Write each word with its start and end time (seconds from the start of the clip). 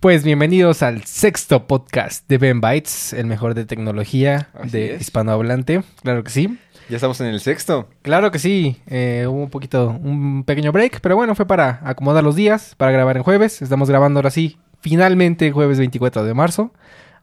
Pues 0.00 0.22
bienvenidos 0.22 0.82
al 0.82 1.04
sexto 1.04 1.66
podcast 1.66 2.28
de 2.28 2.38
Ben 2.38 2.60
Bytes, 2.60 3.12
el 3.12 3.26
mejor 3.26 3.54
de 3.54 3.64
tecnología 3.64 4.48
Así 4.54 4.70
de 4.70 4.94
es. 4.94 5.00
hispanohablante. 5.02 5.82
Claro 6.02 6.22
que 6.22 6.30
sí. 6.30 6.56
Ya 6.88 6.96
estamos 6.96 7.20
en 7.20 7.26
el 7.26 7.40
sexto. 7.40 7.88
Claro 8.02 8.30
que 8.30 8.38
sí. 8.38 8.76
Eh, 8.86 9.26
hubo 9.28 9.42
un 9.42 9.50
poquito, 9.50 9.90
un 10.02 10.44
pequeño 10.44 10.70
break, 10.72 11.00
pero 11.00 11.16
bueno, 11.16 11.34
fue 11.34 11.46
para 11.46 11.80
acomodar 11.82 12.22
los 12.24 12.36
días, 12.36 12.74
para 12.76 12.92
grabar 12.92 13.16
en 13.16 13.24
jueves. 13.24 13.60
Estamos 13.60 13.88
grabando 13.90 14.18
ahora 14.20 14.30
sí, 14.30 14.56
finalmente 14.80 15.50
jueves 15.50 15.78
24 15.78 16.24
de 16.24 16.32
marzo. 16.34 16.72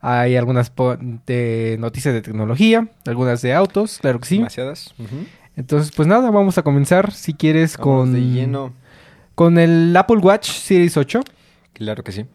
Hay 0.02 0.36
algunas 0.36 0.72
de 1.26 1.78
noticias 1.80 2.14
de 2.14 2.22
tecnología, 2.22 2.90
algunas 3.08 3.42
de 3.42 3.54
autos, 3.56 3.98
claro 4.00 4.20
que 4.20 4.28
sí. 4.28 4.38
Demasiadas. 4.38 4.94
Entonces, 5.56 5.92
pues 5.96 6.08
nada, 6.08 6.30
vamos 6.30 6.58
a 6.58 6.62
comenzar, 6.62 7.12
si 7.14 7.34
quieres, 7.34 7.78
Vamos 7.78 8.04
con, 8.04 8.14
de 8.14 8.20
lleno. 8.22 8.74
con 9.34 9.58
el 9.58 9.96
Apple 9.96 10.18
Watch 10.18 10.50
Series 10.52 10.98
8. 10.98 11.22
Claro 11.74 12.04
que 12.04 12.12
sí. 12.12 12.26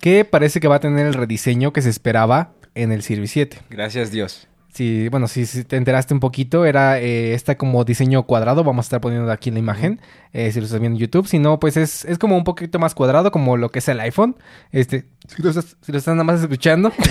Que 0.00 0.24
parece 0.24 0.60
que 0.60 0.68
va 0.68 0.76
a 0.76 0.80
tener 0.80 1.06
el 1.06 1.14
rediseño 1.14 1.72
que 1.72 1.82
se 1.82 1.90
esperaba 1.90 2.52
en 2.74 2.92
el 2.92 3.02
Series 3.02 3.30
7. 3.30 3.58
Gracias 3.70 4.10
Dios. 4.10 4.48
Sí, 4.72 5.08
bueno, 5.08 5.26
si, 5.26 5.46
si 5.46 5.64
te 5.64 5.76
enteraste 5.76 6.14
un 6.14 6.20
poquito, 6.20 6.64
era 6.64 7.00
eh, 7.00 7.34
esta 7.34 7.56
como 7.56 7.84
diseño 7.84 8.22
cuadrado, 8.24 8.62
vamos 8.62 8.84
a 8.84 8.86
estar 8.86 9.00
poniendo 9.00 9.32
aquí 9.32 9.50
la 9.50 9.58
imagen, 9.58 10.00
eh, 10.32 10.52
si 10.52 10.60
lo 10.60 10.66
estás 10.66 10.78
viendo 10.78 10.96
en 10.96 11.00
YouTube, 11.00 11.26
si 11.26 11.38
no, 11.38 11.58
pues 11.58 11.76
es, 11.76 12.04
es 12.04 12.18
como 12.18 12.36
un 12.36 12.44
poquito 12.44 12.78
más 12.78 12.94
cuadrado, 12.94 13.32
como 13.32 13.56
lo 13.56 13.70
que 13.70 13.80
es 13.80 13.88
el 13.88 13.98
iPhone. 13.98 14.36
Este, 14.70 15.06
si 15.26 15.42
lo 15.42 15.48
estás, 15.48 15.76
si 15.80 15.90
lo 15.90 15.98
estás 15.98 16.14
nada 16.14 16.24
más 16.24 16.40
escuchando. 16.40 16.92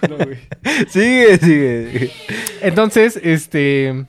sigue, 0.88 1.38
sigue. 1.38 2.10
Entonces, 2.62 3.18
este... 3.22 4.06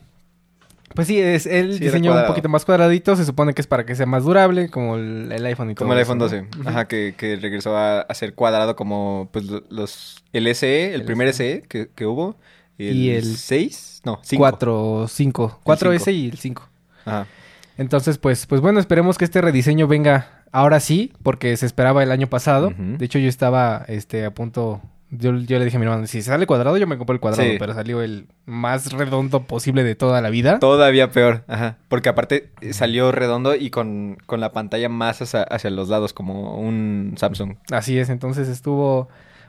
Pues 0.98 1.08
sí, 1.08 1.20
es 1.22 1.46
el 1.46 1.74
Sí, 1.76 1.80
diseño 1.80 2.12
un 2.14 2.26
poquito 2.28 2.50
más 2.50 2.66
cuadradito, 2.66 3.16
se 3.16 3.24
supone 3.24 3.54
que 3.54 3.62
es 3.62 3.68
para 3.68 3.86
que 3.86 3.96
sea 3.96 4.06
más 4.06 4.24
durable, 4.24 4.68
como 4.70 4.96
el, 4.98 5.32
el 5.32 5.46
iPhone 5.46 5.72
y 5.72 5.76
todo 5.76 5.86
Como 5.86 5.94
el 5.94 6.00
eso, 6.00 6.14
iPhone 6.14 6.18
¿no? 6.18 6.24
12. 6.26 6.60
Ujú. 6.60 6.70
Ajá, 6.70 6.88
que, 6.88 7.14
que 7.16 7.36
regresó 7.36 7.78
a, 7.78 8.02
a 8.02 8.14
ser 8.16 8.34
cuadrado 8.34 8.76
como 8.76 9.30
pues 9.32 9.46
lo- 9.46 9.64
los... 9.70 10.24
El 10.34 10.54
SE, 10.56 10.94
el, 10.96 11.02
El 11.02 11.06
primer 11.06 11.32
SE. 11.34 11.62
SE 11.62 11.62
que, 11.70 11.90
que 11.94 12.06
hubo. 12.06 12.36
El 12.80 12.96
Y 12.96 13.10
el 13.12 13.38
6. 13.38 14.02
No, 14.06 14.20
5. 14.24 14.42
4, 14.42 15.06
5. 15.08 15.62
4S 15.64 15.98
cinco. 16.00 16.12
y 16.12 16.30
el 16.30 16.38
5. 16.38 16.70
Ajá. 17.06 17.28
Entonces, 17.78 18.18
pues, 18.18 18.46
pues 18.48 18.60
bueno, 18.62 18.80
esperemos 18.80 19.18
que 19.18 19.26
este 19.26 19.40
rediseño 19.40 19.88
venga 19.88 20.44
ahora 20.52 20.80
sí, 20.80 21.14
porque 21.22 21.56
se 21.58 21.66
esperaba 21.68 22.02
el 22.04 22.12
año 22.12 22.28
pasado. 22.28 22.74
De 22.76 23.06
hecho, 23.06 23.20
yo 23.20 23.30
estaba 23.30 23.86
este, 23.88 24.26
a 24.26 24.32
punto. 24.34 24.82
Yo, 25.10 25.34
yo 25.38 25.58
le 25.58 25.64
dije 25.66 25.78
a 25.78 25.80
mi 25.80 25.86
hermano, 25.86 26.06
si 26.06 26.22
sale 26.22 26.46
cuadrado, 26.46 26.76
yo 26.78 26.86
me 26.86 26.98
compro 26.98 27.14
el 27.14 27.22
cuadrado, 27.22 27.50
Sí. 27.50 27.56
pero 27.58 27.74
salió 27.74 28.02
el 28.02 28.28
más 28.46 28.92
redondo 28.92 29.44
posible 29.44 29.84
de 29.86 29.96
toda 29.96 30.20
la 30.22 30.30
vida. 30.30 30.60
Todavía 30.60 31.12
peor. 31.12 31.46
Ajá. 31.48 31.78
Porque 31.88 32.10
aparte 32.10 32.52
eh, 32.60 32.74
salió 32.74 33.14
redondo 33.14 33.56
y 33.56 33.70
con, 33.70 34.18
con 34.26 34.42
la 34.42 34.52
pantalla 34.52 34.90
más 34.90 35.22
hacia, 35.22 35.44
hacia 35.44 35.70
los 35.70 35.88
lados 35.88 36.12
como 36.12 36.58
un 36.60 37.14
Samsung. 37.18 37.56
Así 37.72 37.98
es, 37.98 38.10
entonces 38.10 38.50
estuvo 38.50 39.08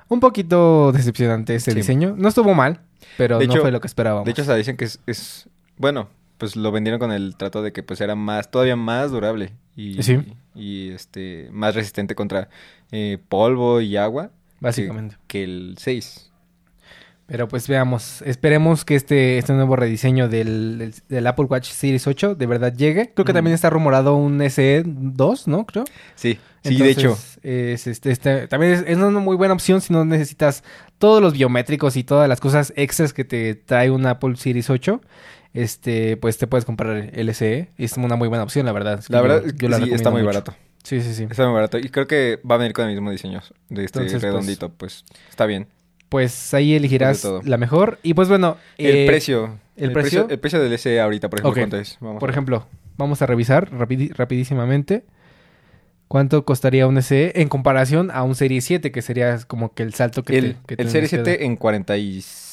un 0.09 0.20
poquito 0.20 0.92
decepcionante 0.92 1.56
este 1.56 1.73
Sí. 1.73 1.77
diseño. 1.79 2.14
No 2.17 2.29
estuvo 2.29 2.55
mal, 2.55 2.81
pero 3.17 3.39
De 3.39 3.47
no 3.48 3.53
hecho- 3.55 3.62
fue 3.62 3.73
lo 3.73 3.81
que 3.81 3.89
esperábamos. 3.89 4.27
De 4.27 4.31
hecho, 4.31 4.55
dicen 4.55 4.77
que 4.77 4.84
es, 4.84 5.01
es- 5.06 5.48
Bueno, 5.77 6.09
pues 6.39 6.55
lo 6.55 6.70
vendieron 6.70 7.01
con 7.01 7.11
el 7.11 7.34
trato 7.36 7.62
de 7.62 7.73
que 7.73 7.83
pues 7.83 8.01
era 8.01 8.14
más... 8.14 8.48
Todavía 8.51 8.77
más 8.77 9.11
durable. 9.11 9.55
Y, 9.75 10.03
Sí. 10.05 10.20
y 10.55 10.91
este... 10.91 11.48
Más 11.51 11.75
resistente 11.75 12.14
contra 12.14 12.48
eh, 12.92 13.19
polvo 13.29 13.81
y 13.81 13.97
agua. 13.97 14.31
Básicamente. 14.61 15.17
Que 15.27 15.45
el 15.45 15.75
6. 15.78 16.25
Pero 17.27 17.47
pues 17.47 17.69
veamos, 17.69 18.23
esperemos 18.23 18.87
que 18.87 18.95
este, 18.95 19.37
este 19.37 19.53
nuevo 19.53 19.77
rediseño 19.77 20.31
del, 20.31 20.78
del, 20.78 20.95
del 21.11 21.27
Apple 21.27 21.45
Watch 21.45 21.69
Series 21.69 22.06
8 22.06 22.34
de 22.34 22.47
verdad 22.47 22.73
llegue. 22.75 23.12
Creo 23.14 23.27
que 23.27 23.33
Mm. 23.33 23.34
también 23.34 23.55
está 23.55 23.69
rumorado 23.69 24.17
un 24.17 24.41
SE 24.48 24.83
2, 24.86 25.47
¿no? 25.47 25.67
Creo. 25.67 25.84
Sí, 26.14 26.39
sí, 26.64 26.77
de 26.79 26.89
hecho. 26.91 27.19
Es, 27.42 27.86
este, 27.86 28.12
este- 28.12 28.48
también 28.48 28.73
es, 28.73 28.84
es 28.86 28.97
una 28.97 29.20
muy 29.20 29.36
buena 29.36 29.53
opción 29.53 29.83
si 29.83 29.92
no 29.92 30.06
necesitas 30.06 30.64
todos 30.97 31.20
los 31.20 31.34
biométricos 31.34 31.97
y 31.98 32.03
todas 32.05 32.31
las 32.31 32.41
cosas 32.41 32.73
extras 32.77 33.12
que 33.12 33.25
te 33.27 33.55
trae 33.55 33.91
un 33.91 34.06
Apple 34.06 34.36
Series 34.36 34.70
8. 34.70 35.03
Este, 35.52 36.17
pues 36.17 36.39
te 36.39 36.46
puedes 36.46 36.64
comprar 36.64 37.11
el 37.13 37.29
SE. 37.35 37.69
Es 37.77 37.98
una 37.98 38.17
muy 38.17 38.29
buena 38.29 38.45
opción, 38.45 38.64
la 38.64 38.73
verdad. 38.73 39.01
Es 39.01 39.08
que 39.08 39.13
La 39.13 39.20
verdad, 39.20 39.42
yo 39.42 39.46
es 39.48 39.52
que 39.52 39.69
la 39.69 39.77
sí, 39.79 39.90
está 39.92 40.08
muy 40.11 40.23
mucho. 40.23 40.29
barato. 40.29 40.55
Sí, 40.89 41.03
sí, 41.03 41.13
sí. 41.13 41.27
Está 41.31 41.45
muy 41.45 41.53
barato. 41.53 41.77
Y 41.77 41.91
creo 41.91 42.07
que 42.07 42.41
va 42.51 42.55
a 42.55 42.59
venir 42.59 42.73
con 42.73 42.89
el 42.89 42.95
mismo 42.95 43.11
diseño 43.11 43.43
de 43.69 43.85
este 43.85 43.99
Entonces, 43.99 44.13
pues, 44.13 44.23
redondito. 44.23 44.71
Pues, 44.71 45.05
está 45.29 45.45
bien. 45.45 45.67
Pues 46.09 46.55
ahí 46.55 46.75
elegirás 46.75 47.29
la 47.45 47.59
mejor. 47.59 47.99
Y 48.03 48.15
pues 48.15 48.31
bueno. 48.31 48.57
El 48.79 48.97
eh, 48.97 49.07
precio. 49.07 49.59
¿el 49.77 49.93
precio? 49.93 50.27
El 50.31 50.39
precio 50.39 50.59
del 50.61 50.79
SE 50.79 50.99
ahorita, 50.99 51.29
por 51.29 51.41
ejemplo, 51.41 51.51
Ok. 51.51 51.57
¿cuánto 51.59 51.77
es? 51.77 51.99
Vamos 52.01 52.21
Por 52.21 52.31
ejemplo, 52.31 52.67
vamos 52.97 53.21
a 53.21 53.27
revisar 53.27 53.69
rapidísimamente 53.71 55.05
cuánto 56.09 56.47
costaría 56.47 56.87
un 56.87 57.03
SE 57.03 57.33
en 57.35 57.51
comparación 57.51 58.11
a 58.11 58.23
un 58.23 58.35
Serie 58.35 58.63
7, 58.63 58.91
que 58.91 59.03
sería 59.03 59.39
como 59.47 59.75
que 59.75 59.83
el 59.83 59.93
salto 59.93 60.23
que 60.23 60.39
el, 60.39 60.55
te, 60.55 60.77
que 60.77 60.83
el 60.83 60.89
Serie 60.89 61.11
que 61.11 61.17
7 61.17 61.31
dar. 61.33 61.43
en 61.43 61.57
46 61.57 62.48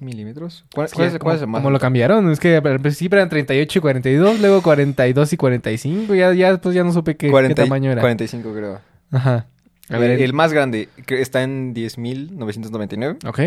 milímetros. 0.00 0.64
¿Cuál, 0.74 0.86
Es 0.86 0.92
que 0.92 0.96
cuál 0.96 1.06
es, 1.08 1.12
¿cómo, 1.14 1.20
cuál 1.24 1.36
es 1.36 1.42
el 1.42 1.48
más? 1.48 1.60
cómo 1.60 1.70
lo 1.70 1.78
cambiaron? 1.80 2.30
Es 2.30 2.40
que 2.40 2.56
al 2.56 2.80
principio 2.80 3.16
eran 3.18 3.28
38 3.28 3.78
y 3.78 3.82
42, 3.82 4.40
luego 4.40 4.62
42 4.62 5.32
y 5.32 5.36
45, 5.36 6.14
ya, 6.14 6.32
ya 6.32 6.50
después 6.52 6.74
ya 6.74 6.84
no 6.84 6.92
supe 6.92 7.16
qué, 7.16 7.26
qué 7.26 7.30
40 7.30 7.62
y- 7.62 7.64
tamaño 7.64 7.90
era. 7.92 8.00
45 8.00 8.52
creo. 8.52 8.80
Ajá. 9.10 9.46
A 9.88 9.94
el, 9.96 10.00
ver, 10.00 10.10
el 10.22 10.32
más 10.32 10.52
grande 10.52 10.88
que 11.06 11.20
está 11.20 11.42
en 11.42 11.74
10.999. 11.74 13.26
Ok. 13.28 13.38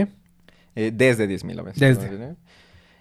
eh, 0.76 0.92
desde 0.94 1.28
10.999. 1.30 2.36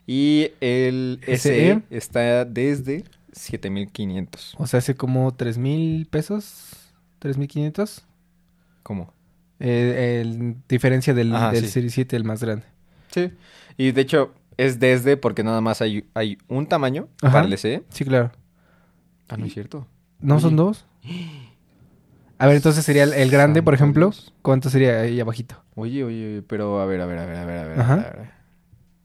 Y 0.06 0.50
el 0.60 1.20
SE. 1.26 1.38
SE 1.38 1.80
está 1.90 2.44
desde 2.44 3.04
7.500. 3.32 4.54
O 4.58 4.66
sea, 4.66 4.78
hace 4.78 4.94
como 4.94 5.34
3 5.34 5.58
mil 5.58 6.06
pesos, 6.06 6.70
3 7.18 7.36
mil 7.38 7.48
500. 7.48 8.04
¿Cómo? 8.82 9.12
Eh, 9.60 10.20
el, 10.20 10.56
diferencia 10.68 11.14
del, 11.14 11.34
Ajá, 11.34 11.52
del 11.52 11.64
sí. 11.64 11.70
Serie 11.70 11.90
7, 11.90 12.16
el 12.16 12.24
más 12.24 12.42
grande. 12.42 12.64
Sí. 13.14 13.32
Y 13.76 13.92
de 13.92 14.00
hecho 14.00 14.32
es 14.56 14.78
desde 14.80 15.16
porque 15.16 15.42
nada 15.44 15.60
más 15.60 15.80
hay, 15.82 16.08
hay 16.14 16.38
un 16.48 16.66
tamaño 16.66 17.08
Ajá. 17.22 17.32
para 17.32 17.46
el 17.46 17.52
SE. 17.58 17.82
Sí, 17.90 18.04
claro. 18.04 18.32
Ah, 19.28 19.36
no 19.36 19.46
es 19.46 19.54
cierto. 19.54 19.86
¿No 20.20 20.40
son 20.40 20.56
dos? 20.56 20.84
A 22.38 22.46
ver, 22.46 22.56
entonces 22.56 22.84
sería 22.84 23.04
el, 23.04 23.12
el 23.12 23.30
grande, 23.30 23.62
por 23.62 23.74
ejemplo. 23.74 24.10
¿Cuánto 24.42 24.68
sería 24.70 25.00
ahí 25.00 25.20
abajito? 25.20 25.62
Oye, 25.76 26.02
oye, 26.04 26.42
pero 26.46 26.80
a 26.80 26.86
ver, 26.86 27.00
a 27.00 27.06
ver, 27.06 27.18
a 27.18 27.26
ver, 27.26 27.36
a 27.36 27.44
ver, 27.44 27.58
a 27.58 27.64
ver. 27.66 27.80
Ajá. 27.80 27.94
a 27.94 27.96
ver. 27.96 28.30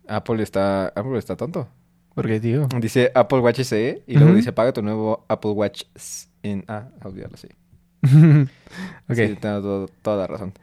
Apple 0.08 0.41
está, 0.44 0.88
Apple 0.88 1.18
está 1.18 1.36
tonto. 1.36 1.68
Porque, 2.16 2.40
tío. 2.40 2.68
Dice 2.80 3.12
Apple 3.16 3.40
Watch 3.40 3.59
SE 3.62 4.03
y 4.08 4.18
luego 4.18 4.34
dice 4.34 4.52
paga 4.52 4.74
tu 4.74 4.81
nuevo 4.81 5.26
Apple 5.30 5.52
Watch 5.52 5.84
en... 6.44 6.66
Ah, 6.68 6.90
olvídalo, 7.03 7.38
sí. 7.38 7.47
ok. 9.09 9.16
Sí, 9.16 9.36
tengo 9.40 9.62
todo- 9.62 9.88
toda 10.02 10.18
la 10.18 10.28
razón. 10.28 10.53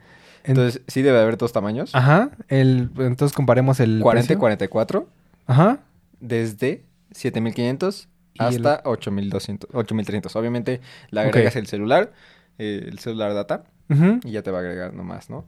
En- 0.47 0.51
Entonces, 0.51 0.81
sí 0.87 1.01
debe 1.01 1.19
haber 1.19 1.37
dos 1.37 1.51
tamaños. 1.53 1.93
Ajá. 1.93 2.31
El, 2.47 2.89
entonces 2.97 3.35
comparemos 3.35 3.79
el 3.79 3.99
40 4.01 4.25
y 4.25 4.27
precio. 4.27 4.39
44 4.39 5.07
Ajá. 5.45 5.79
desde 6.19 6.83
7500 7.11 8.07
Y 8.33 8.41
el- 8.43 8.47
hasta 8.65 8.81
8200, 8.89 9.69
8300. 9.73 10.35
Obviamente 10.35 10.81
le 11.11 11.21
agregas 11.21 11.55
el 11.55 11.67
celular, 11.67 12.13
eh, 12.57 12.85
el 12.87 12.99
celular 12.99 13.33
data 13.33 13.63
Ujú. 13.89 14.19
y 14.23 14.31
ya 14.31 14.41
te 14.41 14.51
va 14.51 14.59
a 14.59 14.61
agregar 14.61 14.93
nomás, 14.93 15.29
¿no? 15.29 15.45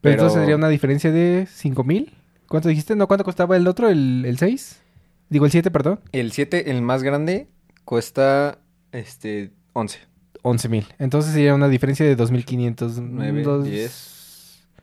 Pero 0.00 0.14
entonces 0.14 0.40
sería 0.40 0.56
una 0.56 0.68
diferencia 0.68 1.10
de 1.12 1.46
5000. 1.50 2.12
¿Cuánto 2.48 2.68
dijiste? 2.68 2.96
No, 2.96 3.06
¿cuánto 3.06 3.24
costaba 3.24 3.56
el 3.56 3.66
otro? 3.68 3.88
¿El, 3.88 4.24
el 4.26 4.36
6? 4.38 4.80
Digo, 5.30 5.46
el 5.46 5.50
7, 5.52 5.70
perdón. 5.70 6.00
El 6.12 6.32
7, 6.32 6.70
el 6.70 6.82
más 6.82 7.02
grande, 7.02 7.46
cuesta 7.84 8.58
este 8.90 9.52
11. 9.72 10.00
11000. 10.42 10.86
Entonces 10.98 11.32
sería 11.32 11.54
una 11.54 11.68
diferencia 11.68 12.04
de 12.04 12.16
2500. 12.16 12.98
9, 12.98 13.44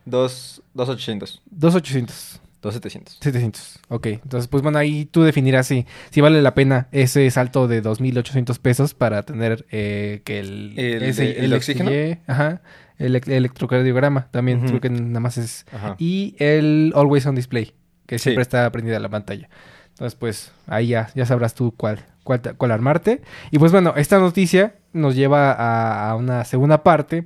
dos- 0.04 0.62
10, 0.74 0.74
2, 0.74 0.86
2800, 0.86 1.42
2800. 1.50 2.40
2700. 2.62 3.18
700. 3.22 3.78
Ok. 3.88 4.06
Entonces, 4.06 4.46
pues 4.46 4.62
bueno, 4.62 4.76
ahí 4.78 5.06
tú 5.06 5.22
definirás 5.22 5.66
si, 5.66 5.86
si 6.10 6.20
vale 6.20 6.42
la 6.42 6.52
pena 6.54 6.88
ese 6.92 7.30
salto 7.30 7.68
de 7.68 7.82
2.800 7.82 8.58
pesos 8.58 8.92
para 8.92 9.22
tener 9.22 9.64
eh, 9.70 10.20
que 10.24 10.40
el... 10.40 10.74
¿El 10.78 11.02
ese- 11.04 11.22
de- 11.24 11.30
el 11.44 11.50
de 11.52 11.60
XY, 11.60 11.72
oxígeno? 11.72 12.18
Ajá. 12.26 12.60
El 12.98 13.14
ec- 13.16 13.28
electrocardiograma 13.30 14.28
también. 14.30 14.60
Creo 14.66 14.78
que 14.80 14.90
nada 14.90 15.20
más 15.20 15.38
es... 15.38 15.64
Ajá. 15.72 15.94
Y 15.98 16.34
el 16.38 16.92
Always 16.94 17.24
On 17.24 17.34
Display, 17.34 17.72
que 18.06 18.18
Sí. 18.18 18.24
siempre 18.24 18.42
está 18.42 18.70
prendida 18.70 18.98
la 19.00 19.08
pantalla. 19.08 19.48
Entonces, 19.88 20.14
pues 20.18 20.52
ahí 20.66 20.88
ya, 20.88 21.08
ya 21.14 21.24
sabrás 21.24 21.54
tú 21.54 21.72
cuál, 21.74 22.00
cuál, 22.24 22.42
cuál 22.58 22.72
armarte. 22.72 23.22
Y 23.50 23.58
pues 23.58 23.72
bueno, 23.72 23.94
esta 23.96 24.18
noticia 24.18 24.74
nos 24.92 25.14
lleva 25.14 25.52
a, 25.52 26.10
a 26.10 26.14
una 26.16 26.44
segunda 26.44 26.82
parte 26.82 27.24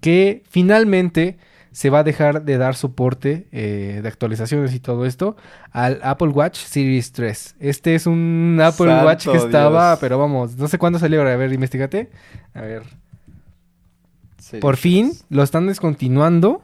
que 0.00 0.42
finalmente 0.48 1.36
se 1.72 1.88
va 1.88 2.00
a 2.00 2.04
dejar 2.04 2.44
de 2.44 2.58
dar 2.58 2.74
soporte 2.74 3.48
eh, 3.50 4.00
de 4.02 4.08
actualizaciones 4.08 4.74
y 4.74 4.80
todo 4.80 5.06
esto 5.06 5.36
al 5.70 6.00
Apple 6.02 6.28
Watch 6.28 6.58
Series 6.58 7.12
3. 7.12 7.56
Este 7.60 7.94
es 7.94 8.06
un 8.06 8.58
Apple 8.62 8.86
Santo 8.86 9.06
Watch 9.06 9.28
que 9.28 9.38
estaba, 9.38 9.90
Dios. 9.90 9.98
pero 10.00 10.18
vamos, 10.18 10.56
no 10.56 10.68
sé 10.68 10.78
cuándo 10.78 10.98
salió. 10.98 11.22
A 11.22 11.36
ver, 11.36 11.52
investigate. 11.52 12.10
A 12.52 12.60
ver. 12.60 12.82
Series 14.38 14.60
Por 14.60 14.76
fin 14.76 15.12
lo 15.30 15.42
están 15.42 15.66
descontinuando 15.66 16.62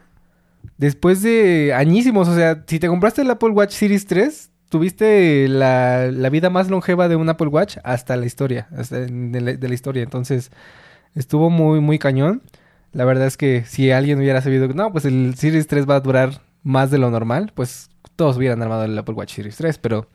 después 0.77 1.23
de 1.23 1.73
añísimos. 1.75 2.29
O 2.29 2.35
sea, 2.35 2.65
si 2.67 2.79
te 2.79 2.89
compraste 2.89 3.23
el 3.23 3.31
Apple 3.31 3.51
Watch 3.51 3.73
Series 3.73 4.07
3, 4.07 4.51
tuviste 4.69 5.49
la, 5.49 6.11
la 6.13 6.29
vida 6.29 6.51
más 6.51 6.69
longeva 6.69 7.09
de 7.09 7.17
un 7.17 7.31
Apple 7.31 7.49
Watch 7.49 7.79
hasta 7.83 8.15
la 8.17 8.27
historia, 8.27 8.69
hasta 8.77 9.01
de 9.01 9.41
la, 9.41 9.53
de 9.55 9.69
la 9.69 9.75
historia. 9.75 10.03
Entonces, 10.03 10.51
estuvo 11.15 11.49
muy, 11.49 11.81
muy 11.81 11.99
cañón. 11.99 12.43
La 12.93 13.05
verdad 13.05 13.27
es 13.27 13.37
que 13.37 13.65
si 13.65 13.91
alguien 13.91 14.19
hubiera 14.19 14.41
sabido 14.43 14.67
que 14.69 14.75
no, 14.75 14.91
pues 14.93 15.05
el 15.05 15.35
Series 15.37 15.67
3 15.67 15.89
va 15.89 15.97
a 15.97 16.01
durar 16.01 16.41
más 16.63 16.91
de 16.91 16.99
lo 16.99 17.11
normal, 17.11 17.53
pues 17.55 17.91
todos 18.17 18.37
hubieran 18.37 18.63
armado 18.63 18.85
el 18.85 18.99
Apple 18.99 19.15
Watch 19.15 19.35
Series 19.35 19.57
3, 19.57 19.79
pero 19.79 20.09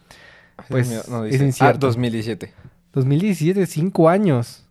Pues, 0.70 0.90
Dios 0.90 1.08
mío, 1.08 1.18
no 1.20 1.26
es 1.26 1.32
dice. 1.34 1.46
incierto. 1.46 1.88
Ah, 1.88 1.90
2017. 1.90 2.54
2017, 2.94 3.66
5 3.66 4.10
años. 4.10 4.66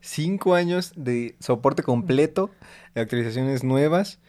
Cinco 0.00 0.54
años 0.54 0.92
de 0.94 1.34
soporte 1.40 1.82
completo, 1.82 2.50
de 2.94 3.00
actualizaciones 3.00 3.64
nuevas 3.64 4.20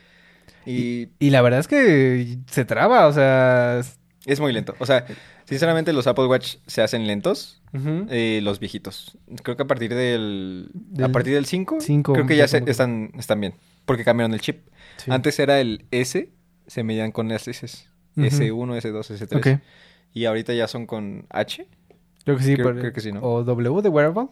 y 0.66 1.10
Y 1.20 1.30
la 1.30 1.42
verdad 1.42 1.60
es 1.60 1.68
que 1.68 2.40
se 2.50 2.66
traba, 2.66 3.06
o 3.08 3.14
sea... 3.14 3.82
es 4.26 4.40
muy 4.40 4.54
lento. 4.54 4.76
O 4.80 4.86
sea, 4.88 5.06
sinceramente 5.46 5.94
los 5.94 6.08
Apple 6.08 6.26
Watch 6.26 6.56
se 6.66 6.82
hacen 6.82 7.06
lentos, 7.06 7.57
Eh, 7.74 8.40
los 8.44 8.60
viejitos. 8.60 9.18
Creo 9.44 9.56
que 9.58 9.64
a 9.64 9.68
partir 9.68 9.94
del, 9.94 10.72
a 11.04 11.10
partir 11.10 11.34
del 11.34 11.46
5, 11.46 11.78
cinco, 11.82 12.14
creo 12.14 12.26
que 12.26 12.36
ya 12.38 12.48
se- 12.48 12.64
están, 12.66 13.12
están 13.18 13.40
bien, 13.40 13.54
porque 13.86 14.04
cambiaron 14.04 14.34
el 14.34 14.42
chip. 14.42 14.62
Sí. 14.98 15.12
Antes 15.12 15.38
era 15.40 15.60
el 15.60 15.86
S, 15.92 16.32
se 16.66 16.84
medían 16.84 17.12
con 17.12 17.28
las 17.30 17.48
S, 17.48 17.66
Ujú. 18.16 18.26
S1, 18.26 18.78
S2, 18.82 19.28
S3. 19.28 19.38
Ok. 19.38 19.62
Y 20.14 20.26
ahorita 20.26 20.54
ya 20.54 20.68
son 20.68 20.88
con 20.88 21.26
H. 21.30 21.68
Creo 22.26 22.38
que 22.38 22.44
sí. 22.44 22.54
Creo- 22.56 22.68
pero- 22.68 22.80
creo 22.80 22.94
que 22.94 23.02
sí, 23.02 23.12
¿no? 23.12 23.20
O 23.22 23.44
W 23.44 23.82
de 23.82 23.90
wearable. 23.90 24.28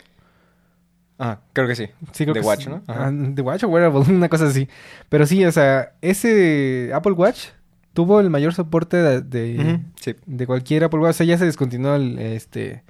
Ah, 1.17 1.39
creo 1.53 1.67
que 1.67 1.75
sí. 1.75 1.87
Sí, 2.11 2.25
creo 2.25 2.33
que 2.33 2.41
Watch, 2.41 2.63
sí. 2.63 2.69
¿no? 2.69 2.83
Ajá. 2.87 3.07
Ah, 3.07 3.11
de 3.11 3.41
Watch 3.41 3.63
o 3.63 3.67
wearable, 3.69 3.99
una 4.13 4.27
cosa 4.29 4.47
así. 4.47 4.67
Pero 5.09 5.25
sí, 5.25 5.45
o 5.45 5.51
sea, 5.51 5.93
ese 6.01 6.91
Apple 6.93 7.13
Watch 7.13 7.49
tuvo 7.93 8.19
el 8.19 8.29
mayor 8.29 8.53
soporte 8.53 8.97
de, 8.97 9.21
de, 9.21 9.79
Sí, 10.01 10.15
de 10.25 10.47
cualquier 10.47 10.83
Apple 10.83 10.99
Watch. 10.99 11.11
O 11.11 11.13
sea, 11.13 11.25
ya 11.25 11.37
se 11.37 11.45
descontinuó 11.45 11.95
el, 11.95 12.17
este... 12.19 12.83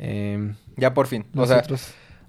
em, 0.00 0.54
ya 0.76 0.94
por 0.94 1.06
fin. 1.06 1.26
O 1.36 1.46
sea, 1.46 1.62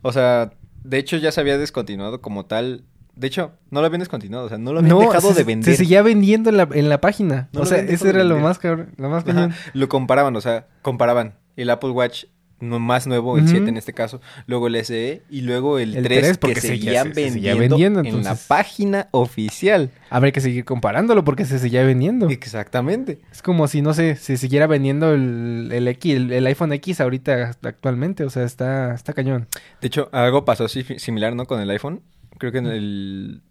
o 0.02 0.12
sea, 0.12 0.52
de 0.84 0.98
hecho 0.98 1.18
ya 1.18 1.32
se 1.32 1.42
había 1.42 1.58
descontinuado 1.58 2.22
como 2.22 2.46
tal. 2.46 2.84
De 3.16 3.28
hecho, 3.28 3.52
no 3.72 3.82
lo 3.82 3.86
habían 3.88 4.00
descontinuado, 4.00 4.46
o 4.46 4.50
sea, 4.50 4.58
no 4.58 4.72
lo 4.74 4.80
habían 4.80 4.98
dejado 5.00 5.30
se, 5.30 5.34
de 5.36 5.44
vender. 5.44 5.72
Se 5.72 5.78
seguía 5.78 6.02
vendiendo 6.02 6.50
en 6.50 6.58
la, 6.58 6.68
en 6.72 6.90
la 6.90 7.02
página. 7.02 7.50
No 7.54 7.62
o 7.62 7.66
sea, 7.66 7.80
ese 7.80 8.10
era 8.10 8.24
lo 8.24 8.38
más, 8.40 8.60
cabrón- 8.60 8.94
lo 8.98 9.10
más. 9.10 9.26
Lo 9.74 9.90
comparaban, 9.90 10.36
o 10.36 10.42
sea, 10.42 10.68
comparaban 10.82 11.36
el 11.58 11.70
Apple 11.70 11.90
Watch 11.92 12.26
no- 12.62 12.80
más 12.80 13.08
nuevo, 13.08 13.38
el 13.38 13.44
Ujú. 13.44 13.52
7 13.52 13.70
en 13.70 13.78
este 13.78 13.94
caso, 13.94 14.22
luego 14.48 14.68
el 14.68 14.76
SE 14.78 15.24
y 15.30 15.42
luego 15.42 15.80
el, 15.80 15.96
El 15.98 16.04
3, 16.04 16.20
3, 16.20 16.32
que 16.34 16.38
porque 16.40 16.62
seguía- 16.62 17.04
seguían 17.04 17.14
se- 17.16 17.24
se 17.28 17.32
seguía 17.32 17.56
vendiendo, 17.56 18.02
vendiendo, 18.04 18.20
en 18.20 18.24
la 18.24 18.36
página 18.36 19.08
oficial. 19.12 19.90
Habrá 20.10 20.32
que 20.32 20.42
seguir 20.42 20.64
comparándolo 20.66 21.24
porque 21.24 21.46
se 21.46 21.60
seguía 21.60 21.84
vendiendo. 21.84 22.30
Exactamente. 22.30 23.20
Es 23.32 23.42
como 23.42 23.68
si, 23.68 23.82
no 23.82 23.94
sé, 23.94 24.16
se 24.16 24.38
siguiera 24.38 24.68
vendiendo 24.68 25.14
el, 25.14 25.70
el 25.72 25.88
X, 25.88 26.16
el, 26.16 26.32
el 26.32 26.46
iPhone 26.48 26.74
X 26.74 27.02
ahorita 27.02 27.52
actualmente. 27.64 28.24
O 28.24 28.30
sea, 28.30 28.44
está, 28.44 28.94
está 28.94 29.14
cañón. 29.14 29.48
De 29.82 29.88
hecho, 29.88 30.10
algo 30.12 30.46
pasó 30.46 30.68
si- 30.68 30.84
similar, 31.00 31.36
¿no? 31.36 31.46
Con 31.46 31.60
el 31.62 31.70
iPhone. 31.70 32.02
Creo 32.38 32.52
que 32.52 32.58
en 32.60 32.68
el, 32.68 33.42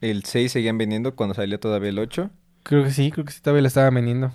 el 0.00 0.24
6 0.24 0.52
seguían 0.52 0.78
vendiendo 0.78 1.14
cuando 1.16 1.34
salió 1.34 1.58
todavía 1.58 1.90
el 1.90 1.98
8. 1.98 2.30
Creo 2.62 2.84
que 2.84 2.90
sí, 2.92 3.10
creo 3.10 3.24
que 3.24 3.32
sí 3.32 3.40
todavía 3.40 3.62
lo 3.62 3.68
estaba 3.68 3.90
vendiendo. 3.90 4.32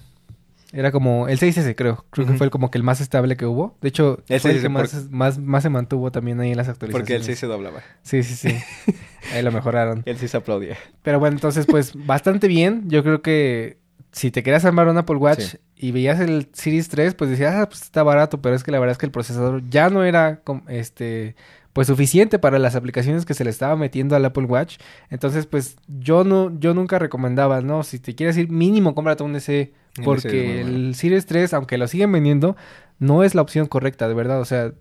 Era 0.74 0.92
como 0.92 1.28
el 1.30 1.40
6S, 1.40 1.75
creo. 1.75 2.06
Creo 2.10 2.28
que 2.28 2.34
fue 2.34 2.46
el, 2.46 2.52
como 2.52 2.69
que 2.69 2.78
el 2.78 2.84
más 2.84 3.00
estable 3.02 3.38
que 3.38 3.46
hubo. 3.46 3.78
De 3.81 3.88
hecho, 3.90 4.24
El 4.28 4.40
fue 4.42 4.52
el 4.52 4.58
6S 4.58 4.62
que 4.62 4.69
por- 4.69 4.81
más, 4.81 5.10
más, 5.12 5.40
más 5.40 5.64
se 5.64 5.69
mantuvo 5.69 6.12
también 6.12 6.40
ahí 6.42 6.52
en 6.52 6.58
las 6.58 6.68
actualizaciones. 6.68 7.02
Porque 7.04 7.16
el 7.16 7.24
6 7.24 7.40
se 7.40 7.48
doblaba. 7.48 7.81
Sí, 8.04 8.22
sí, 8.24 8.36
sí. 8.36 8.94
ahí 9.34 9.42
lo 9.44 9.52
mejoraron. 9.52 10.04
El 10.06 10.18
6 10.18 10.36
aplaudía. 10.36 10.78
Pero 11.04 11.19
bueno, 11.19 11.36
entonces, 11.38 11.66
pues, 11.66 11.94
bastante 12.06 12.48
bien. 12.48 12.84
Yo 12.90 13.02
creo 13.04 13.22
que 13.22 13.78
si 14.12 14.31
te 14.31 14.44
querías 14.44 14.66
armar 14.66 14.88
un 14.88 14.98
Apple 14.98 15.18
Watch 15.18 15.42
Sí. 15.42 15.58
y 15.75 15.92
veías 15.92 16.19
el 16.19 16.50
Series 16.54 16.90
3, 16.90 17.14
pues 17.14 17.30
decías, 17.30 17.56
ah, 17.56 17.69
pues 17.69 17.84
está 17.84 18.04
barato, 18.04 18.42
pero 18.42 18.56
es 18.56 18.64
que 18.64 18.72
la 18.72 18.80
verdad 18.80 18.94
es 18.94 18.98
que 18.98 19.06
el 19.06 19.12
procesador 19.12 19.62
ya 19.69 19.90
no 19.90 20.04
era, 20.04 20.42
este, 20.68 21.36
pues 21.78 21.88
suficiente 21.88 22.38
para 22.40 22.60
las 22.60 22.76
aplicaciones 22.76 23.26
que 23.26 23.34
se 23.34 23.44
le 23.46 23.50
estaba 23.50 23.76
metiendo 23.78 24.16
al 24.16 24.26
Apple 24.26 24.44
Watch. 24.46 24.78
Entonces, 25.10 25.46
pues, 25.46 25.78
yo 25.88 26.24
no, 26.26 26.52
yo 26.60 26.74
nunca 26.74 27.00
recomendaba, 27.00 27.62
¿no? 27.62 27.84
Si 27.84 28.00
te 28.00 28.14
quieres 28.16 28.36
ir 28.38 28.50
mínimo, 28.50 28.94
cómprate 28.94 29.24
un 29.24 29.40
SE. 29.40 29.60
El 29.62 29.72
es 30.02 30.06
Porque 30.06 30.28
muy 30.30 30.64
bueno. 30.64 30.78
el 30.88 30.96
Series 30.96 31.26
3, 31.26 31.54
aunque 31.54 31.78
lo 31.78 31.88
siguen 31.88 32.12
vendiendo, 32.12 32.56
no 33.00 33.24
es 33.24 33.34
la 33.36 33.42
opción 33.42 33.68
correcta, 33.68 34.08
de 34.08 34.14
verdad. 34.14 34.42
O 34.42 34.46
sea, 34.46 34.74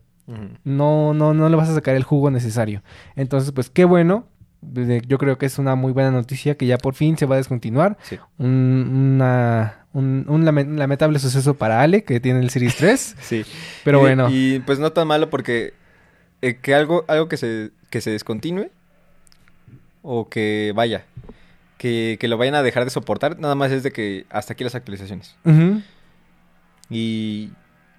no, 0.64 1.14
no, 1.14 1.34
no 1.34 1.48
le 1.48 1.56
vas 1.56 1.68
a 1.68 1.74
sacar 1.74 1.94
el 1.96 2.02
jugo 2.02 2.30
necesario. 2.30 2.82
Entonces, 3.14 3.52
pues 3.52 3.70
qué 3.70 3.84
bueno. 3.84 4.26
Yo 5.06 5.18
creo 5.18 5.38
que 5.38 5.46
es 5.46 5.58
una 5.58 5.76
muy 5.76 5.92
buena 5.92 6.10
noticia 6.10 6.56
que 6.56 6.66
ya 6.66 6.76
por 6.78 6.94
fin 6.94 7.16
se 7.16 7.26
va 7.26 7.36
a 7.36 7.38
descontinuar. 7.38 7.96
Sí. 8.02 8.18
Un, 8.38 9.14
una, 9.14 9.86
un, 9.92 10.24
un 10.28 10.44
lame- 10.44 10.64
lamentable 10.76 11.18
suceso 11.20 11.54
para 11.54 11.82
Ale, 11.82 12.02
que 12.02 12.18
tiene 12.20 12.40
el 12.40 12.50
Series 12.50 12.74
3. 12.76 13.16
Sí. 13.20 13.44
Pero 13.84 13.98
Y- 13.98 14.00
bueno, 14.00 14.28
Y 14.30 14.58
pues 14.60 14.78
no 14.80 14.90
tan 14.92 15.06
malo 15.06 15.30
porque 15.30 15.74
eh, 16.48 16.56
que 16.60 16.74
algo, 16.74 17.04
algo 17.08 17.28
que 17.28 17.36
se, 17.36 17.70
que 17.90 18.00
se 18.00 18.10
descontinúe 18.10 18.68
o 20.02 20.28
que 20.28 20.72
vaya, 20.74 21.04
que, 21.78 22.16
que 22.20 22.28
lo 22.28 22.36
vayan 22.38 22.54
a 22.54 22.62
dejar 22.62 22.84
de 22.84 22.90
soportar, 22.90 23.38
nada 23.38 23.54
más 23.54 23.70
es 23.72 23.82
de 23.82 23.90
que 23.92 24.24
hasta 24.30 24.52
aquí 24.52 24.64
las 24.64 24.74
actualizaciones. 24.74 25.34
Y 26.88 27.50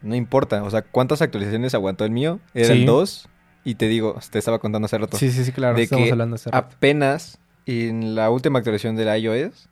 no 0.02 0.16
importa, 0.16 0.64
o 0.64 0.70
sea, 0.72 0.82
¿cuántas 0.84 1.22
actualizaciones 1.22 1.74
aguantó 1.74 2.06
el 2.06 2.12
mío? 2.12 2.40
Era 2.54 2.68
Sí. 2.68 2.80
el 2.82 2.86
2 2.86 3.28
y 3.66 3.76
te 3.76 3.88
digo, 3.88 4.18
te 4.32 4.40
estaba 4.40 4.60
contando 4.60 4.86
hace 4.86 4.98
rato. 4.98 5.18
sí, 5.18 5.32
sí, 5.32 5.44
sí, 5.44 5.52
claro. 5.52 5.76
de 5.76 5.84
estamos 5.84 6.06
que 6.06 6.12
hablando 6.12 6.36
hace 6.36 6.50
rato. 6.50 6.58
Apenas 6.76 7.40
en 7.66 8.16
la 8.16 8.30
última 8.30 8.60
actualización 8.60 8.96
del 8.96 9.22
iOS. 9.22 9.68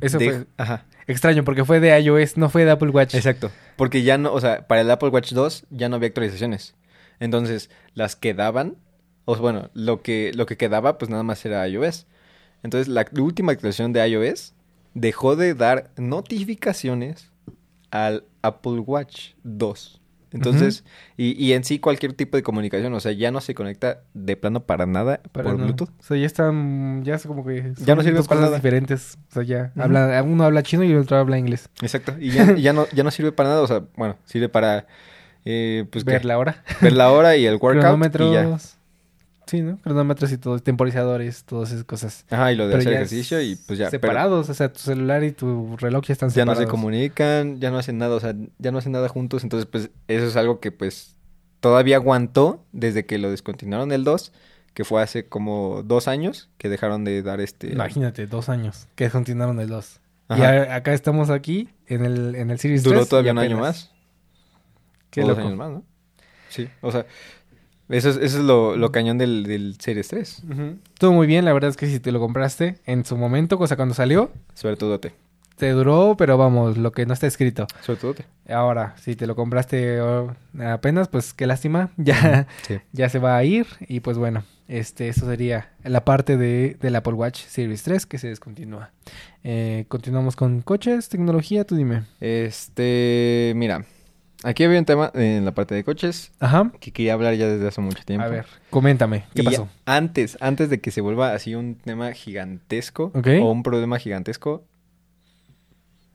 Eso 0.00 0.18
de- 0.18 0.30
fue 0.30 0.46
Ajá, 0.58 0.84
extraño 1.08 1.42
porque 1.42 1.64
fue 1.64 1.80
de 1.80 1.98
iOS, 2.00 2.36
no 2.36 2.50
fue 2.50 2.64
de 2.64 2.70
Apple 2.70 2.90
Watch. 2.90 3.14
exacto. 3.14 3.50
Porque 3.76 4.02
ya 4.02 4.18
no, 4.18 4.32
o 4.32 4.40
sea, 4.40 4.66
para 4.68 4.82
el 4.82 4.90
Apple 4.90 5.08
Watch 5.08 5.32
2 5.32 5.64
ya 5.70 5.88
no 5.88 5.96
había 5.96 6.08
actualizaciones. 6.08 6.74
Entonces, 7.20 7.70
las 7.94 8.16
quedaban, 8.16 8.76
o 9.24 9.36
bueno, 9.36 9.70
lo 9.74 10.02
que, 10.02 10.32
lo 10.34 10.46
que 10.46 10.56
quedaba, 10.56 10.98
pues 10.98 11.10
nada 11.10 11.22
más 11.22 11.44
era 11.44 11.66
iOS. 11.68 12.06
Entonces, 12.62 12.88
la 12.88 13.06
última 13.18 13.52
actualización 13.52 13.92
de 13.92 14.06
iOS 14.08 14.54
dejó 14.94 15.36
de 15.36 15.54
dar 15.54 15.90
notificaciones 15.96 17.30
al 17.90 18.24
Apple 18.42 18.80
Watch 18.80 19.30
2. 19.42 20.00
Entonces, 20.32 20.84
y, 21.16 21.32
y 21.42 21.54
en 21.54 21.64
sí 21.64 21.78
cualquier 21.78 22.12
tipo 22.12 22.36
de 22.36 22.42
comunicación, 22.42 22.92
o 22.92 23.00
sea, 23.00 23.12
ya 23.12 23.30
no 23.30 23.40
se 23.40 23.54
conecta 23.54 24.02
de 24.12 24.36
plano 24.36 24.64
para 24.66 24.84
nada 24.84 25.22
por. 25.32 25.56
Bluetooth. 25.56 25.88
O 25.98 26.02
sea, 26.02 26.16
ya 26.18 26.26
están, 26.26 27.04
ya 27.04 27.14
es 27.14 27.26
como 27.26 27.46
que 27.46 27.72
Ya 27.78 27.94
no 27.94 28.02
sirve 28.02 28.18
dos 28.18 28.28
para 28.28 28.40
cosas 28.40 28.50
nada. 28.50 28.56
diferentes. 28.58 29.16
O 29.30 29.34
sea, 29.34 29.42
ya 29.44 29.72
habla, 29.76 30.22
uno 30.24 30.44
habla 30.44 30.62
chino 30.62 30.82
y 30.84 30.90
el 30.90 30.98
otro 30.98 31.16
habla 31.16 31.38
inglés. 31.38 31.70
Exacto. 31.80 32.14
Y 32.20 32.32
ya, 32.32 32.52
y 32.56 32.60
ya 32.60 32.74
no, 32.74 32.86
ya 32.92 33.02
no 33.02 33.10
sirve 33.10 33.32
para 33.32 33.50
nada, 33.50 33.62
o 33.62 33.66
sea, 33.66 33.84
bueno, 33.96 34.16
sirve 34.24 34.48
para 34.50 34.86
eh, 35.46 35.86
pues 35.90 36.04
¿qué? 36.04 36.10
Ver 36.12 36.24
la 36.26 36.38
hora. 36.38 36.62
ver 36.82 36.92
la 36.92 37.10
hora 37.10 37.36
y 37.36 37.46
el 37.46 37.54
workout 37.60 37.74
y 37.76 37.76
ya. 37.76 37.80
Cronómetros. 38.10 38.72
Sí, 39.46 39.60
¿no? 39.62 39.78
Cronómetros 39.78 40.32
y 40.32 40.38
todo, 40.38 40.58
temporizadores, 40.58 41.44
todas 41.44 41.70
esas 41.70 41.84
cosas. 41.84 42.24
Ajá, 42.30 42.52
y 42.52 42.56
lo 42.56 42.64
de 42.66 42.70
Pero 42.72 42.80
hacer 42.80 42.92
ejercicio 42.94 43.40
y 43.40 43.54
pues 43.54 43.78
ya. 43.78 43.86
pero 43.90 44.00
Separados, 44.02 44.48
o 44.48 44.54
sea, 44.54 44.72
tu 44.72 44.80
celular 44.80 45.22
y 45.22 45.30
tu 45.30 45.76
reloj 45.76 46.04
ya 46.04 46.12
están 46.14 46.30
ya 46.30 46.44
no 46.44 46.50
separados. 46.52 46.64
se 46.64 46.68
comunican, 46.68 47.60
ya 47.60 47.70
no 47.70 47.78
hacen 47.78 47.96
nada, 47.96 48.16
o 48.16 48.20
sea, 48.20 48.34
ya 48.58 48.72
no 48.72 48.78
hacen 48.78 48.90
nada 48.90 49.08
juntos. 49.08 49.44
Entonces, 49.44 49.66
pues 49.70 49.90
eso 50.08 50.26
es 50.26 50.34
algo 50.34 50.58
que 50.58 50.72
pues 50.72 51.14
todavía 51.60 51.94
aguantó 51.96 52.64
desde 52.72 53.06
que 53.06 53.18
lo 53.18 53.30
descontinuaron 53.30 53.92
el 53.92 54.02
2, 54.02 54.32
que 54.74 54.84
fue 54.84 55.00
hace 55.00 55.26
como 55.26 55.84
dos 55.84 56.08
años 56.08 56.50
que 56.58 56.68
dejaron 56.68 57.04
de 57.04 57.22
dar 57.22 57.40
este... 57.40 57.70
Imagínate, 57.72 58.26
dos 58.26 58.48
años 58.48 58.88
que 58.96 59.08
continuaron 59.10 59.60
el 59.60 59.68
2. 59.68 60.00
Y 60.30 60.42
a- 60.42 60.74
acá 60.74 60.92
estamos 60.92 61.30
aquí 61.30 61.68
en 61.86 62.04
el, 62.04 62.34
en 62.34 62.50
el 62.50 62.58
Series 62.58 62.82
Duró 62.82 62.98
3 62.98 63.08
todavía 63.08 63.30
un 63.30 63.38
año 63.38 63.58
más. 63.58 63.92
Qué 65.16 65.24
o 65.24 65.26
dos 65.28 65.36
loco. 65.36 65.48
años 65.48 65.58
más, 65.58 65.70
¿no? 65.70 65.82
Sí, 66.48 66.68
o 66.80 66.92
sea, 66.92 67.04
eso 67.88 68.10
es, 68.10 68.16
eso 68.16 68.38
es 68.38 68.44
lo, 68.44 68.76
lo 68.76 68.92
cañón 68.92 69.18
del, 69.18 69.44
del 69.44 69.76
Series 69.80 70.08
3. 70.08 70.42
Ujú. 70.50 70.62
Estuvo 70.94 71.12
muy 71.12 71.26
bien, 71.26 71.44
la 71.44 71.52
verdad 71.52 71.70
es 71.70 71.76
que 71.76 71.86
si 71.86 71.98
te 72.00 72.12
lo 72.12 72.20
compraste 72.20 72.78
en 72.86 73.04
su 73.04 73.16
momento, 73.16 73.58
cosa 73.58 73.76
cuando 73.76 73.94
salió, 73.94 74.30
Sobre 74.54 74.76
todo 74.76 74.98
te. 75.00 75.12
te 75.56 75.70
duró, 75.70 76.14
pero 76.16 76.36
vamos, 76.38 76.76
lo 76.78 76.92
que 76.92 77.04
no 77.06 77.14
está 77.14 77.26
escrito. 77.26 77.66
Sobre 77.82 78.00
todo 78.00 78.14
te. 78.14 78.24
Ahora, 78.52 78.94
si 78.96 79.16
te 79.16 79.26
lo 79.26 79.34
compraste 79.36 80.00
oh, 80.00 80.34
apenas, 80.64 81.08
pues 81.08 81.32
qué 81.34 81.46
lástima, 81.46 81.90
ya, 81.96 82.46
Sí. 82.66 82.76
ya 82.92 83.08
se 83.08 83.18
va 83.18 83.36
a 83.36 83.44
ir 83.44 83.66
y 83.88 84.00
pues 84.00 84.18
bueno, 84.18 84.44
este, 84.68 85.08
eso 85.08 85.26
sería 85.26 85.70
la 85.84 86.04
parte 86.04 86.36
de, 86.36 86.76
del 86.80 86.96
Apple 86.96 87.14
Watch 87.14 87.40
Series 87.44 87.82
3 87.84 88.06
que 88.06 88.18
se 88.18 88.28
descontinúa. 88.28 88.90
Eh, 89.44 89.84
continuamos 89.88 90.34
con 90.36 90.60
coches, 90.60 91.08
tecnología, 91.08 91.64
tú 91.64 91.76
dime. 91.76 92.04
Este, 92.20 93.52
mira, 93.56 93.84
aquí 94.42 94.64
había 94.64 94.78
un 94.78 94.84
tema 94.84 95.10
en 95.14 95.44
la 95.44 95.52
parte 95.52 95.74
de 95.74 95.84
coches 95.84 96.32
Ajá. 96.40 96.72
que 96.80 96.92
quería 96.92 97.14
hablar 97.14 97.34
ya 97.34 97.46
desde 97.48 97.66
hace 97.68 97.80
mucho 97.80 98.02
tiempo. 98.04 98.24
A 98.26 98.28
ver, 98.28 98.46
coméntame, 98.70 99.24
¿qué 99.34 99.42
Y 99.42 99.44
pasó? 99.44 99.68
Antes, 99.84 100.36
antes 100.40 100.70
de 100.70 100.80
que 100.80 100.90
se 100.90 101.00
vuelva 101.00 101.32
así 101.32 101.54
un 101.54 101.76
tema 101.76 102.12
gigantesco 102.12 103.12
o 103.14 103.50
un 103.50 103.62
problema 103.62 103.98
gigantesco, 103.98 104.64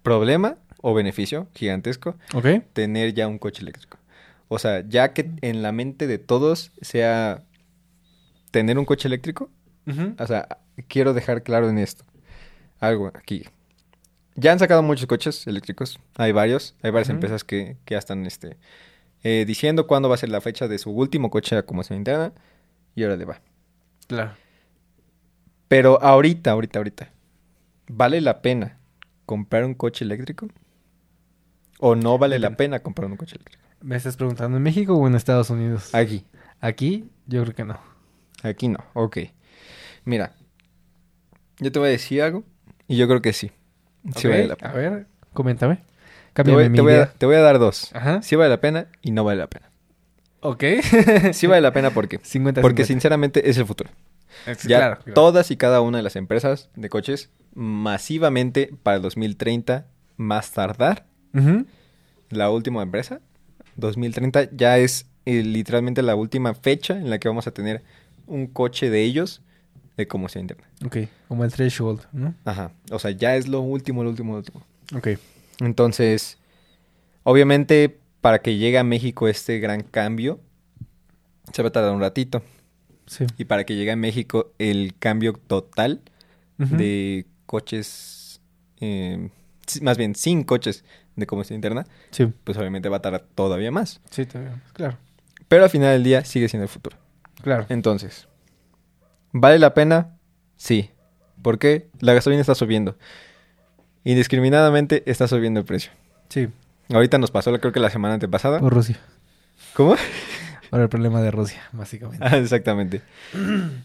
problema 0.03 0.57
o 0.81 0.93
beneficio 0.93 1.47
gigantesco, 1.53 2.15
tener 2.73 3.13
ya 3.13 3.27
un 3.27 3.37
coche 3.37 3.61
eléctrico. 3.61 3.97
O 4.47 4.59
sea, 4.59 4.83
ya 4.87 5.13
que 5.13 5.29
en 5.41 5.61
la 5.61 5.71
mente 5.71 6.07
de 6.07 6.17
todos 6.17 6.71
sea 6.81 7.43
tener 8.51 8.77
un 8.77 8.85
coche 8.85 9.07
eléctrico, 9.07 9.49
Ujú. 9.87 10.15
o 10.19 10.27
sea, 10.27 10.57
quiero 10.87 11.13
dejar 11.13 11.43
claro 11.43 11.69
en 11.69 11.77
esto. 11.77 12.03
Algo 12.79 13.07
aquí. 13.13 13.45
Ya 14.35 14.51
han 14.51 14.59
sacado 14.59 14.81
muchos 14.81 15.07
coches 15.07 15.45
eléctricos. 15.47 15.99
Hay 16.15 16.31
varios. 16.31 16.75
Hay 16.81 16.91
varias 16.91 17.09
empresas 17.09 17.43
que, 17.43 17.77
que 17.85 17.95
ya 17.95 17.99
están 17.99 18.25
este, 18.25 18.57
eh, 19.23 19.45
diciendo 19.45 19.87
cuándo 19.87 20.09
va 20.09 20.15
a 20.15 20.17
ser 20.17 20.29
la 20.29 20.41
fecha 20.41 20.67
de 20.67 20.77
su 20.77 20.91
último 20.91 21.29
coche 21.29 21.55
a 21.57 21.65
combustión 21.65 21.97
interna. 21.97 22.33
Y 22.95 23.03
ahora 23.03 23.17
le 23.17 23.25
va. 23.25 23.41
Claro. 24.07 24.31
Pero 25.67 26.01
ahorita, 26.01 26.51
ahorita, 26.51 26.79
ahorita, 26.79 27.13
¿vale 27.87 28.19
la 28.19 28.41
pena 28.41 28.77
comprar 29.25 29.63
un 29.63 29.73
coche 29.73 30.03
eléctrico? 30.03 30.47
¿O 31.79 31.95
no 31.95 32.17
vale 32.17 32.39
la 32.39 32.57
pena 32.57 32.81
comprar 32.81 33.09
un 33.09 33.17
coche 33.17 33.35
eléctrico? 33.35 33.63
¿Me 33.81 33.95
estás 33.95 34.17
preguntando 34.17 34.57
en 34.57 34.63
México 34.63 34.93
o 34.93 35.07
en 35.07 35.15
Estados 35.15 35.49
Unidos? 35.49 35.95
Aquí. 35.95 36.25
Aquí, 36.59 37.09
yo 37.25 37.41
creo 37.43 37.55
que 37.55 37.63
no. 37.63 37.79
Aquí 38.43 38.67
no. 38.67 38.79
Ok. 38.93 39.19
Mira. 40.03 40.35
Yo 41.57 41.71
te 41.71 41.79
voy 41.79 41.87
a 41.87 41.91
decir 41.91 42.21
algo. 42.21 42.43
Y 42.87 42.97
yo 42.97 43.07
creo 43.07 43.21
que 43.21 43.33
sí. 43.33 43.51
Sí 44.15 44.27
vale 44.27 44.47
la 44.47 44.53
A 44.53 44.57
pena. 44.57 44.73
ver, 44.73 45.07
coméntame. 45.33 45.75
Te 45.75 45.83
Cámbiame 46.33 46.61
voy, 46.63 46.69
mi 46.69 46.75
te 46.77 46.81
voy 46.81 46.93
a, 46.93 47.11
te 47.11 47.25
voy 47.25 47.35
a 47.35 47.41
dar 47.41 47.59
dos. 47.59 47.93
Ajá. 47.93 48.21
Sí 48.21 48.35
vale 48.35 48.49
la 48.49 48.61
pena 48.61 48.87
y 49.01 49.11
no 49.11 49.23
vale 49.23 49.39
la 49.39 49.47
pena. 49.47 49.69
Ok. 50.41 50.63
Sí 51.33 51.47
vale 51.47 51.61
la 51.61 51.73
pena 51.73 51.89
porque 51.93 52.19
50 52.21 52.61
porque 52.61 52.85
sinceramente 52.85 53.49
es 53.49 53.57
el 53.57 53.65
futuro. 53.65 53.89
Ya 54.47 54.55
claro, 54.55 54.95
claro. 54.97 55.13
todas 55.13 55.51
y 55.51 55.57
cada 55.57 55.81
una 55.81 55.97
de 55.97 56.03
las 56.03 56.15
empresas 56.15 56.69
de 56.75 56.89
coches 56.89 57.29
masivamente 57.53 58.71
para 58.81 58.95
el 58.97 59.01
2030 59.03 59.85
más 60.17 60.51
tardar 60.51 61.05
la 62.29 62.49
última 62.49 62.81
empresa 62.81 63.19
2030 63.75 64.49
ya 64.51 64.77
es 64.77 65.05
eh, 65.25 65.43
literalmente 65.43 66.01
la 66.01 66.15
última 66.15 66.53
fecha 66.53 66.97
en 66.97 67.09
la 67.09 67.19
que 67.19 67.27
vamos 67.27 67.45
a 67.47 67.51
tener 67.51 67.83
un 68.25 68.47
coche 68.47 68.89
de 68.89 69.03
ellos 69.03 69.41
de 69.97 70.07
combustión 70.07 70.43
interna. 70.43 70.63
Ok, 70.85 70.97
como 71.27 71.43
el 71.43 71.51
threshold, 71.51 72.01
¿no? 72.11 72.33
Ajá. 72.45 72.71
O 72.91 72.99
sea, 72.99 73.11
ya 73.11 73.35
es 73.35 73.47
lo 73.47 73.59
último, 73.61 74.03
lo 74.03 74.09
último, 74.09 74.33
lo 74.33 74.39
último. 74.39 74.63
Ok. 74.95 75.09
Entonces, 75.59 76.37
obviamente, 77.23 77.97
para 78.21 78.39
que 78.41 78.57
llegue 78.57 78.77
a 78.77 78.83
México 78.83 79.27
este 79.27 79.59
gran 79.59 79.81
cambio, 79.81 80.39
se 81.53 81.61
va 81.61 81.69
a 81.69 81.71
tardar 81.71 81.93
un 81.93 82.01
ratito. 82.01 82.41
Sí. 83.05 83.25
Y 83.37 83.45
para 83.45 83.65
que 83.65 83.75
llegue 83.75 83.91
a 83.91 83.95
México 83.95 84.53
el 84.57 84.93
cambio 84.97 85.33
total 85.33 86.01
de 86.57 87.25
coches, 87.47 88.39
eh, 88.79 89.29
sí, 89.65 89.81
más 89.81 89.97
bien 89.97 90.13
sin 90.15 90.43
coches 90.43 90.83
de 91.15 91.25
combustión 91.25 91.55
interna, 91.57 91.85
Sí. 92.11 92.31
pues 92.43 92.55
obviamente 92.57 92.87
va 92.87 92.97
a 92.97 93.01
tardar 93.01 93.25
todavía 93.35 93.71
más. 93.71 93.99
Sí, 94.11 94.25
todavía. 94.25 94.61
Claro. 94.73 94.97
Pero 95.47 95.63
al 95.63 95.69
final 95.69 95.89
del 95.93 96.03
día 96.03 96.23
sigue 96.23 96.47
siendo 96.47 96.63
el 96.63 96.69
futuro. 96.69 96.97
Claro. 97.41 97.65
Entonces, 97.69 98.27
¿vale 99.31 99.59
la 99.59 99.73
pena? 99.73 100.17
Sí. 100.57 100.89
¿Por 101.41 101.57
qué? 101.59 101.89
La 101.99 102.13
gasolina 102.13 102.41
está 102.41 102.55
subiendo. 102.55 102.97
Indiscriminadamente 104.03 105.03
está 105.05 105.27
subiendo 105.27 105.59
el 105.59 105.65
precio. 105.65 105.91
Sí. 106.29 106.49
Ahorita 106.91 107.17
nos 107.17 107.31
pasó, 107.31 107.51
creo 107.59 107.71
que 107.71 107.79
la 107.79 107.89
semana 107.89 108.15
antepasada. 108.15 108.59
Por 108.59 108.73
Rusia. 108.73 108.99
¿Cómo? 109.73 109.95
Por 110.69 110.79
el 110.81 110.89
problema 110.89 111.21
de 111.21 111.31
Rusia, 111.31 111.61
básicamente. 111.71 112.25
Ah, 112.25 112.37
exactamente. 112.37 113.01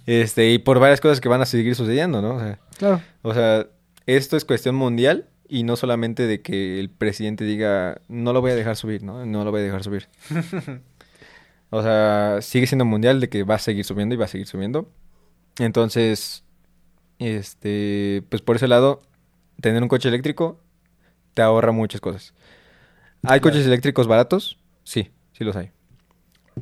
Este, 0.06 0.50
y 0.52 0.58
por 0.58 0.78
varias 0.78 1.00
cosas 1.00 1.20
que 1.20 1.28
van 1.28 1.40
a 1.42 1.46
seguir 1.46 1.74
sucediendo, 1.74 2.22
¿no? 2.22 2.36
O 2.36 2.40
sea, 2.40 2.58
Claro. 2.78 3.00
o 3.22 3.34
sea, 3.34 3.66
esto 4.06 4.36
es 4.36 4.44
cuestión 4.44 4.74
mundial 4.76 5.26
y 5.48 5.62
no 5.64 5.76
solamente 5.76 6.26
de 6.26 6.42
que 6.42 6.80
el 6.80 6.88
presidente 6.90 7.44
diga, 7.44 8.00
no 8.08 8.32
lo 8.32 8.40
voy 8.40 8.52
a 8.52 8.56
dejar 8.56 8.76
subir, 8.76 9.02
¿no? 9.02 9.26
No 9.26 9.44
lo 9.44 9.50
voy 9.50 9.60
a 9.60 9.64
dejar 9.64 9.82
subir. 9.84 10.08
O 11.70 11.82
sea, 11.82 12.38
sigue 12.42 12.68
siendo 12.68 12.84
mundial 12.84 13.20
de 13.20 13.28
que 13.28 13.42
va 13.42 13.56
a 13.56 13.58
seguir 13.58 13.84
subiendo 13.84 14.14
y 14.14 14.18
va 14.18 14.26
a 14.26 14.28
seguir 14.28 14.46
subiendo. 14.46 14.88
Entonces, 15.58 16.44
este, 17.18 18.22
pues 18.28 18.42
por 18.42 18.56
ese 18.56 18.68
lado, 18.68 19.02
tener 19.60 19.82
un 19.82 19.88
coche 19.88 20.08
eléctrico 20.08 20.60
te 21.34 21.42
ahorra 21.42 21.72
muchas 21.72 22.00
cosas. 22.00 22.34
¿Hay 23.22 23.40
Claro. 23.40 23.42
coches 23.42 23.66
eléctricos 23.66 24.06
baratos? 24.06 24.58
Sí, 24.84 25.10
sí 25.32 25.44
los 25.44 25.56
hay. 25.56 25.70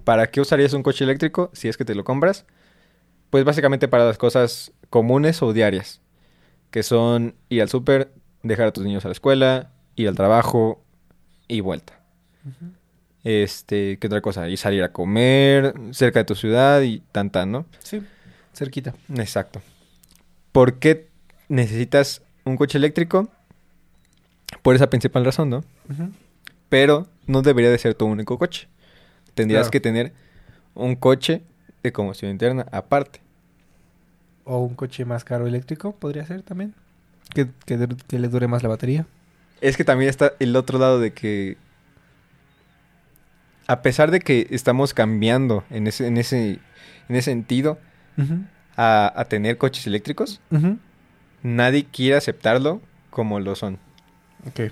¿Para 0.05 0.31
qué 0.31 0.41
usarías 0.41 0.73
un 0.73 0.83
coche 0.83 1.05
eléctrico 1.05 1.51
si 1.53 1.69
es 1.69 1.77
que 1.77 1.85
te 1.85 1.95
lo 1.95 2.05
compras? 2.05 2.47
Pues 3.31 3.45
básicamente 3.45 3.89
para 3.89 4.05
las 4.05 4.19
cosas 4.19 4.73
comunes 4.91 5.43
o 5.43 5.53
diarias, 5.53 6.01
que 6.71 6.83
son 6.83 7.35
ir 7.49 7.63
al 7.63 7.69
súper, 7.69 8.13
dejar 8.43 8.69
a 8.69 8.73
tus 8.73 8.85
niños 8.85 9.05
a 9.05 9.09
la 9.09 9.13
escuela, 9.13 9.73
ir 9.97 10.09
al 10.09 10.15
trabajo 10.17 10.83
y 11.49 11.61
vuelta. 11.61 12.01
Este, 13.25 13.99
¿qué 13.99 14.07
otra 14.07 14.21
cosa? 14.21 14.49
Y 14.49 14.57
salir 14.57 14.83
a 14.83 14.93
comer 14.93 15.75
cerca 15.93 16.21
de 16.21 16.25
tu 16.25 16.35
ciudad 16.35 16.83
y 16.83 17.01
tan 17.13 17.31
tan, 17.31 17.53
¿no? 17.53 17.67
Sí. 17.83 18.03
Cerquita. 18.55 18.95
Exacto. 19.17 19.61
¿Por 20.53 20.79
qué 20.79 21.09
necesitas 21.49 22.23
un 22.45 22.57
coche 22.57 22.79
eléctrico? 22.79 23.29
Por 24.63 24.75
esa 24.75 24.89
principal 24.89 25.25
razón, 25.25 25.51
¿no? 25.51 25.65
Pero 26.69 27.07
no 27.27 27.43
debería 27.43 27.71
de 27.71 27.79
ser 27.79 27.95
tu 27.95 28.07
único 28.07 28.39
coche. 28.39 28.69
Tendrías 29.35 29.63
Claro. 29.63 29.71
que 29.73 29.81
tener 29.81 30.13
un 30.75 30.95
coche 30.97 31.43
de 31.83 31.93
combustión 31.93 32.31
interna 32.31 32.67
aparte. 32.73 33.21
O 34.45 34.59
un 34.59 34.75
coche 34.75 35.05
más 35.05 35.25
caro 35.25 35.47
eléctrico, 35.47 35.95
podría 35.97 36.25
ser 36.27 36.43
también. 36.43 36.75
Que, 37.35 37.49
que, 37.67 37.89
que 38.07 38.19
le 38.19 38.29
dure 38.29 38.47
más 38.47 38.63
la 38.63 38.69
batería. 38.69 39.07
Es 39.61 39.77
que 39.77 39.85
también 39.85 40.09
está 40.11 40.33
el 40.39 40.55
otro 40.57 40.79
lado 40.79 41.01
de 41.01 41.13
que 41.13 41.57
a 43.67 43.81
pesar 43.83 44.11
de 44.11 44.21
que 44.21 44.47
estamos 44.51 44.93
cambiando 44.93 45.65
en 45.71 45.87
ese, 45.87 46.07
en 46.07 46.19
ese, 46.19 46.59
en 47.09 47.17
ese 47.17 47.23
sentido 47.31 47.79
A, 48.77 49.13
a 49.15 49.25
tener 49.27 49.57
coches 49.59 49.87
eléctricos, 49.87 50.41
nadie 51.43 51.85
quiere 51.85 52.17
aceptarlo 52.17 52.81
como 53.11 53.41
lo 53.41 53.55
son. 53.55 53.79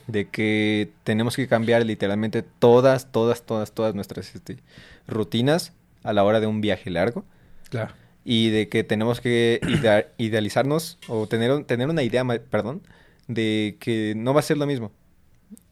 De 0.07 0.29
que 0.29 0.91
tenemos 1.05 1.35
que 1.37 1.49
cambiar 1.49 1.85
literalmente 1.87 2.43
todas, 2.43 3.11
todas, 3.11 3.45
todas, 3.47 3.73
todas 3.73 3.95
nuestras 3.95 4.35
este, 4.35 4.59
rutinas 5.07 5.73
a 6.03 6.13
la 6.13 6.25
hora 6.25 6.41
de 6.41 6.47
un 6.47 6.61
viaje 6.61 6.91
largo. 6.91 7.25
Claro. 7.71 7.95
Y 8.25 8.51
de 8.51 8.69
que 8.69 8.85
tenemos 8.85 9.21
que 9.21 9.61
idea- 9.67 10.09
idealizarnos 10.19 10.99
o 11.09 11.27
tener, 11.27 11.65
tener 11.65 11.89
una 11.89 12.03
idea, 12.03 12.23
perdón, 12.51 12.83
de 13.29 13.77
que 13.81 14.15
no 14.17 14.35
va 14.35 14.41
a 14.41 14.43
ser 14.43 14.59
lo 14.59 14.67
mismo. 14.67 14.93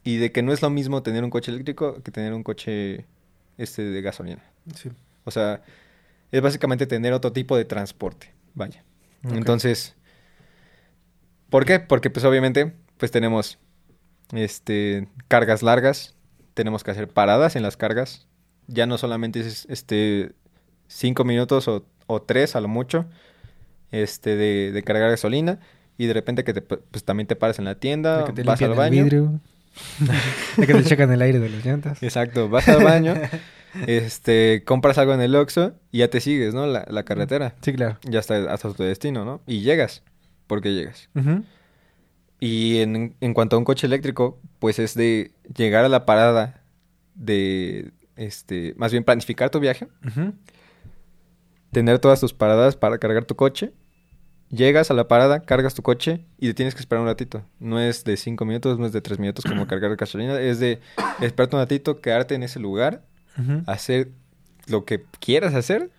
Y 0.02 0.16
de 0.16 0.32
que 0.32 0.42
no 0.42 0.52
es 0.52 0.62
lo 0.62 0.70
mismo 0.70 1.02
tener 1.02 1.22
un 1.22 1.30
coche 1.30 1.50
eléctrico 1.50 2.02
que 2.02 2.10
tener 2.10 2.32
un 2.32 2.42
coche 2.42 3.04
este 3.58 3.82
de 3.82 4.00
gasolina. 4.00 4.42
Sí. 4.74 4.88
O 5.24 5.30
sea, 5.30 5.62
es 6.32 6.40
básicamente 6.42 6.87
tener 6.87 7.12
otro 7.12 7.32
tipo 7.32 7.56
de 7.56 7.64
transporte. 7.64 8.32
Vaya. 8.54 8.84
Entonces, 9.22 9.94
¿por 11.50 11.64
qué? 11.64 11.80
Porque 11.80 12.10
pues 12.10 12.25
obviamente 12.25 12.75
pues 12.96 13.10
tenemos 13.10 13.58
este 14.32 15.08
cargas 15.28 15.62
largas, 15.62 16.14
tenemos 16.54 16.84
que 16.84 16.90
hacer 16.90 17.08
paradas 17.08 17.56
en 17.56 17.62
las 17.62 17.76
cargas. 17.76 18.26
Ya 18.66 18.87
no 18.87 18.99
solamente 18.99 19.40
es 19.40 19.66
este 19.68 20.32
cinco 20.87 21.25
minutos 21.25 21.68
o, 21.68 21.87
o 22.06 22.22
tres 22.22 22.56
a 22.56 22.60
lo 22.60 22.68
mucho 22.68 23.06
este 23.90 24.37
de, 24.37 24.70
de 24.72 24.82
cargar 24.84 25.10
gasolina 25.10 25.58
y 25.99 26.06
de 26.06 26.12
repente 26.14 26.44
que 26.44 26.54
te, 26.54 26.62
pues 26.62 27.04
también 27.04 27.26
te 27.26 27.37
paras 27.37 27.58
en 27.58 27.64
la 27.64 27.75
tienda, 27.75 28.16
De 28.16 28.25
que 28.25 28.32
te 28.32 28.44
vas 28.44 28.62
al 28.62 28.70
limpian 28.70 28.72
el 28.72 28.76
baño. 28.76 29.04
vidrio. 29.04 29.40
de 30.56 30.66
que 30.66 30.75
te 30.75 30.84
checan 30.84 31.10
el 31.12 31.22
aire 31.22 31.38
de 31.40 31.49
las 31.49 31.64
llantas. 31.64 32.02
Exacto, 32.02 32.49
vas 32.49 32.68
al 32.68 32.80
baño, 32.80 33.20
este, 33.86 34.62
compras 34.64 34.98
algo 34.98 35.14
en 35.14 35.20
el 35.20 35.34
Oxxo 35.34 35.74
y 35.92 35.98
ya 35.98 36.08
te 36.08 36.20
sigues, 36.20 36.54
¿no? 36.54 36.66
La, 36.66 36.84
la 36.88 37.04
carretera. 37.04 37.54
Sí, 37.62 37.72
claro. 37.72 37.98
Ya 38.02 38.18
hasta, 38.18 38.52
hasta 38.52 38.72
tu 38.72 38.82
destino, 38.82 39.24
¿no? 39.24 39.40
Y 39.46 39.60
llegas, 39.60 40.02
porque 40.46 40.72
llegas. 40.72 41.08
Y 42.40 42.78
en, 42.78 43.14
en 43.20 43.34
cuanto 43.34 43.56
a 43.56 43.58
un 43.58 43.64
coche 43.64 43.86
eléctrico, 43.86 44.40
pues 44.58 44.78
es 44.78 44.94
de 44.94 45.32
llegar 45.54 45.84
a 45.84 45.88
la 45.88 46.06
parada 46.06 46.62
de, 47.14 47.92
este, 48.16 48.74
más 48.76 48.92
bien 48.92 49.04
planificar 49.04 49.50
tu 49.50 49.60
viaje, 49.60 49.88
tener 51.72 51.98
todas 51.98 52.20
tus 52.20 52.34
paradas 52.34 52.76
para 52.76 52.98
cargar 52.98 53.24
tu 53.24 53.36
coche. 53.36 53.72
Llegas 54.50 54.90
a 54.90 54.94
la 54.94 55.06
parada, 55.06 55.44
cargas 55.44 55.74
tu 55.74 55.82
coche 55.82 56.26
y 56.36 56.48
te 56.48 56.54
tienes 56.54 56.74
que 56.74 56.80
esperar 56.80 57.02
un 57.02 57.06
ratito. 57.06 57.44
No 57.60 57.78
es 57.78 58.02
de 58.02 58.16
cinco 58.16 58.44
minutos, 58.44 58.80
no 58.80 58.86
es 58.86 58.92
de 58.92 59.00
tres 59.00 59.20
minutos 59.20 59.44
como 59.44 59.66
cargar 59.68 59.94
gasolina. 59.94 60.40
Es 60.40 60.58
de 60.58 60.80
esperarte 61.20 61.54
un 61.54 61.62
ratito, 61.62 62.00
quedarte 62.00 62.34
en 62.34 62.42
ese 62.42 62.58
lugar 62.58 63.04
Hacer 63.66 64.09
lo 64.66 64.85
que 64.85 65.02
quieras 65.20 65.54
hacer 65.54 65.90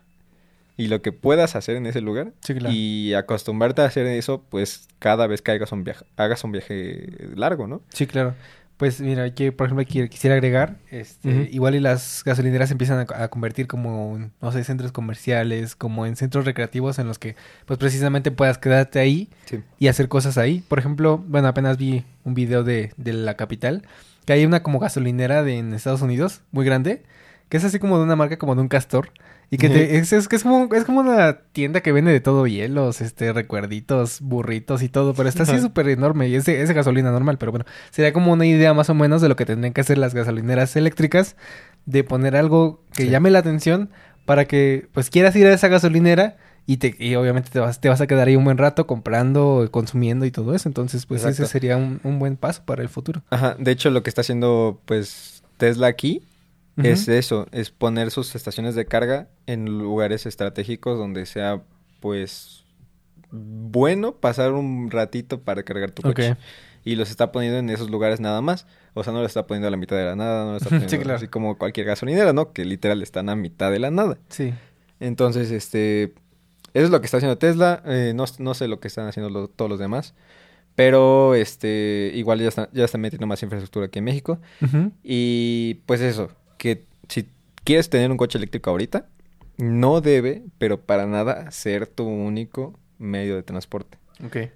y 0.77 0.87
lo 0.87 1.01
que 1.01 1.11
puedas 1.11 1.55
hacer 1.55 1.75
en 1.75 1.85
ese 1.85 2.01
lugar 2.01 2.31
Sí, 2.41 2.53
claro. 2.53 2.73
y 2.73 3.13
acostumbrarte 3.13 3.81
a 3.81 3.85
hacer 3.85 4.07
eso 4.07 4.41
pues 4.49 4.87
cada 4.99 5.27
vez 5.27 5.41
que 5.41 5.51
hagas 5.51 5.71
un 5.73 5.83
viaje 5.83 6.05
hagas 6.17 6.43
un 6.43 6.51
viaje 6.53 7.07
largo 7.35 7.67
no 7.67 7.81
Sí, 7.93 8.07
claro. 8.07 8.33
Pues 8.77 8.99
mira, 8.99 9.31
que 9.35 9.51
por 9.51 9.67
ejemplo 9.67 9.85
qui- 9.85 10.09
quisiera 10.09 10.33
agregar, 10.35 10.77
este, 10.89 11.49
igual 11.51 11.75
y 11.75 11.79
las 11.79 12.23
gasolineras 12.25 12.69
se 12.69 12.73
empiezan 12.73 13.05
a, 13.13 13.23
a 13.23 13.27
convertir 13.27 13.67
como, 13.67 14.15
en, 14.15 14.31
no 14.41 14.51
sé, 14.51 14.63
centros 14.63 14.91
comerciales, 14.91 15.75
como 15.75 16.07
en 16.07 16.15
centros 16.15 16.45
recreativos 16.45 16.97
en 16.97 17.05
los 17.05 17.19
que 17.19 17.35
pues 17.67 17.77
precisamente 17.77 18.31
puedas 18.31 18.57
quedarte 18.57 18.97
ahí 18.99 19.29
sí 19.45 19.61
y 19.77 19.87
hacer 19.87 20.07
cosas 20.07 20.39
ahí. 20.39 20.63
Por 20.67 20.79
ejemplo, 20.79 21.23
bueno, 21.27 21.47
apenas 21.47 21.77
vi 21.77 22.03
un 22.23 22.33
video 22.33 22.63
de, 22.63 22.91
de 22.97 23.13
la 23.13 23.35
capital, 23.35 23.83
que 24.25 24.33
hay 24.33 24.45
una 24.47 24.63
como 24.63 24.79
gasolinera 24.79 25.43
de, 25.43 25.59
en 25.59 25.73
Estados 25.75 26.01
Unidos, 26.01 26.41
muy 26.51 26.65
grande, 26.65 27.03
que 27.51 27.57
es 27.57 27.65
así 27.65 27.79
como 27.79 27.97
de 27.97 28.05
una 28.05 28.15
marca 28.15 28.37
como 28.37 28.55
de 28.55 28.61
un 28.61 28.69
castor. 28.69 29.11
Y 29.49 29.57
que 29.57 29.67
te- 29.69 29.97
es, 29.97 30.13
es, 30.13 30.29
es 30.31 30.43
como, 30.43 30.73
es 30.73 30.85
como 30.85 31.01
una 31.01 31.39
tienda 31.51 31.81
que 31.81 31.91
vende 31.91 32.09
de 32.13 32.21
todo, 32.21 32.47
hielos, 32.47 33.01
este, 33.01 33.33
recuerditos, 33.33 34.21
burritos 34.21 34.81
y 34.81 34.87
todo, 34.87 35.13
pero 35.13 35.27
está 35.27 35.43
así 35.43 35.59
súper 35.59 35.89
enorme 35.89 36.29
y 36.29 36.35
es 36.35 36.45
de, 36.45 36.61
es 36.61 36.69
de 36.69 36.73
gasolina 36.73 37.11
normal, 37.11 37.37
pero 37.37 37.51
bueno, 37.51 37.65
sería 37.89 38.13
como 38.13 38.31
una 38.31 38.45
idea 38.45 38.73
más 38.73 38.89
o 38.89 38.93
menos 38.93 39.21
de 39.21 39.27
lo 39.27 39.35
que 39.35 39.45
tendrían 39.45 39.73
que 39.73 39.81
hacer 39.81 39.97
las 39.97 40.13
gasolineras 40.13 40.77
eléctricas, 40.77 41.35
de 41.85 42.05
poner 42.05 42.37
algo 42.37 42.81
que 42.93 43.03
Sí. 43.03 43.09
llame 43.09 43.29
la 43.29 43.39
atención 43.39 43.89
para 44.25 44.45
que 44.45 44.87
pues 44.93 45.09
quieras 45.09 45.35
ir 45.35 45.45
a 45.47 45.53
esa 45.53 45.67
gasolinera 45.67 46.37
Y, 46.67 46.77
te, 46.77 46.95
y 46.97 47.15
obviamente 47.15 47.49
te 47.49 47.59
vas, 47.59 47.81
te 47.81 47.89
vas 47.89 47.99
a 48.01 48.07
quedar 48.07 48.27
ahí 48.29 48.35
un 48.37 48.45
buen 48.45 48.57
rato 48.59 48.87
comprando, 48.87 49.67
consumiendo 49.71 50.25
y 50.25 50.31
todo 50.31 50.53
eso. 50.55 50.69
Entonces, 50.69 51.05
pues 51.07 51.21
Exacto. 51.23 51.43
ese 51.43 51.51
sería 51.51 51.75
un, 51.75 51.99
un 52.03 52.19
buen 52.19 52.37
paso 52.37 52.61
para 52.65 52.83
el 52.83 52.87
futuro. 52.87 53.23
Ajá, 53.31 53.55
de 53.59 53.71
hecho 53.71 53.89
lo 53.89 54.03
que 54.03 54.09
está 54.11 54.21
haciendo 54.21 54.79
pues 54.85 55.43
Tesla 55.57 55.87
aquí 55.87 56.21
Es 56.77 57.07
eso, 57.07 57.47
es 57.51 57.69
poner 57.71 58.11
sus 58.11 58.33
estaciones 58.35 58.75
de 58.75 58.85
carga 58.85 59.27
en 59.45 59.65
lugares 59.79 60.25
estratégicos 60.25 60.97
donde 60.97 61.25
sea 61.25 61.61
pues 61.99 62.65
bueno 63.29 64.15
pasar 64.15 64.53
un 64.53 64.89
ratito 64.91 65.41
para 65.41 65.63
cargar 65.63 65.91
tu 65.91 66.01
coche. 66.01 66.37
Y 66.83 66.95
los 66.95 67.11
está 67.11 67.31
poniendo 67.31 67.59
en 67.59 67.69
esos 67.69 67.89
lugares 67.91 68.19
nada 68.19 68.41
más. 68.41 68.65
O 68.95 69.03
sea, 69.03 69.13
no 69.13 69.19
lo 69.19 69.25
está 69.25 69.45
poniendo 69.45 69.67
a 69.67 69.71
la 69.71 69.77
mitad 69.77 69.95
de 69.95 70.05
la 70.05 70.15
nada, 70.15 70.45
no 70.45 70.51
lo 70.51 70.57
está 70.57 70.69
Sí, 70.69 70.75
poniendo 70.75 71.03
claro. 71.03 71.17
así 71.17 71.27
como 71.27 71.57
cualquier 71.57 71.85
gasolinera, 71.85 72.33
¿no? 72.33 72.51
Que 72.53 72.65
literal 72.65 73.03
están 73.03 73.29
a 73.29 73.35
mitad 73.35 73.71
de 73.71 73.79
la 73.79 73.91
nada. 73.91 74.17
Sí. 74.29 74.53
Entonces, 74.99 75.51
este, 75.51 76.13
eso 76.73 76.85
es 76.85 76.89
lo 76.89 76.99
que 76.99 77.05
está 77.05 77.17
haciendo 77.17 77.37
Tesla. 77.37 77.83
eh, 77.85 78.13
no, 78.15 78.25
no 78.39 78.53
sé 78.55 78.67
lo 78.67 78.79
que 78.79 78.87
están 78.87 79.07
haciendo 79.07 79.29
lo- 79.29 79.47
todos 79.47 79.69
los 79.69 79.79
demás. 79.79 80.15
Pero, 80.75 81.35
este, 81.35 82.11
igual 82.15 82.39
ya 82.39 82.47
están, 82.47 82.69
ya 82.73 82.85
están 82.85 83.01
metiendo 83.01 83.27
más 83.27 83.43
infraestructura 83.43 83.85
aquí 83.85 83.99
en 83.99 84.05
México. 84.05 84.39
Y 85.03 85.75
pues 85.85 86.01
eso, 86.01 86.31
que 86.61 86.83
si 87.09 87.27
quieres 87.63 87.89
tener 87.89 88.11
un 88.11 88.17
coche 88.17 88.37
eléctrico 88.37 88.69
ahorita, 88.69 89.07
no 89.57 89.99
debe, 89.99 90.43
pero 90.59 90.79
para 90.79 91.07
nada, 91.07 91.49
ser 91.49 91.87
tu 91.87 92.03
único 92.03 92.79
medio 92.99 93.35
de 93.35 93.41
transporte. 93.41 93.97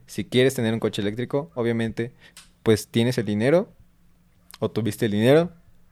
Si 0.05 0.23
quieres 0.23 0.53
tener 0.53 0.71
un 0.71 0.79
coche 0.79 1.01
eléctrico, 1.01 1.49
obviamente, 1.55 2.11
pues 2.61 2.87
tienes 2.87 3.17
el 3.17 3.25
dinero 3.25 3.67
o 4.59 4.69
tuviste 4.69 5.07
el 5.07 5.13
dinero 5.13 5.49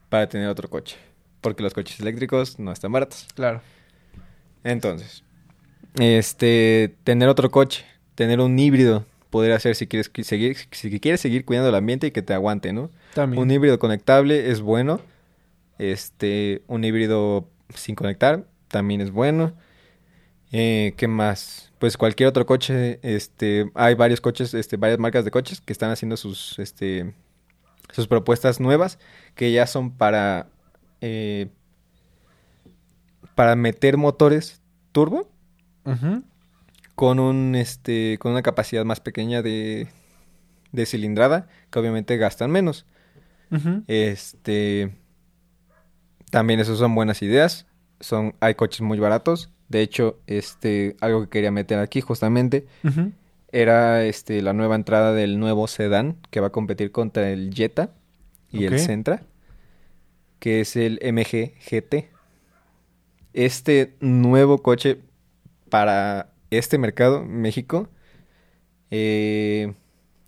para 0.08 0.28
tener 0.28 0.46
otro 0.46 0.70
coche. 0.70 0.96
Porque 1.40 1.64
los 1.64 1.74
coches 1.74 1.98
eléctricos 1.98 2.60
no 2.60 2.70
están 2.70 2.92
baratos. 2.92 3.26
Claro. 3.34 3.60
Entonces, 4.62 5.24
este, 5.98 6.94
tener 7.02 7.28
otro 7.28 7.50
coche, 7.50 7.84
tener 8.14 8.38
un 8.38 8.56
híbrido, 8.56 9.04
podría 9.30 9.58
ser 9.58 9.74
si 9.74 9.88
quieres 9.88 10.12
qui- 10.12 10.22
seguir, 10.22 10.56
si 10.70 11.00
quieres 11.00 11.20
seguir 11.20 11.44
cuidando 11.44 11.70
el 11.70 11.74
ambiente 11.74 12.06
y 12.06 12.10
que 12.12 12.22
te 12.22 12.34
aguante, 12.34 12.72
¿no? 12.72 12.88
También. 13.14 13.42
Un 13.42 13.50
híbrido 13.50 13.80
conectable 13.80 14.52
es 14.52 14.60
bueno. 14.60 15.00
Este, 15.78 16.62
un 16.66 16.84
híbrido 16.84 17.48
sin 17.74 17.94
conectar 17.94 18.46
también 18.68 19.00
es 19.00 19.10
bueno. 19.10 19.54
Eh, 20.52 20.94
¿Qué 20.96 21.08
más? 21.08 21.72
Pues 21.78 21.96
cualquier 21.96 22.28
otro 22.28 22.46
coche, 22.46 23.00
este, 23.02 23.70
hay 23.74 23.94
varios 23.94 24.20
coches, 24.20 24.54
este, 24.54 24.76
varias 24.76 24.98
marcas 24.98 25.24
de 25.24 25.30
coches 25.30 25.60
que 25.60 25.72
están 25.72 25.90
haciendo 25.90 26.16
sus, 26.16 26.58
este, 26.58 27.12
sus 27.92 28.06
propuestas 28.06 28.60
nuevas 28.60 28.98
que 29.34 29.52
ya 29.52 29.66
son 29.66 29.90
para, 29.90 30.48
eh, 31.00 31.48
para 33.34 33.56
meter 33.56 33.96
motores 33.96 34.60
turbo 34.92 35.28
con 36.94 37.18
un, 37.18 37.54
este, 37.56 38.18
con 38.18 38.32
una 38.32 38.42
capacidad 38.42 38.84
más 38.84 39.00
pequeña 39.00 39.42
de, 39.42 39.88
de 40.72 40.86
cilindrada 40.86 41.48
que 41.70 41.78
obviamente 41.78 42.16
gastan 42.16 42.50
menos. 42.50 42.86
Este. 43.86 44.92
También 46.34 46.58
esos 46.58 46.80
son 46.80 46.96
buenas 46.96 47.22
ideas. 47.22 47.64
Son, 48.00 48.34
hay 48.40 48.56
coches 48.56 48.80
muy 48.80 48.98
baratos. 48.98 49.50
De 49.68 49.82
hecho, 49.82 50.18
este, 50.26 50.96
algo 51.00 51.22
que 51.22 51.28
quería 51.28 51.52
meter 51.52 51.78
aquí 51.78 52.00
justamente 52.00 52.66
era 53.52 54.02
este 54.04 54.42
la 54.42 54.52
nueva 54.52 54.74
entrada 54.74 55.12
del 55.12 55.38
nuevo 55.38 55.68
sedán 55.68 56.16
que 56.32 56.40
va 56.40 56.48
a 56.48 56.50
competir 56.50 56.90
contra 56.90 57.30
el 57.30 57.54
Jetta 57.54 57.94
y 58.50 58.64
el 58.64 58.80
Sentra, 58.80 59.22
que 60.40 60.60
es 60.60 60.74
el 60.74 60.98
MG 61.04 61.52
GT. 61.70 62.10
Este 63.32 63.94
nuevo 64.00 64.58
coche 64.58 64.98
para 65.70 66.32
este 66.50 66.78
mercado, 66.78 67.24
México, 67.24 67.88
eh, 68.90 69.72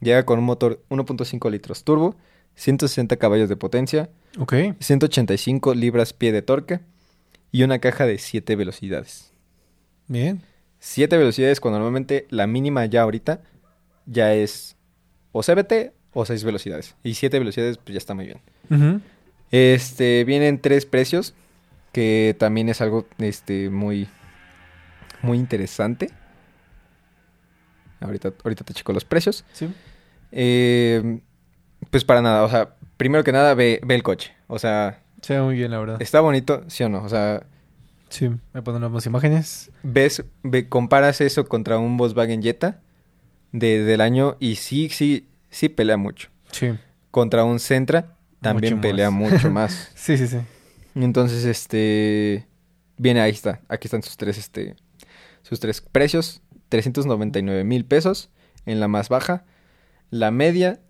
llega 0.01 0.25
con 0.25 0.39
un 0.39 0.45
motor 0.45 0.85
1.5 0.89 1.51
litros 1.51 1.83
turbo, 1.83 2.15
160 2.57 3.17
caballos 3.17 3.49
de 3.49 3.57
potencia, 3.57 4.11
Ok. 4.39 4.53
185 4.81 5.75
libras-pie 5.75 6.33
de 6.33 6.43
torque 6.43 6.81
y 7.53 7.63
una 7.63 7.79
caja 7.79 8.07
de 8.07 8.19
7 8.19 8.55
velocidades. 8.57 9.33
Bien. 10.09 10.43
7 10.79 11.17
velocidades 11.17 11.61
cuando 11.61 11.79
normalmente 11.79 12.27
la 12.31 12.47
mínima 12.47 12.85
ya 12.87 13.03
ahorita 13.03 13.41
ya 14.05 14.35
es 14.35 14.77
o 15.33 15.43
CBT 15.43 15.93
o 16.13 16.27
6 16.27 16.45
velocidades. 16.45 16.97
Y 17.03 17.15
7 17.15 17.39
velocidades 17.39 17.79
pues 17.79 17.95
ya 17.95 17.99
está 17.99 18.15
muy 18.15 18.27
bien. 18.27 19.03
Este, 19.51 20.25
vienen 20.25 20.61
tres 20.61 20.87
precios 20.87 21.35
que 21.93 22.37
también 22.39 22.69
es 22.69 22.81
algo 22.81 23.07
este 23.19 23.71
muy 23.71 24.09
muy 25.23 25.39
interesante. 25.39 26.11
Ahorita 28.01 28.35
ahorita 28.45 28.65
te 28.65 28.75
checo 28.75 28.93
los 28.93 29.05
precios. 29.05 29.45
Sí. 29.53 29.69
Eh, 30.33 31.21
pues 31.91 32.05
para 32.05 32.23
nada, 32.23 32.43
o 32.45 32.51
sea, 32.51 32.75
primero 32.97 33.25
que 33.25 33.33
nada 33.33 33.55
ve, 33.55 33.81
ve 33.85 33.95
el 33.95 34.03
coche. 34.03 34.33
O 34.47 34.59
sea, 34.59 35.03
Se 35.23 35.35
ve 35.35 35.43
muy 35.43 35.55
bien, 35.57 35.71
la 35.71 35.79
verdad. 35.79 36.01
está 36.03 36.21
bonito, 36.21 36.65
sí 36.69 36.85
o 36.85 36.89
no. 36.89 37.03
O 37.03 37.09
sea, 37.09 37.45
Sí. 38.09 38.31
Me 38.53 38.63
ponen 38.63 38.85
unas 38.85 39.05
imágenes. 39.07 39.71
ves, 39.83 40.23
ve- 40.45 40.69
comparas 40.69 41.21
eso 41.21 41.45
contra 41.47 41.79
un 41.79 41.97
Volkswagen 41.97 42.41
Jetta 42.41 42.81
de, 43.53 43.83
del 43.83 44.01
año 44.01 44.37
y 44.39 44.57
sí, 44.57 44.89
sí, 44.91 45.29
sí 45.51 45.69
pelea 45.69 45.97
mucho. 45.97 46.29
Sí. 46.53 46.73
Contra 47.11 47.43
un 47.45 47.59
Sentra 47.59 48.15
también 48.41 48.75
Mucho 48.77 48.89
pelea 48.89 49.11
más. 49.11 49.33
mucho 49.33 49.51
más. 49.51 49.91
Sí, 49.97 50.17
sí, 50.17 50.29
sí. 50.29 50.39
Entonces, 50.95 51.45
este, 51.45 52.47
viene 52.97 53.21
ahí 53.21 53.33
está, 53.33 53.61
aquí 53.69 53.89
están 53.89 54.03
sus 54.03 54.17
tres, 54.17 54.39
este, 54.39 54.77
sus 55.43 55.59
tres 55.61 55.81
precios, 55.81 56.43
399 56.69 57.65
mil 57.65 57.85
pesos 57.85 58.31
en 58.67 58.79
la 58.81 58.87
más 58.89 59.09
baja, 59.09 59.45
la 60.11 60.31
media 60.31 60.81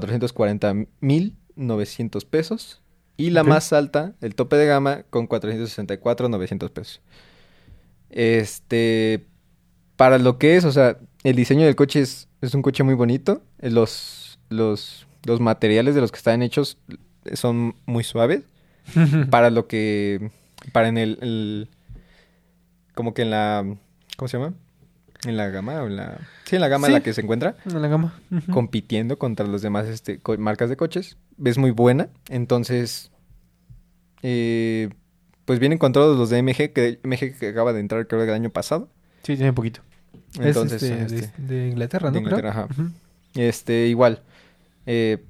440 0.00 0.74
mil 1.00 1.36
900 1.54 2.24
pesos 2.24 2.80
y 3.18 3.28
la 3.30 3.42
más 3.44 3.72
alta, 3.74 4.14
el 4.22 4.34
tope 4.34 4.56
de 4.56 4.64
gama 4.66 5.02
con 5.10 5.26
464 5.26 6.28
900 6.30 6.70
pesos. 6.70 7.00
Este, 8.10 9.26
para 9.96 10.18
lo 10.18 10.38
que 10.38 10.56
es, 10.56 10.64
o 10.64 10.72
sea, 10.72 10.98
el 11.24 11.36
diseño 11.36 11.64
del 11.64 11.76
coche 11.76 12.00
es, 12.00 12.28
es 12.40 12.54
un 12.54 12.62
coche 12.62 12.82
muy 12.82 12.94
bonito, 12.94 13.42
los, 13.60 14.38
los, 14.48 15.06
los 15.24 15.40
materiales 15.40 15.94
de 15.94 16.00
los 16.00 16.10
que 16.10 16.18
están 16.18 16.42
hechos 16.42 16.78
son 17.34 17.74
muy 17.86 18.02
suaves 18.04 18.42
para 19.30 19.50
lo 19.50 19.66
que 19.66 20.30
para 20.72 20.88
en 20.88 20.98
el, 20.98 21.18
el- 21.20 21.68
como 22.94 23.14
que 23.14 23.22
en 23.22 23.30
la 23.30 23.76
¿cómo 24.16 24.28
se 24.28 24.38
llama? 24.38 24.54
En 25.26 25.36
la 25.36 25.48
gama 25.50 25.82
o 25.82 25.86
en 25.86 25.96
la 25.96 26.18
sí, 26.44 26.56
en 26.56 26.60
la 26.60 26.68
gama 26.68 26.88
en 26.88 26.94
la 26.94 27.00
que 27.02 27.12
se 27.14 27.20
encuentra 27.20 27.54
En 27.64 27.80
la 27.80 27.88
gama. 27.88 28.14
Compitiendo 28.50 29.18
contra 29.18 29.46
los 29.46 29.62
demás 29.62 29.86
este 29.86 30.20
marcas 30.38 30.68
de 30.68 30.76
coches, 30.76 31.16
es 31.44 31.58
muy 31.58 31.70
buena, 31.70 32.08
entonces 32.28 33.10
eh, 34.22 34.90
pues 35.44 35.58
vienen 35.58 35.78
con 35.78 35.92
todos 35.92 36.16
los 36.18 36.30
de 36.30 36.38
MG 36.42 36.72
que 36.72 37.00
MG 37.04 37.38
que 37.38 37.48
acaba 37.48 37.72
de 37.72 37.80
entrar 37.80 38.06
creo 38.06 38.20
que 38.22 38.28
el 38.28 38.34
año 38.34 38.50
pasado. 38.50 38.88
Sí, 39.22 39.36
tiene 39.36 39.52
poquito. 39.52 39.80
Entonces, 40.40 40.82
es 40.82 40.90
este, 41.12 41.16
este, 41.26 41.42
de, 41.42 41.54
de 41.62 41.68
Inglaterra, 41.68 42.08
¿no? 42.08 42.14
de. 42.14 42.18
Inglaterra, 42.20 42.50
ajá. 42.50 42.68
Este, 43.34 43.86
igual. 43.86 44.22
eh, 44.86 45.22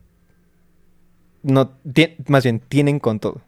no, 1.43 1.71
ti- 1.71 2.15
más 2.29 2.45
bien, 2.45 2.61
tienen 2.61 3.01
con 3.01 3.19
todo. 3.19 3.41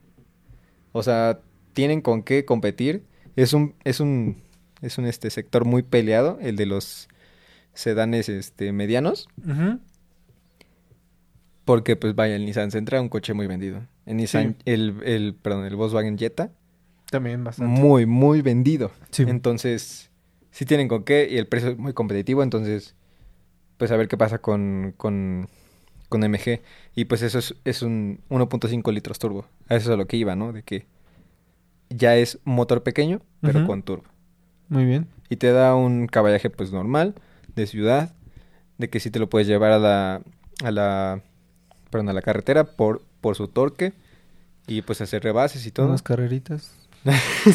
O 0.92 1.02
sea, 1.02 1.40
tienen 1.74 2.00
con 2.02 2.22
qué 2.22 2.44
competir. 2.44 3.04
Es 3.36 3.52
un, 3.52 3.74
es 3.84 4.00
un, 4.00 4.42
es 4.84 4.98
un 4.98 5.06
este 5.06 5.30
sector 5.30 5.64
muy 5.64 5.82
peleado, 5.82 6.38
el 6.40 6.56
de 6.56 6.66
los 6.66 7.08
sedanes 7.72 8.28
este 8.28 8.72
medianos. 8.72 9.28
Porque, 11.64 11.96
pues 11.96 12.14
vaya, 12.14 12.36
el 12.36 12.44
Nissan 12.44 12.70
Sentra, 12.70 13.00
un 13.00 13.08
coche 13.08 13.32
muy 13.32 13.46
vendido. 13.46 13.86
El 14.04 14.18
Nissan, 14.18 14.56
el, 14.66 14.96
el, 15.04 15.34
perdón, 15.34 15.64
el 15.64 15.76
Volkswagen 15.76 16.18
Jetta, 16.18 16.50
También 17.10 17.42
bastante. 17.42 17.80
muy, 17.80 18.04
muy 18.04 18.42
vendido. 18.42 18.90
Sí. 19.10 19.24
Entonces, 19.26 20.10
sí 20.50 20.66
tienen 20.66 20.88
con 20.88 21.04
qué 21.04 21.26
y 21.30 21.38
el 21.38 21.46
precio 21.46 21.70
es 21.70 21.78
muy 21.78 21.94
competitivo. 21.94 22.42
Entonces, 22.42 22.94
pues 23.78 23.90
a 23.90 23.96
ver 23.96 24.08
qué 24.08 24.18
pasa 24.18 24.38
con, 24.38 24.92
con, 24.98 25.48
con 26.10 26.20
MG. 26.20 26.60
Y 26.94 27.06
pues 27.06 27.22
eso 27.22 27.38
es, 27.38 27.54
es 27.64 27.80
un 27.80 28.20
1.5 28.28 28.92
litros 28.92 29.18
turbo. 29.18 29.46
A 29.68 29.76
eso 29.76 29.90
es 29.90 29.94
a 29.94 29.96
lo 29.96 30.06
que 30.06 30.18
iba, 30.18 30.36
¿no? 30.36 30.52
De 30.52 30.62
que 30.62 30.86
ya 31.88 32.14
es 32.16 32.38
motor 32.44 32.82
pequeño, 32.82 33.22
pero 33.40 33.66
con 33.66 33.82
turbo. 33.82 34.04
Muy 34.74 34.86
bien. 34.86 35.06
Y 35.28 35.36
te 35.36 35.52
da 35.52 35.76
un 35.76 36.08
caballaje 36.08 36.50
pues 36.50 36.72
normal, 36.72 37.14
de 37.54 37.68
ciudad, 37.68 38.12
de 38.76 38.90
que 38.90 38.98
sí 38.98 39.08
te 39.08 39.20
lo 39.20 39.30
puedes 39.30 39.46
llevar 39.46 39.70
a 39.70 39.78
la, 39.78 40.20
a 40.64 40.70
la, 40.72 41.22
perdón, 41.90 42.08
a 42.08 42.12
la 42.12 42.22
carretera 42.22 42.64
por, 42.64 43.00
por 43.20 43.36
su 43.36 43.46
torque 43.46 43.92
y 44.66 44.82
pues 44.82 45.00
hacer 45.00 45.22
rebases 45.22 45.64
y 45.64 45.70
todo. 45.70 45.86
Unas 45.86 46.02
carreritas. 46.02 46.72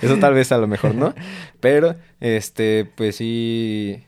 Eso 0.00 0.16
tal 0.18 0.32
vez 0.32 0.52
a 0.52 0.56
lo 0.56 0.66
mejor 0.66 0.94
no. 0.94 1.14
Pero, 1.60 1.96
este, 2.20 2.90
pues 2.96 3.16
sí. 3.16 4.02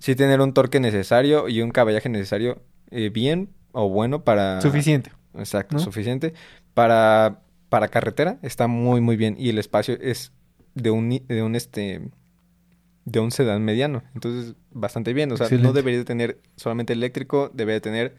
Sí 0.00 0.14
tener 0.14 0.42
un 0.42 0.52
torque 0.52 0.80
necesario 0.80 1.48
y 1.48 1.62
un 1.62 1.70
caballaje 1.70 2.10
necesario 2.10 2.60
eh, 2.90 3.08
bien 3.08 3.48
o 3.72 3.88
bueno 3.88 4.22
para. 4.22 4.60
Suficiente. 4.60 5.12
Exacto, 5.34 5.76
¿no? 5.76 5.80
suficiente. 5.80 6.34
Para, 6.74 7.40
para 7.70 7.88
carretera 7.88 8.36
está 8.42 8.66
muy, 8.66 9.00
muy 9.00 9.16
bien. 9.16 9.34
Y 9.38 9.48
el 9.48 9.58
espacio 9.58 9.96
es 9.98 10.32
de 10.74 10.90
un, 10.90 11.08
de 11.26 11.42
un 11.42 11.54
este 11.54 12.02
de 13.04 13.20
un 13.20 13.30
sedán 13.30 13.64
mediano. 13.64 14.02
Entonces, 14.14 14.54
bastante 14.70 15.12
bien. 15.12 15.32
O 15.32 15.36
sea, 15.36 15.48
no 15.58 15.72
debería 15.72 15.98
de 15.98 16.04
tener 16.04 16.38
solamente 16.56 16.92
eléctrico, 16.92 17.50
debería 17.52 17.74
de 17.74 17.80
tener 17.80 18.16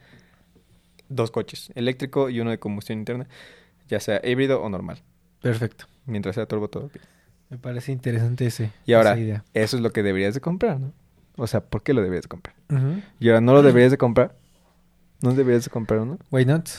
dos 1.09 1.31
coches, 1.31 1.71
eléctrico 1.75 2.29
y 2.29 2.39
uno 2.39 2.49
de 2.49 2.59
combustión 2.59 2.99
interna, 2.99 3.27
ya 3.87 3.99
sea 3.99 4.19
híbrido 4.23 4.61
o 4.61 4.69
normal. 4.69 5.01
Perfecto. 5.41 5.85
Mientras 6.05 6.35
sea 6.35 6.45
turbo 6.45 6.67
todo 6.67 6.89
bien. 6.89 7.05
Me 7.49 7.57
parece 7.57 7.91
interesante 7.91 8.47
ese. 8.47 8.71
Y 8.85 8.93
ahora, 8.93 9.11
esa 9.11 9.19
idea. 9.19 9.43
eso 9.53 9.77
es 9.77 9.83
lo 9.83 9.91
que 9.91 10.03
deberías 10.03 10.33
de 10.33 10.41
comprar, 10.41 10.79
¿no? 10.79 10.91
O 11.35 11.47
sea, 11.47 11.61
¿por 11.61 11.83
qué 11.83 11.93
lo 11.93 12.01
deberías 12.01 12.23
de 12.23 12.29
comprar? 12.29 12.55
Y 13.19 13.29
ahora, 13.29 13.41
¿no 13.41 13.53
lo 13.53 13.63
deberías 13.63 13.91
de 13.91 13.97
comprar? 13.97 14.35
¿No 15.21 15.33
deberías 15.33 15.63
de 15.63 15.69
comprar 15.69 15.99
uno? 16.01 16.19
Why 16.31 16.45
not? 16.45 16.69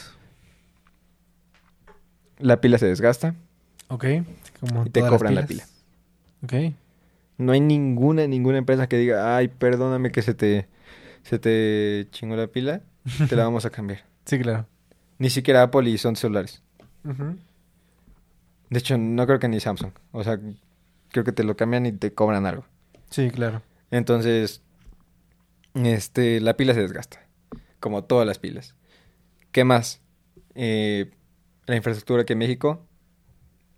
La 2.39 2.61
pila 2.61 2.79
se 2.79 2.87
desgasta. 2.87 3.35
Ok. 3.89 4.05
Como 4.67 4.87
Y 4.87 4.91
te 4.91 5.01
cobran 5.01 5.35
la 5.35 5.47
pilas. 5.47 5.71
Ok. 6.43 6.55
No 7.37 7.53
hay 7.53 7.61
ninguna, 7.61 8.27
ninguna 8.27 8.59
empresa 8.59 8.89
que 8.89 8.97
diga, 8.97 9.37
ay, 9.37 9.49
perdóname 9.49 10.13
que 10.13 10.23
se 10.23 10.35
te, 10.35 10.69
se 11.23 11.39
te 11.39 12.07
chingó 12.11 12.37
la 12.37 12.47
pila, 12.47 12.83
te 13.29 13.37
la 13.37 13.45
vamos 13.45 13.67
a 13.67 13.71
cambiar. 13.71 14.05
Sí, 14.25 14.39
claro. 14.39 14.67
Ni 15.19 15.31
siquiera 15.31 15.63
Apple 15.63 15.89
y 15.91 15.99
son 15.99 16.17
celulares. 16.17 16.63
De 18.71 18.79
hecho, 18.79 18.97
no 18.97 19.27
creo 19.27 19.39
que 19.39 19.49
ni 19.49 19.61
Samsung. 19.61 19.93
O 20.13 20.25
sea, 20.25 20.39
creo 21.11 21.25
que 21.25 21.33
te 21.33 21.45
lo 21.45 21.57
cambian 21.57 21.87
y 21.87 21.93
te 21.93 22.13
cobran 22.15 22.47
algo. 22.47 22.65
Sí, 23.11 23.31
claro. 23.31 23.63
Entonces, 23.91 24.63
este, 25.75 26.41
la 26.41 26.57
pila 26.57 26.75
se 26.75 26.81
desgasta. 26.81 27.21
Como 27.81 28.05
todas 28.05 28.27
las 28.27 28.39
pilas. 28.39 28.75
¿Qué 29.53 29.65
más? 29.65 30.01
Eh, 30.55 31.11
la 31.67 31.77
infraestructura 31.77 32.23
aquí 32.23 32.33
en 32.33 32.39
México 32.39 32.87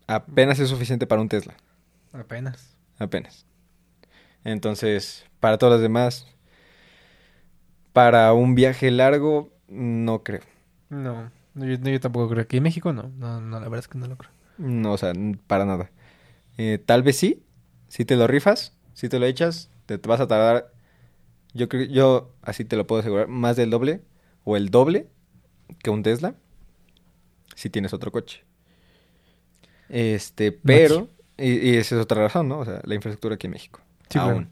apenas 0.06 0.58
es 0.58 0.68
suficiente 0.68 1.06
para 1.06 1.20
un 1.20 1.28
Tesla. 1.28 1.54
Apenas. 2.12 2.76
Apenas. 2.98 3.46
Entonces, 4.44 5.26
para 5.40 5.58
todos 5.58 5.74
los 5.74 5.82
demás, 5.82 6.26
para 7.92 8.32
un 8.32 8.54
viaje 8.54 8.90
largo, 8.90 9.50
no 9.68 10.22
creo. 10.22 10.42
No. 10.88 11.30
No, 11.54 11.64
yo, 11.64 11.76
yo 11.76 12.00
tampoco 12.00 12.28
creo. 12.28 12.42
Aquí 12.42 12.58
en 12.58 12.62
México 12.62 12.92
no. 12.92 13.10
No, 13.16 13.40
no, 13.40 13.58
la 13.58 13.68
verdad 13.68 13.80
es 13.80 13.88
que 13.88 13.98
no 13.98 14.06
lo 14.06 14.16
creo. 14.16 14.30
No, 14.58 14.92
o 14.92 14.98
sea, 14.98 15.12
para 15.46 15.64
nada. 15.64 15.90
Eh, 16.58 16.78
tal 16.84 17.02
vez 17.02 17.16
sí, 17.16 17.42
si 17.88 18.04
te 18.04 18.16
lo 18.16 18.26
rifas, 18.26 18.72
si 18.94 19.08
te 19.08 19.18
lo 19.18 19.26
echas, 19.26 19.70
te, 19.86 19.98
te 19.98 20.08
vas 20.08 20.20
a 20.20 20.26
tardar, 20.26 20.72
yo 21.54 21.68
creo, 21.68 21.86
yo 21.86 22.32
así 22.42 22.64
te 22.64 22.76
lo 22.76 22.86
puedo 22.86 23.00
asegurar, 23.00 23.28
más 23.28 23.56
del 23.56 23.70
doble 23.70 24.02
o 24.44 24.56
el 24.56 24.70
doble 24.70 25.08
que 25.82 25.90
un 25.90 26.02
Tesla, 26.02 26.34
si 27.54 27.70
tienes 27.70 27.92
otro 27.92 28.12
coche. 28.12 28.44
Este, 29.88 30.52
pero, 30.52 31.08
y, 31.36 31.70
y 31.70 31.76
esa 31.76 31.96
es 31.96 32.02
otra 32.02 32.22
razón, 32.22 32.48
¿no? 32.48 32.60
O 32.60 32.64
sea, 32.64 32.80
la 32.84 32.94
infraestructura 32.94 33.36
aquí 33.36 33.46
en 33.46 33.52
México. 33.52 33.80
Sí, 34.08 34.18
claro. 34.18 34.30
aún. 34.30 34.48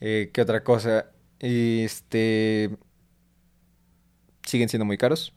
Eh, 0.00 0.30
¿Qué 0.32 0.40
otra 0.40 0.62
cosa? 0.64 1.10
Este, 1.38 2.70
siguen 4.42 4.68
siendo 4.68 4.84
muy 4.84 4.98
caros. 4.98 5.34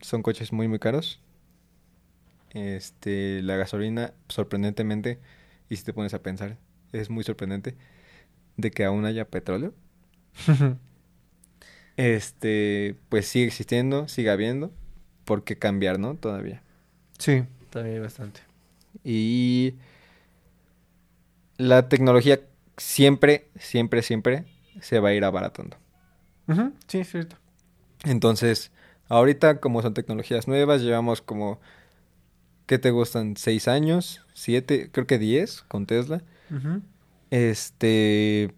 Son 0.00 0.22
coches 0.22 0.52
muy, 0.52 0.66
muy 0.66 0.78
caros. 0.78 1.20
Este, 2.50 3.42
la 3.42 3.56
gasolina, 3.56 4.14
sorprendentemente, 4.28 5.18
y 5.68 5.76
si 5.76 5.84
te 5.84 5.92
pones 5.92 6.14
a 6.14 6.22
pensar, 6.22 6.56
es 6.92 7.10
muy 7.10 7.22
sorprendente 7.22 7.76
de 8.56 8.70
que 8.70 8.84
aún 8.84 9.04
haya 9.04 9.26
petróleo. 9.26 9.74
Este, 11.98 12.94
pues 13.08 13.26
sigue 13.26 13.46
existiendo, 13.46 14.06
sigue 14.06 14.30
habiendo, 14.30 14.72
por 15.24 15.42
qué 15.42 15.58
cambiar, 15.58 15.98
¿no? 15.98 16.14
Todavía. 16.14 16.62
sí, 17.18 17.42
hay 17.74 17.98
bastante. 17.98 18.40
Y 19.04 19.74
la 21.56 21.88
tecnología 21.88 22.40
siempre, 22.76 23.48
siempre, 23.58 24.02
siempre 24.02 24.44
se 24.80 25.00
va 25.00 25.10
a 25.10 25.14
ir 25.14 25.24
abaratando. 25.24 25.76
Ujú, 26.48 26.72
Sí, 26.86 26.98
es 26.98 27.10
cierto. 27.10 27.36
Entonces, 28.04 28.70
ahorita 29.08 29.60
como 29.60 29.82
son 29.82 29.94
tecnologías 29.94 30.48
nuevas, 30.48 30.82
llevamos 30.82 31.20
como, 31.20 31.60
¿qué 32.66 32.78
te 32.78 32.90
gustan? 32.90 33.36
¿Seis 33.36 33.68
años? 33.68 34.22
¿Siete? 34.34 34.90
Creo 34.92 35.06
que 35.06 35.18
diez 35.18 35.62
con 35.62 35.86
Tesla. 35.86 36.22
Este, 37.30 38.54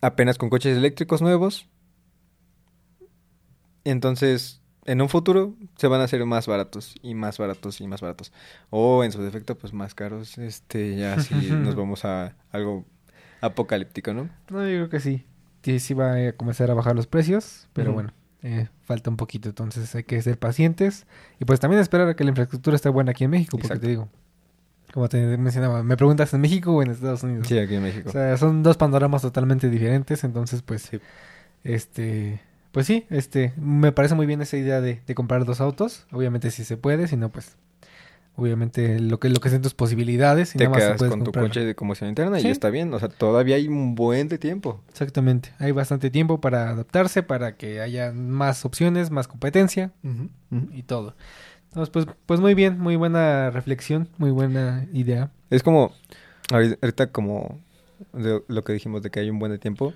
apenas 0.00 0.38
con 0.38 0.50
coches 0.50 0.76
eléctricos 0.76 1.22
nuevos. 1.22 1.68
Entonces, 3.84 4.60
en 4.86 5.00
un 5.02 5.08
futuro 5.08 5.54
se 5.76 5.86
van 5.88 6.00
a 6.00 6.04
hacer 6.04 6.24
más 6.26 6.46
baratos 6.46 6.94
y 7.02 7.14
más 7.14 7.38
baratos 7.38 7.80
y 7.80 7.86
más 7.86 8.00
baratos. 8.00 8.32
O 8.70 9.04
en 9.04 9.12
su 9.12 9.22
defecto, 9.22 9.56
pues 9.56 9.72
más 9.72 9.94
caros. 9.94 10.38
Este, 10.38 10.96
ya 10.96 11.18
si 11.20 11.34
nos 11.50 11.74
vamos 11.74 12.04
a 12.04 12.34
algo 12.50 12.84
apocalíptico, 13.40 14.12
¿no? 14.14 14.28
No, 14.50 14.60
yo 14.62 14.76
creo 14.76 14.88
que 14.88 15.00
sí. 15.00 15.24
Sí, 15.62 15.78
sí 15.80 15.94
va 15.94 16.14
a 16.14 16.32
comenzar 16.32 16.70
a 16.70 16.74
bajar 16.74 16.94
los 16.94 17.06
precios, 17.06 17.68
pero 17.72 17.92
bueno, 17.94 18.12
eh, 18.42 18.68
falta 18.82 19.08
un 19.08 19.16
poquito, 19.16 19.48
entonces 19.48 19.94
hay 19.94 20.04
que 20.04 20.20
ser 20.20 20.38
pacientes 20.38 21.06
y 21.40 21.46
pues 21.46 21.58
también 21.60 21.80
esperar 21.80 22.06
a 22.08 22.14
que 22.16 22.24
la 22.24 22.30
infraestructura 22.30 22.76
esté 22.76 22.90
buena 22.90 23.12
aquí 23.12 23.24
en 23.24 23.30
México, 23.30 23.52
porque 23.52 23.68
Exacto. 23.68 23.80
te 23.86 23.88
digo, 23.88 24.08
como 24.92 25.08
te 25.08 25.38
mencionaba, 25.38 25.82
me 25.82 25.96
preguntas 25.96 26.34
en 26.34 26.42
México 26.42 26.72
o 26.72 26.82
en 26.82 26.90
Estados 26.90 27.22
Unidos. 27.22 27.46
Sí, 27.48 27.58
aquí 27.58 27.76
en 27.76 27.82
México. 27.82 28.10
O 28.10 28.12
sea, 28.12 28.36
son 28.36 28.62
dos 28.62 28.76
panoramas 28.76 29.22
totalmente 29.22 29.70
diferentes, 29.70 30.22
entonces 30.24 30.60
pues, 30.60 30.82
Sí. 30.82 31.00
este, 31.62 32.42
pues 32.74 32.86
sí, 32.86 33.06
este, 33.08 33.54
me 33.56 33.90
parece 33.92 34.14
muy 34.14 34.26
bien 34.26 34.42
esa 34.42 34.58
idea 34.58 34.82
de, 34.82 35.00
de 35.06 35.14
comprar 35.14 35.46
dos 35.46 35.62
autos, 35.62 36.06
obviamente 36.12 36.50
si 36.50 36.64
se 36.64 36.76
puede, 36.76 37.06
si 37.08 37.16
no 37.16 37.30
pues, 37.30 37.56
obviamente 38.36 38.98
lo 38.98 39.20
que 39.20 39.28
lo 39.28 39.38
que 39.40 39.48
sean 39.48 39.62
tus 39.62 39.74
posibilidades 39.74 40.54
y 40.56 40.58
Te 40.58 40.64
nada 40.64 40.76
más 40.76 40.82
quedas 40.84 40.98
puedes 40.98 41.12
con 41.14 41.22
tu 41.24 41.30
coche 41.32 41.60
de 41.64 41.74
combustión 41.76 42.08
interna 42.10 42.40
Sí. 42.40 42.48
y 42.48 42.50
está 42.50 42.68
bien. 42.70 42.92
O 42.92 42.98
sea, 42.98 43.08
todavía 43.08 43.54
hay 43.56 43.68
un 43.68 43.94
buen 43.94 44.28
de 44.28 44.38
tiempo. 44.38 44.82
Exactamente, 44.88 45.52
hay 45.60 45.70
bastante 45.70 46.10
tiempo 46.10 46.40
para 46.40 46.68
adaptarse, 46.70 47.22
para 47.22 47.56
que 47.56 47.80
haya 47.80 48.10
más 48.12 48.64
opciones, 48.64 49.10
más 49.12 49.28
competencia 49.28 49.92
y 50.72 50.82
todo. 50.82 51.14
Entonces, 51.68 51.90
pues, 51.90 52.06
pues 52.26 52.40
muy 52.40 52.54
bien, 52.54 52.78
muy 52.78 52.96
buena 52.96 53.50
reflexión, 53.50 54.08
muy 54.18 54.30
buena 54.32 54.86
idea. 54.92 55.30
Es 55.50 55.62
como, 55.62 55.92
ahori- 56.50 56.78
ahorita 56.82 57.12
como 57.12 57.60
de 58.12 58.42
lo 58.48 58.64
que 58.64 58.72
dijimos 58.72 59.02
de 59.02 59.10
que 59.10 59.20
hay 59.20 59.30
un 59.30 59.38
buen 59.38 59.50
de 59.52 59.58
tiempo 59.58 59.92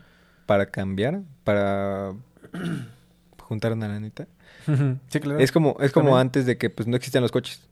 para 0.47 0.67
cambiar, 0.71 1.23
para 1.45 2.14
juntar 3.42 3.72
una 3.72 3.88
lanita. 3.88 4.27
sí, 5.09 5.20
claro. 5.20 5.38
Es 5.40 5.53
como, 5.53 5.77
es 5.81 5.92
como 5.92 6.09
También. 6.11 6.20
antes 6.20 6.46
de 6.46 6.59
que 6.59 6.70
pues 6.70 6.87
no 6.88 6.96
existían 6.96 7.22
los 7.22 7.33
coches 7.33 7.62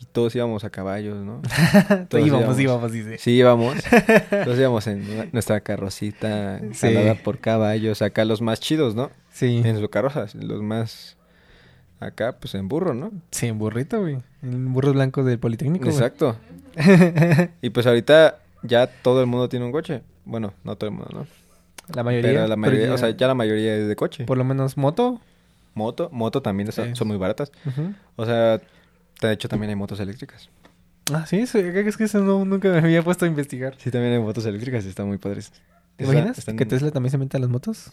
y 0.00 0.06
todos 0.06 0.34
íbamos 0.34 0.64
a 0.64 0.70
caballos, 0.70 1.24
¿no? 1.24 1.40
todos 2.08 2.26
íbamos, 2.26 2.58
íbamos. 2.58 2.60
íbamos, 2.60 2.92
dice. 2.92 3.18
Sí, 3.18 3.32
íbamos. 3.32 3.76
Todos 4.44 4.58
íbamos 4.58 4.86
en 4.88 5.30
nuestra 5.32 5.60
carrocita, 5.60 6.60
Sí. 6.72 6.88
jalada 6.88 7.14
por 7.14 7.38
caballos, 7.38 8.02
acá 8.02 8.24
los 8.24 8.40
más 8.42 8.60
chidos, 8.60 8.94
¿no? 8.94 9.10
Sí, 9.32 9.62
En 9.64 9.78
su 9.78 9.88
carroza, 9.88 10.26
los 10.34 10.62
más 10.62 11.16
acá, 12.00 12.36
pues 12.38 12.54
en 12.54 12.68
burro, 12.68 12.92
¿no? 12.92 13.12
sí, 13.30 13.46
en 13.46 13.58
burrito, 13.58 14.00
güey. 14.00 14.18
En 14.42 14.72
burros 14.72 14.94
blancos 14.94 15.24
del 15.26 15.38
Politécnico. 15.38 15.84
güey. 15.86 15.96
Exacto. 15.96 16.36
Y 17.62 17.70
pues 17.70 17.86
ahorita 17.86 18.38
ya 18.62 18.86
todo 18.88 19.20
el 19.20 19.26
mundo 19.26 19.48
tiene 19.48 19.64
un 19.64 19.72
coche. 19.72 20.02
Bueno, 20.24 20.52
no 20.64 20.76
todo 20.76 20.90
el 20.90 20.96
mundo, 20.96 21.10
¿no? 21.14 21.26
La 21.94 22.02
mayoría. 22.02 22.30
Pero 22.30 22.46
la 22.46 22.56
mayoría, 22.56 22.82
pero 22.82 22.94
o 22.94 22.98
sea, 22.98 23.10
ya 23.10 23.26
la 23.26 23.34
mayoría 23.34 23.76
es 23.76 23.88
de 23.88 23.96
coche. 23.96 24.24
Por 24.24 24.38
lo 24.38 24.44
menos 24.44 24.76
moto. 24.76 25.20
Moto, 25.74 26.08
moto 26.12 26.40
también 26.40 26.68
está- 26.68 26.84
Sí. 26.86 26.94
son 26.94 27.08
muy 27.08 27.16
baratas. 27.16 27.50
O 28.16 28.24
sea, 28.24 28.60
de 29.20 29.32
hecho 29.32 29.48
también 29.48 29.70
hay 29.70 29.76
motos 29.76 29.98
eléctricas. 30.00 30.48
Ah, 31.12 31.26
sí, 31.26 31.38
eso- 31.40 31.58
es 31.58 31.96
que 31.96 32.04
eso 32.04 32.20
no, 32.20 32.44
nunca 32.44 32.68
me 32.70 32.78
había 32.78 33.02
puesto 33.02 33.24
a 33.24 33.28
investigar. 33.28 33.74
Sí, 33.78 33.90
también 33.90 34.14
hay 34.14 34.20
motos 34.20 34.46
eléctricas 34.46 34.84
y 34.86 34.88
están 34.88 35.08
muy 35.08 35.18
padres. 35.18 35.52
¿Te 35.96 36.04
imaginas 36.04 36.38
están- 36.38 36.56
que 36.56 36.64
Tesla 36.64 36.90
también 36.90 37.10
se 37.10 37.18
mete 37.18 37.36
a 37.36 37.40
las 37.40 37.50
motos? 37.50 37.90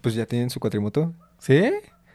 Pues 0.00 0.14
ya 0.14 0.24
tienen 0.26 0.50
su 0.50 0.60
cuatrimoto. 0.60 1.12
¿Sí? 1.38 1.70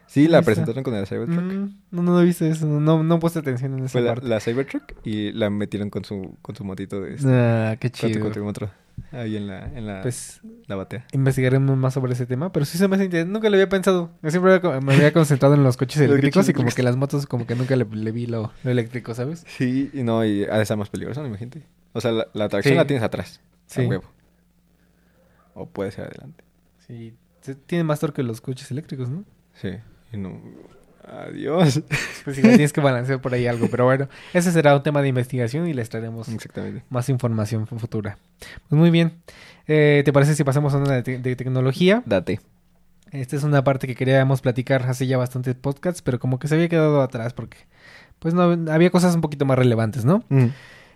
Sí, 0.08 0.28
la 0.28 0.42
presentaron 0.44 0.84
con 0.84 0.94
el 0.94 1.08
Cybertruck. 1.08 1.42
Mm, 1.42 1.76
no, 1.92 2.02
no, 2.04 2.22
he 2.22 2.26
visto 2.26 2.46
eso. 2.46 2.66
No, 2.68 3.04
no 3.04 3.20
puse 3.20 3.40
atención 3.40 3.74
en 3.78 3.86
esa 3.86 3.92
Fue 3.94 4.02
la, 4.02 4.14
parte. 4.14 4.28
la 4.28 4.40
Cybertruck 4.40 4.94
y 5.04 5.32
la 5.32 5.50
metieron 5.50 5.90
con 5.90 6.06
su, 6.06 6.38
con 6.42 6.56
su 6.56 6.64
motito 6.64 7.02
de 7.02 7.16
este, 7.16 7.28
Ah, 7.30 7.76
qué 7.80 7.90
chido. 7.90 8.22
cuatrimotro. 8.22 8.70
Ahí 9.12 9.36
en 9.38 9.48
la, 9.48 9.66
en 9.66 9.86
la, 9.86 10.02
Pues 10.02 10.42
la 10.68 10.76
batea. 10.76 11.06
investigaremos 11.14 11.78
más 11.78 11.94
sobre 11.94 12.14
ese 12.14 12.26
tema, 12.26 12.52
pero 12.52 12.66
sí 12.66 12.78
se 12.78 12.88
me 12.88 12.96
hace 12.96 13.06
interesante. 13.06 13.32
Nunca 13.34 13.50
lo 13.50 13.56
había 13.56 13.70
pensado. 13.70 14.12
Yo 14.24 14.32
siempre 14.32 14.60
me 14.82 14.94
había 14.94 15.14
concentrado 15.14 15.54
en 15.56 15.64
los 15.64 15.78
coches 15.78 16.02
eléctricos 16.02 16.48
y 16.50 16.54
como 16.54 16.70
que 16.72 16.82
las 16.84 16.96
motos 16.96 17.26
como 17.28 17.46
que 17.46 17.56
nunca 17.56 17.76
le, 17.76 17.86
le 17.86 18.12
vi 18.12 18.26
lo, 18.26 18.52
lo 18.64 18.72
eléctrico, 18.72 19.14
¿sabes? 19.14 19.44
Sí, 19.48 19.92
y 19.94 20.04
no, 20.04 20.26
y 20.26 20.44
ha 20.46 20.56
de 20.58 20.64
estar 20.64 20.78
más 20.78 20.90
peligroso, 20.90 21.22
¿no? 21.22 21.28
imagínate. 21.28 21.64
O 21.94 22.02
sea, 22.02 22.12
la, 22.12 22.28
la 22.34 22.50
tracción 22.50 22.74
Sí. 22.74 22.78
la 22.78 22.88
tienes 22.88 23.04
atrás, 23.04 23.40
Sí. 23.68 23.84
a 23.84 23.88
huevo. 23.88 24.04
O 25.54 25.68
puede 25.68 25.92
ser 25.92 26.06
adelante. 26.06 26.44
Sí. 26.88 27.14
Tiene 27.68 27.84
más 27.84 28.00
torque 28.00 28.24
los 28.24 28.42
coches 28.42 28.72
eléctricos, 28.72 29.10
¿no? 29.10 29.26
Sí, 29.54 29.70
y 30.12 30.18
no... 30.18 30.42
Adiós. 31.08 31.82
Pues 32.24 32.38
igual 32.38 32.54
tienes 32.54 32.72
que 32.72 32.80
balancear 32.80 33.20
por 33.20 33.34
ahí 33.34 33.48
algo, 33.48 33.68
pero 33.70 33.84
bueno, 33.84 34.08
ese 34.34 34.54
será 34.54 34.74
un 34.78 34.82
tema 34.84 35.02
de 35.02 35.10
investigación 35.10 35.68
y 35.68 35.74
les 35.74 35.90
traeremos 35.90 36.30
más 36.90 37.10
información 37.10 37.68
fu- 37.68 37.78
futura. 37.80 38.18
Pues 38.70 38.80
muy 38.80 38.92
bien. 38.92 39.16
Eh, 39.68 40.04
¿Te 40.06 40.14
parece 40.14 40.34
si 40.36 40.46
pasamos 40.46 40.74
a 40.74 40.78
una 40.78 40.94
de, 40.94 41.04
te- 41.04 41.18
de 41.20 41.36
tecnología? 41.36 42.02
Date. 42.06 42.40
Esta 43.12 43.36
es 43.36 43.44
una 43.44 43.62
parte 43.64 43.88
que 43.88 43.96
queríamos 43.96 44.40
platicar 44.40 44.84
hace 44.84 45.06
ya 45.06 45.18
bastantes 45.18 45.54
podcasts, 45.56 46.02
pero 46.02 46.18
como 46.18 46.40
que 46.40 46.48
se 46.48 46.56
había 46.56 46.70
quedado 46.70 47.02
atrás 47.02 47.34
porque 47.34 47.58
pues 48.20 48.34
no 48.34 48.44
había 48.72 48.90
cosas 48.90 49.14
un 49.16 49.20
poquito 49.22 49.46
más 49.46 49.58
relevantes, 49.60 50.06
¿no? 50.06 50.24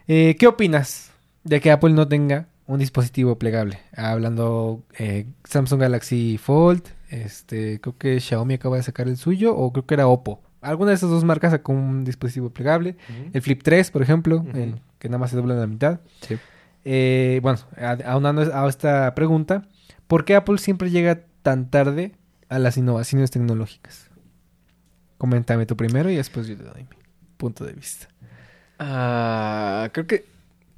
Eh, 0.08 0.38
¿Qué 0.40 0.48
opinas 0.48 1.12
de 1.44 1.60
que 1.60 1.72
Apple 1.72 1.92
no 1.92 2.08
tenga 2.08 2.48
un 2.68 2.80
dispositivo 2.80 3.38
plegable? 3.38 3.80
Hablando 3.96 4.82
eh, 4.98 5.26
Samsung 5.44 5.82
Galaxy 5.82 6.38
Fold, 6.38 6.84
este, 7.10 7.80
creo 7.82 7.98
que 7.98 8.20
Xiaomi 8.20 8.56
acaba 8.56 8.78
de 8.78 8.84
sacar 8.84 9.08
el 9.08 9.18
suyo, 9.18 9.56
o 9.56 9.72
creo 9.72 9.86
que 9.86 9.94
era 9.94 10.08
Oppo. 10.08 10.42
Alguna 10.62 10.90
de 10.90 10.96
esas 10.96 11.10
dos 11.10 11.24
marcas 11.24 11.52
sacó 11.52 11.72
un 11.72 12.04
dispositivo 12.04 12.50
plegable. 12.50 12.98
El 13.32 13.42
Flip 13.42 13.62
3, 13.62 13.92
por 13.92 14.02
ejemplo, 14.02 14.46
el 14.54 14.82
que 15.00 15.08
nada 15.08 15.20
más 15.20 15.30
se 15.30 15.38
dobla 15.38 15.54
en 15.54 15.60
la 15.60 15.68
mitad. 15.68 16.00
Sí. 16.22 16.38
Eh, 16.84 17.40
bueno, 17.44 17.60
aunando 18.06 18.42
a 18.54 18.68
esta 18.68 19.14
pregunta, 19.14 19.68
¿por 20.08 20.26
qué 20.26 20.36
Apple 20.36 20.58
siempre 20.58 20.90
llega 20.90 21.22
tan 21.42 21.70
tarde 21.70 22.14
a 22.50 22.60
las 22.60 22.78
innovaciones 22.78 23.30
tecnológicas? 23.30 24.10
Coméntame 25.18 25.66
tú 25.66 25.78
primero 25.78 26.10
y 26.10 26.16
después 26.16 26.48
yo 26.48 26.58
te 26.58 26.64
doy 26.64 26.84
mi 26.84 26.98
punto 27.38 27.64
de 27.66 27.74
vista. 27.74 28.08
Ah, 28.80 29.90
creo 29.92 30.08
que, 30.08 30.26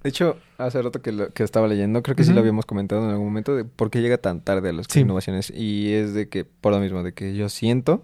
de 0.04 0.10
hecho, 0.10 0.38
hace 0.58 0.82
rato 0.82 1.02
que, 1.02 1.12
lo, 1.12 1.30
que 1.34 1.44
estaba 1.44 1.68
leyendo, 1.68 2.02
creo 2.04 2.16
que 2.16 2.24
sí 2.24 2.32
lo 2.34 2.40
habíamos 2.40 2.66
comentado 2.66 3.04
en 3.04 3.10
algún 3.12 3.26
momento 3.28 3.56
de 3.56 3.66
por 3.66 3.90
qué 3.92 4.02
llega 4.02 4.18
tan 4.18 4.42
tarde 4.42 4.70
a 4.70 4.74
las 4.74 4.88
Sí. 4.90 5.02
innovaciones. 5.02 5.52
Y 5.56 5.94
es 5.94 6.14
de 6.14 6.30
que, 6.30 6.46
por 6.46 6.72
lo 6.72 6.80
mismo, 6.80 7.04
de 7.04 7.14
que 7.14 7.36
yo 7.36 7.50
siento 7.50 8.04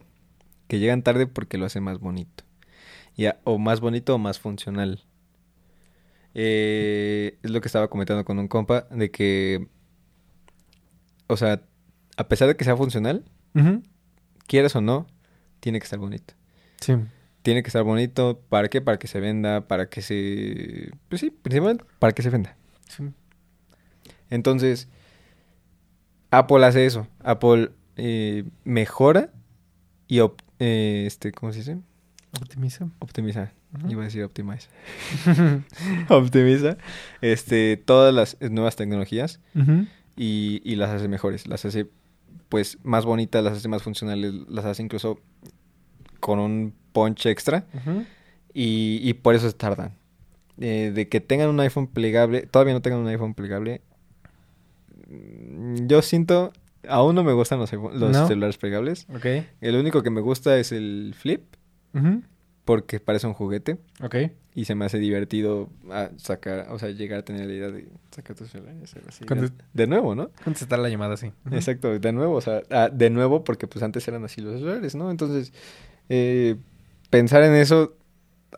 que 0.67 0.79
llegan 0.79 1.03
tarde 1.03 1.27
porque 1.27 1.58
lo 1.58 1.65
hacen 1.65 1.84
más 1.84 1.99
bonito. 1.99 2.43
Ya, 3.15 3.39
o 3.45 3.58
más 3.58 3.79
bonito 3.79 4.13
o 4.15 4.17
más 4.17 4.39
funcional. 4.39 5.03
Eh, 6.34 7.38
es 7.43 7.51
lo 7.51 7.62
que 7.62 7.67
estaba 7.67 7.88
comentando 7.89 8.25
con 8.25 8.39
un 8.39 8.47
compa, 8.47 8.88
de 8.91 9.10
que, 9.10 9.67
o 11.27 11.38
sea, 11.38 11.62
a 12.17 12.27
pesar 12.27 12.47
de 12.49 12.55
que 12.58 12.65
sea 12.65 12.75
funcional, 12.75 13.23
quieras 14.47 14.75
o 14.75 14.81
no, 14.81 15.08
tiene 15.62 15.79
que 15.79 15.86
estar 15.86 15.99
bonito. 15.99 16.34
Sí. 16.81 16.93
Tiene 17.45 17.62
que 17.62 17.67
estar 17.67 17.84
bonito. 17.84 18.41
¿Para 18.49 18.69
qué? 18.69 18.81
Para 18.81 18.97
que 18.97 19.05
se 19.08 19.19
venda, 19.19 19.67
para 19.67 19.88
que 19.88 20.01
se... 20.01 20.89
Pues 21.10 21.21
sí, 21.21 21.29
principalmente 21.29 21.86
para 21.99 22.12
que 22.12 22.23
se 22.23 22.31
venda. 22.31 22.58
sí. 22.89 23.03
Entonces, 24.31 24.89
Apple 26.31 26.65
hace 26.65 26.88
eso. 26.88 27.08
Apple 27.19 27.69
eh, 27.97 28.45
mejora 28.63 29.29
y... 30.08 30.21
op- 30.21 30.41
eh, 30.58 31.03
este, 31.05 31.31
¿Cómo 31.34 31.51
se 31.53 31.60
dice? 31.60 31.77
Optimiza. 32.41 32.89
Optimiza. 32.97 33.51
Iba 33.89 34.01
a 34.01 34.05
decir 34.05 34.23
optimize. 34.23 34.69
Optimiza 36.10 36.77
este, 37.21 37.77
todas 37.77 38.12
las 38.13 38.38
nuevas 38.49 38.75
tecnologías 38.75 39.39
y, 40.15 40.62
y 40.63 40.75
las 40.77 40.89
hace 40.89 41.08
mejores. 41.08 41.45
Las 41.47 41.63
hace 41.65 41.88
pues 42.49 42.79
más 42.84 43.05
bonitas, 43.05 43.43
las 43.43 43.53
hace 43.58 43.67
más 43.67 43.84
funcionales, 43.84 44.34
las 44.49 44.65
hace 44.65 44.81
incluso 44.81 45.19
con 46.19 46.39
un 46.39 46.73
punch 46.95 47.25
extra. 47.27 47.65
Ujú. 47.73 48.05
Y, 48.53 49.01
y 49.03 49.13
por 49.13 49.36
eso 49.36 49.49
se 49.49 49.55
tardan. 49.55 49.91
Eh, 50.62 50.91
de 50.95 51.10
que 51.10 51.19
tengan 51.19 51.49
un 51.49 51.60
iPhone 51.60 51.88
plegable, 51.88 52.43
todavía 52.43 52.73
no 52.73 52.81
tengan 52.81 53.01
un 53.01 53.08
iPhone 53.10 53.34
plegable. 53.34 53.81
mm, 55.08 55.88
Yo 55.88 56.01
siento, 56.01 56.53
aún 56.88 57.15
no 57.15 57.23
me 57.23 57.34
gustan 57.34 57.60
los, 57.60 57.71
los 57.73 58.12
¿No? 58.12 58.27
celulares 58.27 58.58
plegables. 58.58 59.08
Ok. 59.13 59.25
El 59.62 59.75
único 59.75 60.01
que 60.03 60.10
me 60.10 60.21
gusta 60.21 60.58
es 60.58 60.71
el 60.71 61.13
Flip, 61.17 61.41
Ujú. 61.93 62.21
porque 62.65 62.99
parece 62.99 63.27
un 63.27 63.34
juguete 63.34 63.77
Ok. 64.01 64.15
y 64.53 64.65
se 64.65 64.75
me 64.75 64.86
hace 64.86 64.97
divertido 64.99 65.69
ah, 65.91 66.10
sacar, 66.17 66.67
o 66.71 66.79
sea, 66.79 66.89
llegar 66.91 67.19
a 67.19 67.25
tener 67.25 67.45
la 67.47 67.53
idea 67.53 67.69
de 67.71 67.88
sacar 68.12 68.36
tus 68.36 68.49
celulares. 68.49 68.95
así. 69.08 69.25
De, 69.25 69.51
de 69.73 69.88
nuevo, 69.88 70.15
¿no? 70.15 70.29
Contestar 70.43 70.79
la 70.79 70.89
llamada, 70.89 71.17
sí. 71.17 71.31
Exacto, 71.51 71.99
de 71.99 72.12
nuevo, 72.13 72.36
o 72.36 72.41
sea, 72.41 72.63
ah, 72.71 72.89
de 72.91 73.10
nuevo 73.10 73.43
porque 73.43 73.67
pues 73.67 73.84
antes 73.84 74.08
eran 74.08 74.23
así 74.23 74.39
los 74.41 74.53
celulares, 74.53 74.95
¿no? 74.95 75.12
Entonces, 75.12 75.51
eh, 76.10 76.55
pensar 77.10 77.44
en 77.44 77.54
eso 77.56 77.96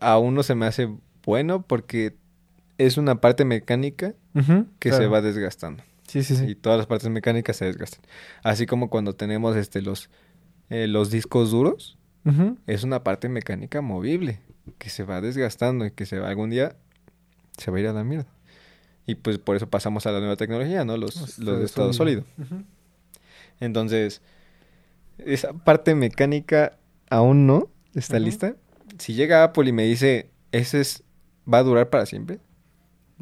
aún 0.02 0.34
no 0.36 0.44
se 0.44 0.56
me 0.56 0.66
hace 0.66 0.90
bueno 1.26 1.62
porque 1.64 2.16
es 2.78 2.98
una 2.98 3.20
parte 3.22 3.46
mecánica 3.46 4.14
que 4.80 4.90
Claro. 4.90 5.04
se 5.04 5.08
va 5.08 5.22
desgastando. 5.22 5.84
Sí, 6.08 6.24
sí, 6.24 6.36
sí. 6.36 6.46
Y 6.46 6.56
todas 6.56 6.78
las 6.78 6.88
partes 6.88 7.10
mecánicas 7.10 7.58
se 7.58 7.66
desgastan. 7.66 8.02
Así 8.44 8.66
como 8.66 8.90
cuando 8.90 9.14
tenemos 9.16 9.56
este 9.58 9.82
los, 9.82 10.10
eh, 10.70 10.88
los 10.88 11.10
discos 11.12 11.52
duros, 11.52 11.98
Ujú. 12.26 12.58
es 12.68 12.84
una 12.84 13.04
parte 13.04 13.28
mecánica 13.30 13.82
movible 13.82 14.40
que 14.78 14.90
se 14.90 15.04
va 15.04 15.20
desgastando 15.22 15.86
y 15.86 15.92
que 15.92 16.06
se 16.06 16.20
va, 16.20 16.30
algún 16.30 16.50
día 16.50 16.76
se 17.58 17.72
va 17.72 17.78
a 17.78 17.80
ir 17.82 17.88
a 17.88 17.94
la 17.94 18.04
mierda. 18.04 18.28
Y 19.06 19.16
pues 19.16 19.38
por 19.40 19.56
eso 19.56 19.68
pasamos 19.70 20.06
a 20.06 20.12
la 20.12 20.20
nueva 20.20 20.36
tecnología, 20.36 20.86
¿no? 20.86 20.96
Los, 20.98 21.40
los 21.40 21.60
de 21.60 21.66
estado 21.66 21.92
sólido. 21.94 22.24
Entonces, 23.60 24.22
esa 25.18 25.54
parte 25.54 25.96
mecánica 25.96 26.78
aún 27.10 27.48
no 27.48 27.70
está 27.94 28.20
lista. 28.20 28.56
Si 28.98 29.14
llega 29.14 29.44
Apple 29.44 29.70
y 29.70 29.72
me 29.74 29.84
dice, 29.84 30.32
ese 30.52 30.82
es, 30.82 31.04
va 31.52 31.60
a 31.60 31.64
durar 31.64 31.90
para 31.90 32.06
siempre, 32.06 32.40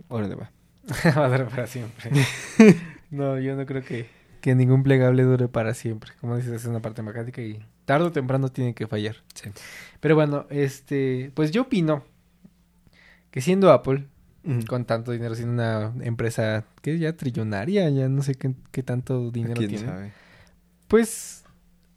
órale 0.07 0.35
va. 0.35 0.51
Va 1.17 1.25
a 1.25 1.29
durar 1.29 1.49
para 1.49 1.65
siempre. 1.65 2.11
no, 3.09 3.39
yo 3.39 3.55
no 3.55 3.65
creo 3.65 3.83
que, 3.83 4.07
que 4.41 4.53
ningún 4.53 4.83
plegable 4.83 5.23
dure 5.23 5.47
para 5.47 5.73
siempre. 5.73 6.11
Como 6.21 6.35
dices, 6.37 6.51
es 6.51 6.65
una 6.65 6.79
parte 6.79 7.01
mecánica 7.01 7.41
y 7.41 7.65
tarde 7.85 8.05
o 8.05 8.11
temprano 8.11 8.49
tiene 8.49 8.75
que 8.75 8.85
fallar. 8.85 9.15
Sí. 9.33 9.49
Pero 9.99 10.13
bueno, 10.13 10.45
este, 10.51 11.31
pues 11.33 11.49
yo 11.49 11.63
opino 11.63 12.03
que 13.31 13.41
siendo 13.41 13.71
Apple, 13.71 14.05
con 14.67 14.85
tanto 14.85 15.11
dinero, 15.11 15.33
siendo 15.33 15.53
una 15.53 15.93
empresa 16.03 16.65
que 16.83 16.99
ya 16.99 17.17
trillonaria, 17.17 17.89
ya 17.89 18.07
no 18.07 18.21
sé 18.21 18.35
qué, 18.35 18.53
qué 18.71 18.83
tanto 18.83 19.31
dinero 19.31 19.55
¿Quién 19.55 19.69
tiene. 19.69 19.85
sabe? 19.87 20.11
Pues 20.87 21.44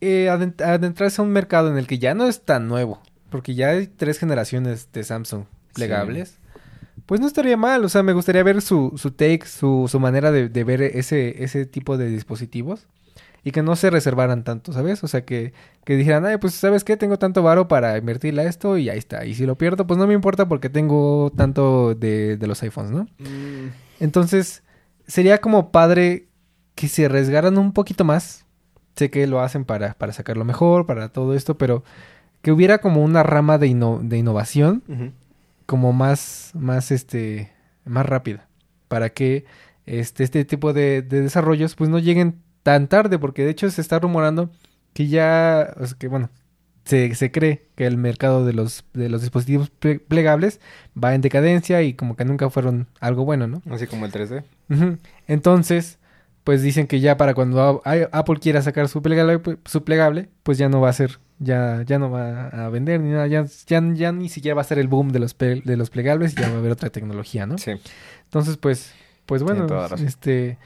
eh, 0.00 0.28
adent- 0.30 0.60
adentrarse 0.62 1.20
a 1.20 1.24
un 1.24 1.30
mercado 1.30 1.70
en 1.70 1.78
el 1.78 1.86
que 1.86 1.98
ya 1.98 2.14
no 2.14 2.26
es 2.26 2.42
tan 2.42 2.68
nuevo, 2.68 3.00
porque 3.30 3.54
ya 3.54 3.70
hay 3.70 3.86
tres 3.86 4.18
generaciones 4.18 4.90
de 4.92 5.04
Samsung 5.04 5.44
plegables. 5.74 6.38
Pues 7.06 7.20
no 7.20 7.26
estaría 7.26 7.56
mal, 7.56 7.84
o 7.84 7.88
sea, 7.88 8.02
me 8.02 8.12
gustaría 8.12 8.42
ver 8.42 8.60
su, 8.60 8.92
su 8.96 9.12
take, 9.12 9.46
su, 9.46 9.86
su 9.90 9.98
manera 10.00 10.30
de, 10.30 10.48
de 10.48 10.64
ver 10.64 10.82
ese, 10.82 11.42
ese 11.42 11.64
tipo 11.64 11.96
de 11.96 12.08
dispositivos 12.10 12.86
y 13.44 13.50
que 13.52 13.62
no 13.62 13.76
se 13.76 13.88
reservaran 13.88 14.44
tanto, 14.44 14.72
¿sabes? 14.74 15.02
O 15.04 15.08
sea, 15.08 15.24
que, 15.24 15.54
que 15.84 15.96
dijeran, 15.96 16.26
ay, 16.26 16.36
pues, 16.36 16.52
¿sabes 16.54 16.84
qué? 16.84 16.96
Tengo 16.98 17.18
tanto 17.18 17.42
varo 17.42 17.66
para 17.66 17.96
invertirle 17.96 18.42
a 18.42 18.44
esto 18.44 18.76
y 18.76 18.90
ahí 18.90 18.98
está. 18.98 19.24
Y 19.24 19.34
si 19.34 19.46
lo 19.46 19.56
pierdo, 19.56 19.86
pues 19.86 19.96
no 19.96 20.06
me 20.06 20.12
importa 20.12 20.48
porque 20.48 20.68
tengo 20.68 21.32
tanto 21.34 21.94
de, 21.94 22.36
de 22.36 22.46
los 22.46 22.62
iPhones, 22.62 22.90
¿no? 22.90 23.04
Mm, 23.18 23.68
Entonces, 24.00 24.62
sería 25.06 25.38
como 25.40 25.70
padre 25.72 26.28
que 26.74 26.88
se 26.88 27.06
arriesgaran 27.06 27.56
un 27.56 27.72
poquito 27.72 28.04
más. 28.04 28.44
Sé 28.98 29.10
que 29.10 29.26
lo 29.26 29.40
hacen 29.40 29.64
para, 29.64 29.94
para 29.94 30.12
sacarlo 30.12 30.44
mejor, 30.44 30.84
para 30.86 31.08
todo 31.08 31.34
esto, 31.34 31.56
pero 31.56 31.84
que 32.42 32.50
hubiera 32.52 32.78
como 32.78 33.02
una 33.02 33.22
rama 33.22 33.56
de, 33.58 33.68
inno- 33.68 34.00
de 34.02 34.18
innovación 34.18 34.82
como 35.66 35.92
más, 35.92 36.50
más, 36.54 36.90
este, 36.90 37.50
más 37.84 38.04
rápida. 38.06 38.48
Para 38.88 39.10
que 39.10 39.44
este, 39.86 40.24
este 40.24 40.44
tipo 40.44 40.72
de, 40.72 41.02
de 41.02 41.20
desarrollos 41.20 41.74
pues 41.74 41.88
no 41.90 41.98
lleguen 41.98 42.40
tan 42.62 42.88
tarde, 42.88 43.18
porque 43.18 43.44
de 43.44 43.50
hecho 43.50 43.70
se 43.70 43.80
está 43.80 43.98
rumorando 43.98 44.50
que 44.94 45.06
ya, 45.08 45.74
o 45.78 45.86
sea, 45.86 45.96
que 45.98 46.08
bueno, 46.08 46.30
se, 46.84 47.14
se 47.14 47.30
cree 47.30 47.68
que 47.76 47.86
el 47.86 47.98
mercado 47.98 48.44
de 48.46 48.52
los, 48.54 48.84
de 48.94 49.08
los 49.10 49.20
dispositivos 49.20 49.70
ple- 49.80 50.00
plegables 50.06 50.60
va 51.02 51.14
en 51.14 51.20
decadencia 51.20 51.82
y 51.82 51.94
como 51.94 52.16
que 52.16 52.24
nunca 52.24 52.48
fueron 52.50 52.88
algo 52.98 53.24
bueno, 53.24 53.46
¿no? 53.46 53.62
Así 53.70 53.86
como 53.86 54.06
el 54.06 54.12
3D. 54.12 54.42
Ujú. 54.70 54.98
Entonces, 55.26 55.97
pues 56.48 56.62
dicen 56.62 56.86
que 56.86 56.98
ya 57.00 57.18
para 57.18 57.34
cuando 57.34 57.82
Apple 57.84 58.36
quiera 58.40 58.62
sacar 58.62 58.88
su 58.88 59.02
plegable, 59.02 59.38
su 59.66 59.84
plegable, 59.84 60.30
pues 60.42 60.56
ya 60.56 60.70
no 60.70 60.80
va 60.80 60.88
a 60.88 60.94
ser, 60.94 61.18
ya, 61.38 61.82
ya 61.84 61.98
no 61.98 62.10
va 62.10 62.46
a 62.48 62.70
vender 62.70 63.00
ni 63.00 63.10
nada, 63.10 63.26
ya, 63.26 63.44
ya, 63.66 63.82
ya 63.92 64.12
ni 64.12 64.30
siquiera 64.30 64.54
va 64.54 64.62
a 64.62 64.64
ser 64.64 64.78
el 64.78 64.88
boom 64.88 65.10
de 65.12 65.18
los, 65.18 65.34
pe- 65.34 65.60
de 65.62 65.76
los 65.76 65.90
plegables 65.90 66.32
y 66.32 66.36
ya 66.40 66.48
va 66.48 66.54
a 66.54 66.58
haber 66.60 66.72
otra 66.72 66.88
tecnología, 66.88 67.44
¿no? 67.44 67.58
Sí. 67.58 67.72
Entonces, 68.24 68.56
pues, 68.56 68.94
pues 69.26 69.42
bueno, 69.42 69.66
este, 70.02 70.56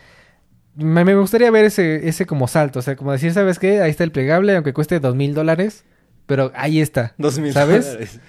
me, 0.76 1.04
me 1.04 1.16
gustaría 1.16 1.50
ver 1.50 1.64
ese, 1.64 2.08
ese 2.08 2.26
como 2.26 2.46
salto, 2.46 2.78
o 2.78 2.82
sea, 2.82 2.94
como 2.94 3.10
decir, 3.10 3.32
¿sabes 3.32 3.58
qué? 3.58 3.80
Ahí 3.82 3.90
está 3.90 4.04
el 4.04 4.12
plegable, 4.12 4.54
aunque 4.54 4.72
cueste 4.72 5.00
dos 5.00 5.16
mil 5.16 5.34
dólares, 5.34 5.84
pero 6.26 6.52
ahí 6.54 6.80
está. 6.80 7.12
Dos 7.18 7.40
mil 7.40 7.52
¿Sabes? 7.52 7.86
dólares. 7.86 8.20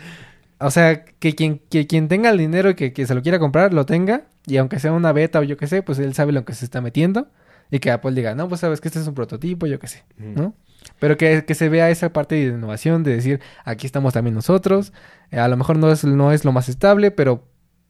O 0.58 0.72
sea, 0.72 1.06
que 1.06 1.36
quien, 1.36 1.62
que 1.70 1.86
quien 1.86 2.08
tenga 2.08 2.32
el 2.32 2.40
dinero 2.40 2.72
y 2.72 2.74
que, 2.74 2.94
que 2.94 3.06
se 3.06 3.14
lo 3.14 3.22
quiera 3.22 3.38
comprar, 3.38 3.76
lo 3.76 3.86
tenga. 3.86 4.24
Y 4.48 4.58
aunque 4.58 4.80
sea 4.80 4.92
una 4.92 5.12
beta 5.14 5.38
o 5.40 5.44
yo 5.44 5.56
qué 5.56 5.68
sé, 5.68 5.84
pues 5.84 6.00
él 6.00 6.16
sabe 6.16 6.32
lo 6.32 6.46
que 6.46 6.54
se 6.56 6.66
está 6.66 6.82
metiendo. 6.82 7.28
Y 7.74 7.80
que 7.80 7.90
Apple 7.90 8.12
diga, 8.12 8.36
no, 8.36 8.48
pues 8.48 8.62
sabes 8.62 8.80
que 8.82 8.88
este 8.88 9.00
es 9.00 9.08
un 9.08 9.16
prototipo, 9.16 9.66
yo 9.66 9.80
qué 9.80 9.88
sé. 9.88 10.04
¿no? 10.18 10.54
Pero 11.00 11.18
que, 11.18 11.44
que 11.44 11.56
se 11.56 11.70
vea 11.70 11.90
esa 11.90 12.14
parte 12.14 12.36
de 12.36 12.54
innovación, 12.54 13.04
de 13.04 13.16
decir, 13.16 13.40
aquí 13.66 13.88
estamos 13.88 14.14
también 14.14 14.36
nosotros. 14.36 14.94
Eh, 15.32 15.40
a 15.40 15.48
lo 15.48 15.58
mejor 15.58 15.78
no 15.78 15.92
es, 15.92 16.04
no 16.04 16.32
es 16.32 16.46
lo 16.46 16.52
más 16.52 16.70
estable, 16.70 17.10
pero 17.10 17.48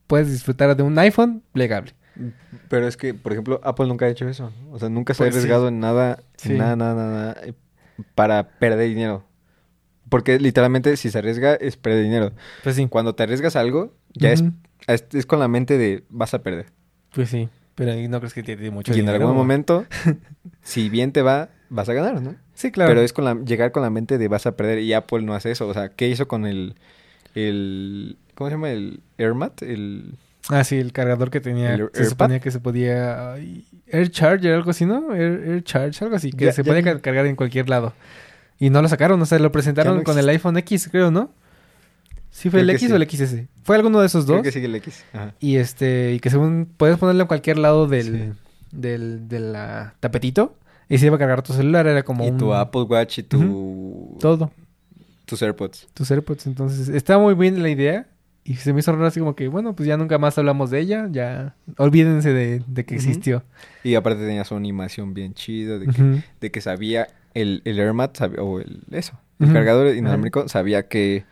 puedes 0.08 0.32
disfrutar 0.32 0.74
de 0.78 0.84
un 0.84 0.98
iPhone 1.00 1.44
plegable. 1.52 1.92
Pero 2.70 2.88
es 2.88 2.96
que, 2.96 3.14
por 3.14 3.34
ejemplo, 3.34 3.60
Apple 3.64 3.88
nunca 3.88 4.06
ha 4.06 4.10
hecho 4.10 4.30
eso. 4.30 4.54
O 4.72 4.80
sea, 4.80 4.88
nunca 4.88 5.14
se 5.14 5.24
ha 5.24 5.26
Pues 5.26 5.34
sí. 5.34 5.40
arriesgado 5.40 5.68
en 5.68 5.80
nada, 5.82 6.20
en 6.44 6.52
Sí. 6.52 6.54
nada, 6.58 6.76
nada, 6.78 6.94
nada, 7.12 7.36
eh, 7.44 7.54
para 8.16 8.48
perder 8.60 8.88
dinero. 8.88 9.26
Porque 10.08 10.40
literalmente 10.40 10.96
si 10.96 11.10
se 11.12 11.18
arriesga 11.18 11.56
es 11.56 11.76
perder 11.76 12.04
dinero. 12.04 12.32
Pues 12.64 12.76
sí. 12.78 12.88
Cuando 12.88 13.16
te 13.16 13.24
arriesgas 13.24 13.56
a 13.58 13.60
algo, 13.60 13.94
ya 14.14 14.32
es, 14.32 14.44
es, 14.88 15.06
es 15.12 15.26
con 15.26 15.40
la 15.40 15.50
mente 15.50 15.78
de 15.78 16.06
vas 16.10 16.34
a 16.34 16.42
perder. 16.42 16.68
Pues 17.14 17.30
sí. 17.30 17.50
Pero 17.76 17.92
ahí 17.92 18.08
no 18.08 18.20
crees 18.20 18.34
que 18.34 18.44
tiene 18.44 18.70
mucho 18.72 18.96
y 18.96 19.00
en 19.00 19.10
algún 19.10 19.34
momento, 19.36 19.86
si 20.62 20.90
bien 20.90 21.12
te 21.12 21.22
va, 21.24 21.50
vas 21.70 21.90
a 21.90 21.94
ganar, 21.94 22.22
¿no? 22.22 22.36
Sí, 22.54 22.72
claro. 22.72 22.90
Pero 22.92 23.02
es 23.02 23.14
con 23.14 23.26
la, 23.26 23.34
llegar 23.36 23.72
con 23.72 23.82
la 23.82 23.90
mente 23.90 24.18
de 24.20 24.28
vas 24.28 24.46
a 24.46 24.56
perder 24.56 24.80
y 24.80 24.94
Apple 24.94 25.24
no 25.24 25.34
hace 25.34 25.50
eso. 25.52 25.68
O 25.68 25.74
sea, 25.74 25.90
¿qué 25.90 26.08
hizo 26.08 26.28
con 26.28 26.46
el, 26.46 26.76
el 27.36 28.18
¿cómo 28.36 28.50
se 28.50 28.56
llama? 28.56 28.70
El 28.72 29.02
AirMat, 29.18 29.62
el 29.64 30.16
Ah, 30.50 30.64
sí, 30.66 30.78
el 30.78 30.92
cargador 30.92 31.32
que 31.32 31.40
tenía. 31.40 31.74
¿El 31.74 31.78
se 31.94 32.02
AirPad? 32.02 32.10
suponía 32.10 32.40
que 32.42 32.52
se 32.52 32.60
podía. 32.60 33.34
ay, 33.34 33.66
Air 33.88 34.12
Charger, 34.12 34.54
algo 34.54 34.72
así, 34.72 34.86
¿no? 34.86 35.14
Air, 35.16 35.42
Air 35.48 35.64
Charge, 35.64 36.04
algo 36.04 36.18
así. 36.18 36.32
Que 36.32 36.46
Ya- 36.46 36.52
se 36.52 36.64
podía 36.66 37.00
cargar 37.00 37.26
en 37.28 37.36
cualquier 37.38 37.70
lado. 37.70 37.94
Y 38.60 38.70
no 38.70 38.82
lo 38.82 38.88
sacaron, 38.90 39.22
o 39.22 39.26
sea, 39.26 39.40
lo 39.40 39.52
presentaron 39.52 39.98
no 39.98 40.04
con 40.04 40.18
el 40.20 40.28
iPhone 40.30 40.58
X, 40.58 40.90
creo, 40.92 41.12
¿no? 41.12 41.32
Sí, 42.36 42.50
fue 42.50 42.62
Creo 42.62 42.64
el 42.64 42.70
X 42.72 42.88
sí. 42.88 42.92
o 42.92 42.96
el 42.96 43.10
XS. 43.10 43.48
Fue 43.62 43.76
alguno 43.76 44.00
de 44.00 44.08
esos 44.08 44.26
Creo 44.26 44.38
dos. 44.38 44.44
que 44.44 44.52
sigue 44.52 44.66
el 44.66 44.74
X. 44.76 45.06
Ajá. 45.14 45.36
Y 45.40 45.58
este, 45.58 46.14
y 46.14 46.20
que 46.20 46.32
según 46.32 46.68
puedes 46.78 46.98
ponerlo 46.98 47.22
en 47.22 47.28
cualquier 47.28 47.60
lado 47.60 47.86
del, 47.88 48.34
Sí. 48.34 48.78
del, 48.78 49.28
de 49.30 49.40
la 49.40 49.94
tapetito. 50.00 50.56
Y 50.90 50.98
se 50.98 51.06
iba 51.06 51.16
a 51.16 51.20
cargar 51.20 51.44
tu 51.44 51.54
celular, 51.54 51.86
era 51.86 52.02
como 52.04 52.26
Y 52.26 52.30
un- 52.32 52.38
tu 52.40 52.54
Apple 52.54 52.82
Watch 52.82 53.20
y 53.20 53.24
tu... 53.24 54.18
Todo, 54.20 54.52
Tus 55.26 55.42
AirPods. 55.44 55.88
tus 55.94 56.10
AirPods. 56.12 56.48
Entonces, 56.48 56.90
estaba 56.90 57.22
muy 57.22 57.36
bien 57.36 57.62
la 57.62 57.70
idea. 57.70 58.08
Y 58.44 58.56
se 58.56 58.74
me 58.74 58.80
hizo 58.82 58.92
raro 58.92 59.06
así 59.06 59.20
como 59.22 59.36
que, 59.36 59.48
bueno, 59.48 59.74
pues 59.76 59.88
ya 59.88 59.96
nunca 59.96 60.18
más 60.18 60.38
hablamos 60.38 60.70
de 60.72 60.80
ella. 60.82 61.08
Ya, 61.12 61.56
olvídense 61.78 62.34
de, 62.34 62.62
de 62.68 62.84
que 62.86 62.96
existió. 62.96 63.44
Y 63.86 63.96
aparte 63.96 64.26
tenía 64.26 64.44
su 64.44 64.56
animación 64.56 65.14
bien 65.14 65.34
chida 65.34 65.78
de 65.80 65.86
que, 65.86 66.02
Ujú. 66.02 66.22
de 66.42 66.52
que 66.52 66.60
sabía 66.62 67.08
el, 67.36 67.62
el 67.64 67.80
AirMat, 67.80 68.20
o 68.40 68.60
el, 68.60 68.82
eso, 68.92 69.14
el 69.40 69.54
cargador 69.54 69.96
inalámbrico, 69.96 70.50
sabía 70.50 70.88
que 70.90 71.24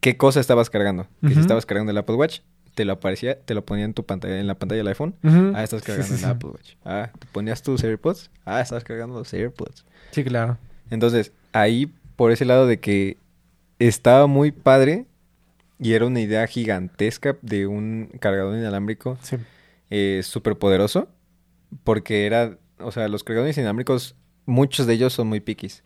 qué 0.00 0.16
cosa 0.16 0.40
estabas 0.40 0.70
cargando. 0.70 1.06
Que 1.22 1.34
si 1.34 1.40
estabas 1.40 1.66
cargando 1.66 1.90
el 1.92 1.98
Apple 1.98 2.16
Watch, 2.16 2.40
te 2.74 2.84
lo 2.84 2.92
aparecía, 2.92 3.40
te 3.40 3.54
lo 3.54 3.64
ponía 3.64 3.84
en 3.84 3.94
tu 3.94 4.04
pantalla, 4.04 4.38
en 4.38 4.46
la 4.46 4.54
pantalla 4.56 4.78
del 4.78 4.88
iPhone. 4.88 5.14
Ah, 5.54 5.62
estás 5.64 5.82
cargando 5.82 6.06
sí, 6.08 6.14
el 6.14 6.18
sí. 6.20 6.24
Apple 6.26 6.50
Watch. 6.50 6.74
Ah, 6.84 7.10
te 7.18 7.26
ponías 7.32 7.62
tus 7.62 7.82
AirPods. 7.82 8.30
Ah, 8.44 8.60
estás 8.60 8.84
cargando 8.84 9.18
los 9.18 9.32
AirPods. 9.34 9.84
Sí, 10.12 10.22
claro. 10.24 10.58
Entonces, 10.90 11.32
ahí, 11.52 11.92
por 12.16 12.30
ese 12.32 12.44
lado 12.44 12.66
de 12.66 12.78
que 12.80 13.16
estaba 13.78 14.26
muy 14.26 14.52
padre 14.52 15.06
y 15.80 15.92
era 15.92 16.06
una 16.06 16.20
idea 16.20 16.46
gigantesca 16.46 17.36
de 17.42 17.66
un 17.66 18.10
cargador 18.20 18.56
inalámbrico 18.56 19.18
Sí. 19.22 19.36
eh, 19.90 20.20
súper 20.24 20.56
poderoso, 20.56 21.08
porque 21.84 22.26
era, 22.26 22.56
o 22.80 22.90
sea, 22.92 23.08
los 23.08 23.22
cargadores 23.24 23.56
inalámbricos, 23.58 24.14
muchos 24.46 24.86
de 24.86 24.94
ellos 24.94 25.12
son 25.12 25.28
muy 25.28 25.40
piquis. 25.40 25.82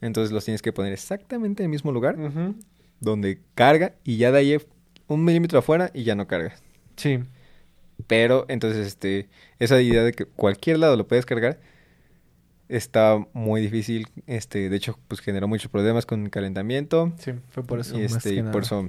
Entonces 0.00 0.32
los 0.32 0.44
tienes 0.44 0.62
que 0.62 0.72
poner 0.72 0.92
exactamente 0.92 1.62
en 1.62 1.66
el 1.66 1.70
mismo 1.70 1.90
lugar 1.92 2.18
Ujú. 2.18 2.54
Donde 3.00 3.40
carga 3.54 3.94
y 4.04 4.16
ya 4.16 4.32
de 4.32 4.38
ahí 4.38 4.56
un 5.06 5.24
milímetro 5.24 5.58
afuera 5.58 5.90
y 5.94 6.04
ya 6.04 6.14
no 6.14 6.26
carga. 6.26 6.54
Sí. 6.96 7.20
Pero 8.06 8.44
entonces, 8.48 8.86
este, 8.86 9.28
esa 9.58 9.80
idea 9.80 10.02
de 10.02 10.12
que 10.12 10.24
cualquier 10.24 10.78
lado 10.78 10.96
lo 10.96 11.08
puedes 11.08 11.26
cargar 11.26 11.58
está 12.68 13.18
muy 13.32 13.60
difícil. 13.60 14.06
Este, 14.26 14.68
de 14.68 14.76
hecho, 14.76 14.98
pues 15.08 15.20
generó 15.20 15.48
muchos 15.48 15.70
problemas 15.70 16.06
con 16.06 16.24
el 16.24 16.30
calentamiento. 16.30 17.12
Sí, 17.18 17.32
fue 17.48 17.62
por 17.64 17.80
eso. 17.80 17.98
y 17.98 18.02
más 18.02 18.16
este, 18.16 18.30
que 18.30 18.36
y 18.36 18.40
nada. 18.40 18.52
por 18.52 18.62
eso 18.62 18.88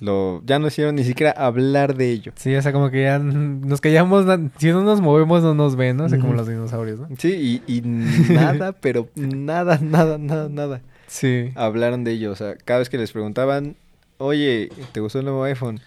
lo, 0.00 0.42
ya 0.44 0.58
no 0.58 0.68
hicieron 0.68 0.94
ni 0.94 1.04
siquiera 1.04 1.32
hablar 1.32 1.94
de 1.94 2.10
ello. 2.10 2.32
Sí, 2.36 2.54
o 2.54 2.62
sea, 2.62 2.72
como 2.72 2.90
que 2.90 3.02
ya 3.02 3.18
nos 3.18 3.80
callamos. 3.80 4.26
Si 4.58 4.68
no 4.68 4.82
nos 4.82 5.00
movemos, 5.00 5.42
no 5.42 5.54
nos 5.54 5.76
ven, 5.76 5.96
¿no? 5.96 6.04
O 6.04 6.08
sea, 6.08 6.18
como 6.18 6.32
los 6.32 6.48
dinosaurios, 6.48 7.00
¿no? 7.00 7.08
Sí, 7.18 7.62
y, 7.66 7.76
y 7.76 7.82
nada, 8.32 8.72
pero 8.72 9.08
nada, 9.14 9.78
nada, 9.80 10.18
nada, 10.18 10.48
nada. 10.48 10.82
Sí. 11.10 11.50
Hablaron 11.56 12.04
de 12.04 12.12
ello. 12.12 12.30
O 12.30 12.36
sea, 12.36 12.54
cada 12.56 12.78
vez 12.78 12.88
que 12.88 12.96
les 12.98 13.10
preguntaban, 13.10 13.76
oye, 14.18 14.70
¿te 14.92 15.00
gustó 15.00 15.18
el 15.18 15.24
nuevo 15.24 15.42
iPhone? 15.44 15.80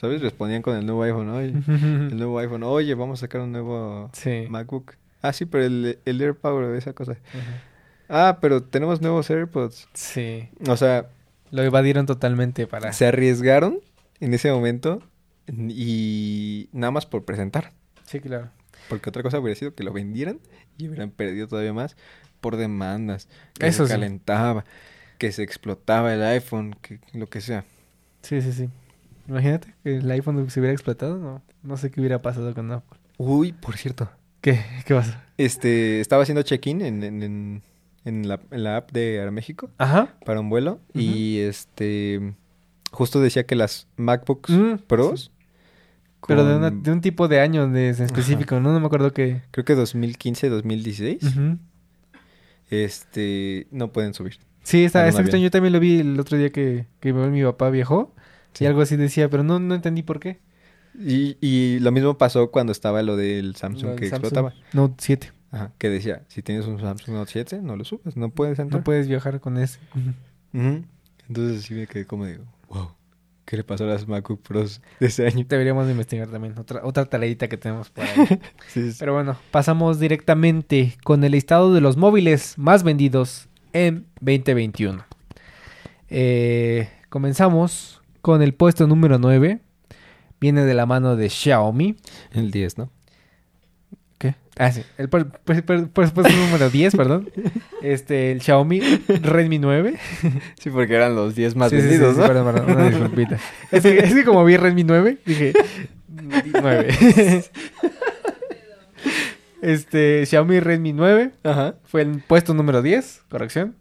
¿Sabes? 0.00 0.22
Respondían 0.22 0.62
con 0.62 0.76
el 0.76 0.86
nuevo 0.86 1.02
iPhone. 1.02 1.28
Oye, 1.28 1.48
el 2.10 2.16
nuevo 2.16 2.38
iPhone. 2.38 2.62
Oye, 2.62 2.94
vamos 2.94 3.20
a 3.20 3.26
sacar 3.26 3.42
un 3.42 3.52
nuevo 3.52 4.10
Sí. 4.14 4.46
MacBook. 4.48 4.94
Ah, 5.20 5.32
sí, 5.34 5.44
pero 5.44 5.64
el, 5.64 5.98
el 6.06 6.20
AirPower, 6.22 6.74
esa 6.76 6.92
cosa. 6.94 7.12
Ajá. 7.12 7.62
Ah, 8.08 8.38
pero 8.40 8.62
tenemos 8.62 9.02
nuevos 9.02 9.28
AirPods. 9.30 9.88
Sí. 9.92 10.48
O 10.68 10.76
sea, 10.76 11.08
Lo 11.50 11.62
evadieron 11.62 12.06
totalmente 12.06 12.66
para... 12.66 12.92
se 12.92 13.06
arriesgaron 13.06 13.80
en 14.20 14.32
ese 14.32 14.50
momento 14.52 15.02
y 15.48 16.68
nada 16.72 16.90
más 16.90 17.04
por 17.06 17.24
presentar. 17.24 17.72
Sí, 18.06 18.20
claro. 18.20 18.50
Porque 18.88 19.08
otra 19.10 19.22
cosa 19.22 19.38
hubiera 19.40 19.58
sido 19.58 19.74
que 19.74 19.82
lo 19.84 19.92
vendieran 19.92 20.38
y 20.78 20.88
hubieran 20.88 21.10
perdido 21.10 21.48
todavía 21.48 21.72
más 21.72 21.96
por 22.46 22.56
demandas. 22.56 23.28
Que 23.58 23.66
Eso 23.66 23.86
se 23.86 23.92
sí. 23.94 23.98
calentaba, 23.98 24.64
que 25.18 25.32
se 25.32 25.42
explotaba 25.42 26.14
el 26.14 26.22
iPhone, 26.22 26.76
que 26.80 27.00
lo 27.12 27.26
que 27.26 27.40
sea. 27.40 27.64
Sí, 28.22 28.40
sí, 28.40 28.52
sí. 28.52 28.68
Imagínate 29.28 29.74
que 29.82 29.96
el 29.96 30.08
iPhone 30.12 30.48
se 30.48 30.60
hubiera 30.60 30.72
explotado, 30.72 31.18
no, 31.18 31.42
no 31.64 31.76
sé 31.76 31.90
qué 31.90 31.98
hubiera 32.00 32.22
pasado 32.22 32.54
con 32.54 32.70
Apple. 32.70 32.98
Uy, 33.18 33.52
por 33.52 33.76
cierto. 33.76 34.08
¿Qué? 34.40 34.60
¿Qué 34.84 34.94
pasa? 34.94 35.24
Este, 35.38 36.00
estaba 36.00 36.22
haciendo 36.22 36.42
check-in 36.42 36.80
en, 36.82 37.02
en, 37.02 37.22
en, 37.24 37.62
en 38.04 38.28
la, 38.28 38.38
en 38.52 38.62
la 38.62 38.76
app 38.76 38.92
de 38.92 39.18
Aeroméxico 39.18 39.70
Ajá. 39.78 40.14
para 40.24 40.38
un 40.38 40.48
vuelo 40.48 40.78
y 40.94 41.38
este 41.40 42.34
justo 42.92 43.20
decía 43.20 43.44
que 43.46 43.56
las 43.56 43.88
MacBooks 43.96 44.50
Mm, 44.50 44.74
Pros 44.86 45.32
Pero 46.28 46.44
de, 46.44 46.56
una- 46.56 46.70
de 46.70 46.92
un 46.92 47.00
tipo 47.00 47.26
de 47.26 47.40
año 47.40 47.68
de, 47.68 47.88
en 47.88 48.02
específico, 48.04 48.60
¿no? 48.60 48.72
No 48.72 48.78
me 48.80 48.86
acuerdo 48.86 49.12
qué. 49.12 49.42
creo 49.50 49.64
que 49.64 49.74
2015, 49.74 50.48
2016, 50.48 51.22
Ujú. 51.24 51.58
Este 52.70 53.66
no 53.70 53.92
pueden 53.92 54.14
subir. 54.14 54.38
Sí, 54.62 54.84
está, 54.84 55.06
está 55.06 55.20
extraño. 55.20 55.44
Yo 55.44 55.50
también 55.50 55.72
lo 55.72 55.80
vi 55.80 56.00
el 56.00 56.18
otro 56.18 56.36
día 56.36 56.50
que, 56.50 56.86
que 57.00 57.12
mi 57.12 57.42
papá 57.44 57.70
viajó. 57.70 58.14
Sí. 58.52 58.64
Y 58.64 58.66
algo 58.66 58.80
así 58.80 58.96
decía, 58.96 59.28
pero 59.30 59.42
no, 59.44 59.60
no 59.60 59.74
entendí 59.74 60.02
por 60.02 60.18
qué. 60.18 60.40
Y, 60.98 61.36
y 61.40 61.78
lo 61.80 61.92
mismo 61.92 62.16
pasó 62.18 62.50
cuando 62.50 62.72
estaba 62.72 63.02
lo 63.02 63.16
del 63.16 63.54
Samsung 63.54 63.90
Lo 63.90 63.96
que 63.96 64.08
Samsung 64.08 64.24
explotaba. 64.24 64.54
Note 64.72 64.94
7. 64.98 65.32
Ajá, 65.52 65.72
que 65.78 65.88
decía, 65.88 66.24
si 66.28 66.42
tienes 66.42 66.66
un 66.66 66.80
Samsung 66.80 67.14
Note 67.14 67.30
7, 67.32 67.60
no 67.62 67.76
lo 67.76 67.84
subes, 67.84 68.16
no 68.16 68.30
puedes 68.30 68.58
entrar. 68.58 68.80
No 68.80 68.84
puedes 68.84 69.06
viajar 69.08 69.40
con 69.40 69.58
ese. 69.58 69.78
Entonces 70.52 71.62
sí 71.62 71.74
me 71.74 71.86
quedé 71.86 72.06
como 72.06 72.26
digo, 72.26 72.44
wow, 72.68 72.90
¿qué 73.46 73.56
le 73.56 73.64
pasó 73.64 73.84
a 73.84 73.86
las 73.86 74.06
MacBook 74.06 74.42
Pros 74.42 74.82
de 75.00 75.06
ese 75.06 75.26
año? 75.26 75.46
Deberíamos 75.48 75.86
de 75.86 75.92
investigar 75.92 76.28
también. 76.28 76.58
Otra, 76.58 76.84
otra 76.84 77.06
tareita 77.06 77.48
que 77.48 77.56
tenemos 77.56 77.88
por 77.88 78.04
ahí. 78.04 78.40
Sí, 78.68 78.92
sí. 78.92 78.96
Pero 78.98 79.14
bueno, 79.14 79.36
pasamos 79.50 79.98
directamente 79.98 80.98
con 81.04 81.24
el 81.24 81.32
listado 81.32 81.72
de 81.72 81.80
los 81.80 81.96
móviles 81.96 82.58
más 82.58 82.82
vendidos 82.82 83.48
en 83.72 84.06
2021. 84.20 85.04
Eh, 86.10 86.88
comenzamos 87.08 88.02
con 88.20 88.42
el 88.42 88.52
puesto 88.52 88.86
número 88.86 89.18
9. 89.18 89.60
Viene 90.40 90.64
de 90.64 90.74
la 90.74 90.84
mano 90.84 91.16
de 91.16 91.30
Xiaomi. 91.30 91.96
El 92.32 92.50
10, 92.50 92.78
¿no? 92.78 92.90
Ah, 94.58 94.72
sí. 94.72 94.82
El 94.96 95.10
pu- 95.10 95.30
pu- 95.44 95.62
pu- 95.64 95.92
pu- 95.92 96.12
puesto 96.12 96.22
número 96.34 96.70
10, 96.70 96.96
perdón. 96.96 97.28
Este, 97.82 98.32
el 98.32 98.40
Xiaomi 98.40 98.80
Redmi 98.80 99.58
9. 99.58 99.98
Sí, 100.58 100.70
porque 100.70 100.94
eran 100.94 101.14
los 101.14 101.34
10 101.34 101.56
más 101.56 101.68
Sí, 101.70 101.76
sí, 101.76 101.82
sí, 101.82 101.88
vendidos, 101.88 102.14
sí, 102.16 102.20
¿no? 102.22 102.26
perdón, 102.26 102.54
perdón, 102.54 102.70
una 102.76 102.88
disculpita. 102.88 103.38
Es 103.70 103.82
que, 103.82 103.98
es 103.98 104.14
que 104.14 104.24
como 104.24 104.44
vi 104.44 104.56
Redmi 104.56 104.84
9, 104.84 105.18
dije 105.26 105.52
9. 106.62 107.44
Este, 109.62 110.24
Xiaomi 110.26 110.60
Redmi 110.60 110.92
9 110.92 111.32
Ajá. 111.42 111.76
fue 111.84 112.02
el 112.02 112.22
puesto 112.22 112.54
número 112.54 112.82
10, 112.82 113.22
corrección. 113.28 113.76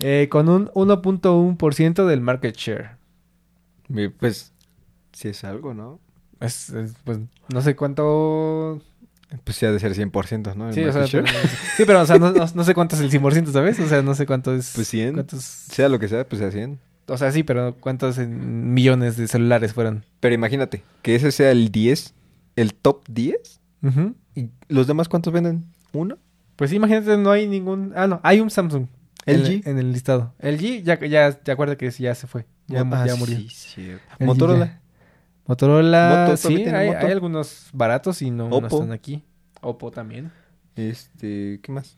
Eh, 0.00 0.28
con 0.30 0.48
un 0.48 0.68
1.1% 0.74 2.06
del 2.06 2.20
market 2.20 2.56
share. 2.56 2.90
Pues, 4.18 4.52
si 5.12 5.28
es 5.28 5.44
algo, 5.44 5.74
¿no? 5.74 5.98
Es, 6.40 6.70
es, 6.70 6.94
pues, 7.04 7.18
no 7.52 7.60
sé 7.62 7.74
cuánto... 7.74 8.80
Pues 9.44 9.62
ha 9.62 9.72
de 9.72 9.78
ser 9.78 9.94
100%, 9.94 10.54
¿no? 10.54 10.68
El 10.68 10.74
Sí, 10.74 10.82
o 10.84 10.92
sea, 10.92 11.04
pero- 11.10 11.26
sí, 11.76 11.84
pero 11.86 12.00
o 12.00 12.06
sea, 12.06 12.18
no, 12.18 12.32
no- 12.32 12.46
no 12.54 12.64
sé 12.64 12.74
cuánto 12.74 12.96
es 12.96 13.02
el 13.02 13.10
100%, 13.10 13.52
¿sabes? 13.52 13.78
O 13.80 13.86
sea, 13.88 14.00
no 14.02 14.14
sé 14.14 14.24
cuánto 14.26 14.54
es... 14.54 14.72
Pues 14.74 14.88
100. 14.88 15.14
cuántos- 15.14 15.42
Sea 15.44 15.88
lo 15.88 15.98
que 15.98 16.08
sea, 16.08 16.26
pues 16.26 16.40
sea 16.40 16.50
100. 16.50 16.78
o 17.08 17.16
sea, 17.18 17.30
sí, 17.32 17.42
pero 17.42 17.74
cuántos 17.78 18.16
en 18.18 18.72
millones 18.74 19.16
de 19.16 19.28
celulares 19.28 19.72
fueron. 19.74 20.04
Pero 20.20 20.34
imagínate, 20.34 20.82
que 21.02 21.14
ese 21.14 21.30
sea 21.32 21.50
el 21.50 21.70
10, 21.70 22.14
el 22.56 22.74
top 22.74 23.04
10. 23.08 23.60
Ujú. 23.82 24.14
¿Y 24.34 24.50
los 24.68 24.86
demás 24.86 25.08
cuántos 25.08 25.32
venden? 25.32 25.66
¿Uno? 25.92 26.16
Pues 26.56 26.72
imagínate, 26.72 27.16
no 27.18 27.30
hay 27.30 27.46
ningún... 27.46 27.92
Ah, 27.96 28.06
no, 28.06 28.20
hay 28.24 28.40
un 28.40 28.50
Samsung. 28.50 28.86
En 29.26 29.42
LG. 29.42 29.46
el, 29.46 29.62
en 29.66 29.78
el 29.78 29.92
listado. 29.92 30.34
LG, 30.40 30.82
ya, 30.84 30.98
ya, 31.00 31.38
ya 31.44 31.52
acuerda 31.52 31.76
que 31.76 31.90
ya 31.90 32.14
se 32.14 32.26
fue. 32.26 32.46
Ya, 32.66 32.80
Ah, 32.90 33.06
ya 33.06 33.14
murió. 33.16 33.38
sí, 33.50 33.92
Motorola. 34.20 34.66
ya. 34.66 34.80
Motorola, 35.48 36.24
Moto, 36.26 36.36
sí, 36.36 36.42
¿todavía 36.44 36.64
tiene 36.64 36.78
hay, 36.78 36.86
Moto? 36.90 37.06
hay 37.06 37.12
algunos 37.12 37.70
baratos 37.72 38.22
y 38.22 38.30
no, 38.30 38.48
no 38.48 38.66
están 38.66 38.92
aquí. 38.92 39.24
Oppo 39.60 39.90
también. 39.90 40.30
Este, 40.76 41.58
¿qué 41.62 41.72
más? 41.72 41.96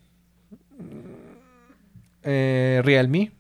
Eh, 2.23 2.81
Realme, 2.85 3.33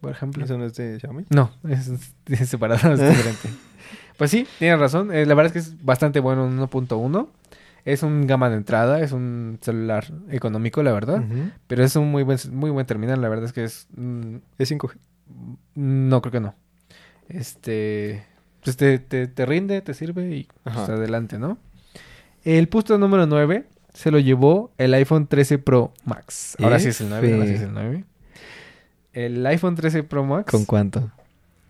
por 0.00 0.10
ejemplo. 0.12 0.44
¿Eso 0.44 0.56
no 0.58 0.64
es 0.64 0.74
de 0.74 0.98
Xiaomi? 1.00 1.24
No, 1.30 1.50
es, 1.68 1.88
es 2.26 2.48
separado, 2.48 2.92
es 2.94 3.00
diferente. 3.08 3.48
Pues 4.16 4.30
sí, 4.30 4.46
tienes 4.58 4.80
razón. 4.80 5.12
eh, 5.14 5.26
la 5.26 5.34
verdad 5.34 5.46
es 5.46 5.52
que 5.52 5.58
es 5.70 5.84
bastante 5.84 6.20
bueno 6.20 6.46
en 6.46 6.58
1.1. 6.58 7.28
Es 7.84 8.02
un 8.02 8.26
gama 8.26 8.50
de 8.50 8.56
entrada, 8.56 9.00
es 9.00 9.12
un 9.12 9.58
celular 9.62 10.04
económico, 10.30 10.82
la 10.82 10.92
verdad. 10.92 11.22
Pero 11.68 11.84
es 11.84 11.96
un 11.96 12.10
muy 12.10 12.22
buen, 12.22 12.38
muy 12.52 12.70
buen 12.70 12.84
terminal, 12.86 13.20
la 13.22 13.28
verdad 13.28 13.46
es 13.46 13.52
que 13.52 13.64
es... 13.64 13.86
mm, 13.96 14.36
Es 14.58 14.70
5G. 14.72 14.96
no, 15.74 16.20
creo 16.20 16.32
que 16.32 16.40
no. 16.40 16.54
Este... 17.28 18.24
Pues 18.62 18.76
te, 18.76 18.98
te, 18.98 19.26
te 19.26 19.46
rinde, 19.46 19.80
te 19.80 19.94
sirve 19.94 20.36
y 20.36 20.48
pues, 20.64 20.76
adelante, 20.76 21.38
¿no? 21.38 21.58
El 22.44 22.68
puesto 22.68 22.98
número 22.98 23.26
9 23.26 23.66
se 23.92 24.10
lo 24.10 24.18
llevó 24.18 24.72
el 24.78 24.94
iPhone 24.94 25.26
13 25.26 25.58
Pro 25.58 25.92
Max. 26.04 26.56
Ahora 26.62 26.78
sí 26.78 26.88
es 26.88 27.00
el 27.00 27.08
9, 27.08 27.34
ahora 27.34 27.46
sí 27.46 27.54
es 27.54 27.62
el 27.62 27.72
9. 27.72 28.04
El 29.12 29.46
iPhone 29.46 29.74
13 29.74 30.02
Pro 30.04 30.24
Max 30.24 30.50
¿Con 30.50 30.64
cuánto? 30.64 31.10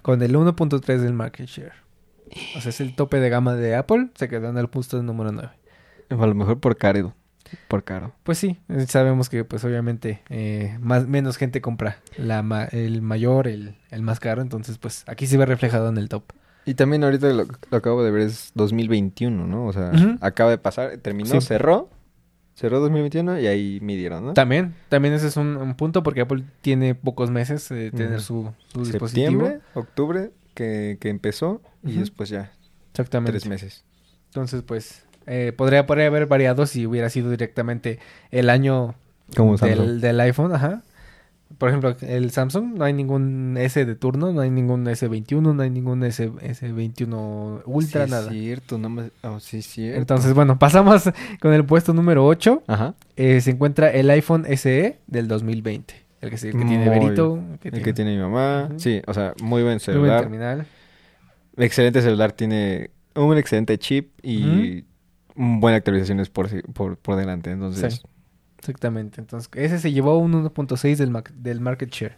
con 0.02 0.22
el 0.22 0.34
1.3 0.34 0.98
del 0.98 1.12
market 1.12 1.46
share. 1.46 1.72
O 2.56 2.60
sea, 2.60 2.70
es 2.70 2.80
el 2.80 2.94
tope 2.94 3.20
de 3.20 3.28
gama 3.30 3.54
de 3.54 3.74
Apple. 3.74 4.08
Se 4.14 4.28
quedó 4.28 4.48
en 4.48 4.58
el 4.58 4.68
puesto 4.68 5.02
número 5.02 5.32
9. 5.32 5.50
A 6.10 6.26
lo 6.26 6.34
mejor 6.34 6.60
por 6.60 6.76
caro. 6.76 7.14
Por 7.68 7.84
caro. 7.84 8.14
Pues 8.22 8.38
sí, 8.38 8.58
eh, 8.68 8.86
sabemos 8.88 9.28
que 9.28 9.44
pues 9.44 9.64
obviamente 9.64 10.22
eh, 10.28 10.76
más, 10.80 11.06
menos 11.06 11.38
gente 11.38 11.60
compra 11.60 11.98
la 12.16 12.68
el 12.72 13.00
mayor, 13.02 13.48
el, 13.48 13.76
el 13.90 14.02
más 14.02 14.20
caro. 14.20 14.42
Entonces 14.42 14.78
pues 14.78 15.04
aquí 15.06 15.26
se 15.26 15.38
ve 15.38 15.46
reflejado 15.46 15.88
en 15.88 15.96
el 15.96 16.08
top. 16.08 16.24
Y 16.68 16.74
también 16.74 17.02
ahorita 17.04 17.28
lo, 17.32 17.44
lo 17.70 17.76
acabo 17.76 18.02
de 18.04 18.10
ver 18.10 18.22
es 18.22 18.52
2021, 18.54 19.46
¿no? 19.46 19.66
O 19.66 19.72
sea, 19.72 19.90
acaba 20.20 20.50
de 20.50 20.58
pasar, 20.58 20.96
terminó, 20.98 21.40
Sí. 21.40 21.46
cerró. 21.46 21.88
Cerró 22.54 22.80
2021 22.80 23.38
y 23.40 23.46
ahí 23.46 23.78
midieron, 23.82 24.26
¿no? 24.26 24.34
También, 24.34 24.74
también 24.88 25.14
ese 25.14 25.28
es 25.28 25.36
un, 25.36 25.56
un 25.56 25.74
punto 25.76 26.02
porque 26.02 26.22
Apple 26.22 26.42
tiene 26.60 26.94
pocos 26.96 27.30
meses 27.30 27.68
de 27.68 27.92
tener 27.92 28.20
su, 28.20 28.52
su 28.72 28.84
dispositivo. 28.84 29.26
Septiembre, 29.30 29.60
octubre, 29.74 30.30
que, 30.54 30.98
que 31.00 31.08
empezó. 31.08 31.62
Y 31.84 31.92
después 31.98 32.28
ya, 32.30 32.50
Exactamente. 32.90 33.30
tres 33.32 33.46
meses. 33.46 33.84
Entonces, 34.26 34.62
pues, 34.62 35.04
eh, 35.26 35.52
podría, 35.56 35.86
podría 35.86 36.08
haber 36.08 36.26
variado 36.26 36.66
si 36.66 36.84
hubiera 36.84 37.08
sido 37.10 37.30
directamente 37.30 38.00
el 38.32 38.50
año 38.50 38.96
del, 39.76 40.00
del 40.00 40.20
iPhone, 40.20 40.52
ajá. 40.52 40.82
Por 41.56 41.70
ejemplo, 41.70 41.96
el 42.02 42.30
Samsung, 42.30 42.74
no 42.76 42.84
hay 42.84 42.92
ningún 42.92 43.56
S 43.58 43.84
de 43.84 43.94
turno, 43.94 44.32
no 44.32 44.42
hay 44.42 44.50
ningún 44.50 44.84
S21, 44.84 45.54
no 45.54 45.62
hay 45.62 45.70
ningún 45.70 46.04
S, 46.04 46.30
S21 46.30 47.62
Ultra, 47.64 48.04
Sí, 48.04 48.10
nada. 48.10 48.26
Es 48.30 48.32
cierto, 48.38 48.78
no 48.78 48.90
me... 48.90 49.10
Oh, 49.22 49.40
sí, 49.40 49.58
es 49.58 49.66
cierto. 49.66 49.98
Entonces, 49.98 50.34
bueno, 50.34 50.58
pasamos 50.58 51.04
con 51.40 51.54
el 51.54 51.64
puesto 51.64 51.94
número 51.94 52.26
8. 52.26 52.64
Ajá. 52.66 52.94
Eh, 53.16 53.40
se 53.40 53.50
encuentra 53.52 53.90
el 53.90 54.10
iPhone 54.10 54.44
SE 54.56 54.98
del 55.06 55.26
2020. 55.26 55.94
El 56.20 56.30
que, 56.30 56.36
el 56.36 56.52
que 56.52 56.64
tiene 56.64 56.88
Verito. 56.88 57.42
El 57.62 57.82
que 57.82 57.92
tiene 57.92 58.14
mi 58.16 58.22
mamá. 58.22 58.68
Sí, 58.76 59.00
o 59.06 59.14
sea, 59.14 59.32
muy 59.40 59.62
buen 59.62 59.62
muy 59.62 59.62
buen 59.62 59.80
celular. 59.80 60.20
terminal. 60.20 60.66
Excelente 61.56 62.02
celular, 62.02 62.32
tiene 62.32 62.90
un 63.14 63.36
excelente 63.36 63.78
chip 63.78 64.12
y 64.22 64.84
buenas 65.34 65.78
actualizaciones 65.78 66.28
por, 66.28 66.48
por, 66.72 66.98
por 66.98 67.16
delante. 67.16 67.50
Entonces, 67.50 67.94
Sí. 67.94 68.00
Exactamente. 68.58 69.20
Entonces, 69.20 69.50
ese 69.54 69.78
se 69.78 69.92
llevó 69.92 70.18
un 70.18 70.32
1.6 70.32 70.96
del, 70.96 71.16
del 71.42 71.60
market 71.60 71.90
share. 71.90 72.16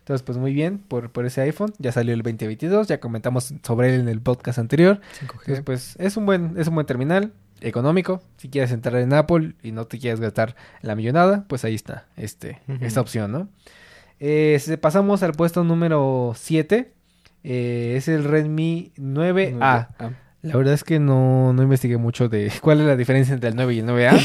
Entonces, 0.00 0.22
pues 0.24 0.38
muy 0.38 0.52
bien 0.52 0.78
por, 0.78 1.10
por 1.10 1.24
ese 1.26 1.40
iPhone. 1.42 1.72
Ya 1.78 1.92
salió 1.92 2.12
el 2.14 2.22
2022, 2.22 2.88
ya 2.88 2.98
comentamos 3.00 3.52
sobre 3.62 3.94
él 3.94 4.00
en 4.00 4.08
el 4.08 4.20
podcast 4.20 4.58
anterior. 4.58 5.00
5G. 5.20 5.32
Entonces, 5.40 5.62
pues 5.64 5.96
es 5.98 6.16
un 6.16 6.26
buen, 6.26 6.54
es 6.58 6.66
un 6.68 6.74
buen 6.74 6.86
terminal, 6.86 7.32
económico. 7.60 8.22
Si 8.38 8.48
quieres 8.48 8.72
entrar 8.72 8.96
en 8.96 9.12
Apple 9.12 9.54
y 9.62 9.72
no 9.72 9.86
te 9.86 9.98
quieres 9.98 10.20
gastar 10.20 10.56
la 10.82 10.94
millonada, 10.94 11.44
pues 11.48 11.64
ahí 11.64 11.74
está, 11.74 12.06
este, 12.16 12.60
Ujú. 12.68 12.84
esta 12.84 13.00
opción, 13.00 13.30
¿no? 13.32 13.48
Eh, 14.20 14.60
pasamos 14.80 15.22
al 15.22 15.32
puesto 15.32 15.62
número 15.64 16.32
7. 16.36 16.92
eh, 17.44 17.94
es 17.96 18.08
el 18.08 18.24
Redmi 18.24 18.92
9A. 18.96 19.58
Ah, 19.98 20.10
La 20.48 20.56
verdad 20.56 20.74
es 20.74 20.84
que 20.84 20.98
no, 20.98 21.52
no 21.52 21.62
investigué 21.62 21.96
mucho 21.96 22.28
de 22.28 22.50
cuál 22.62 22.80
es 22.80 22.86
la 22.86 22.96
diferencia 22.96 23.34
entre 23.34 23.50
el 23.50 23.56
9 23.56 23.74
y 23.74 23.78
el 23.80 23.86
9A. 23.86 24.20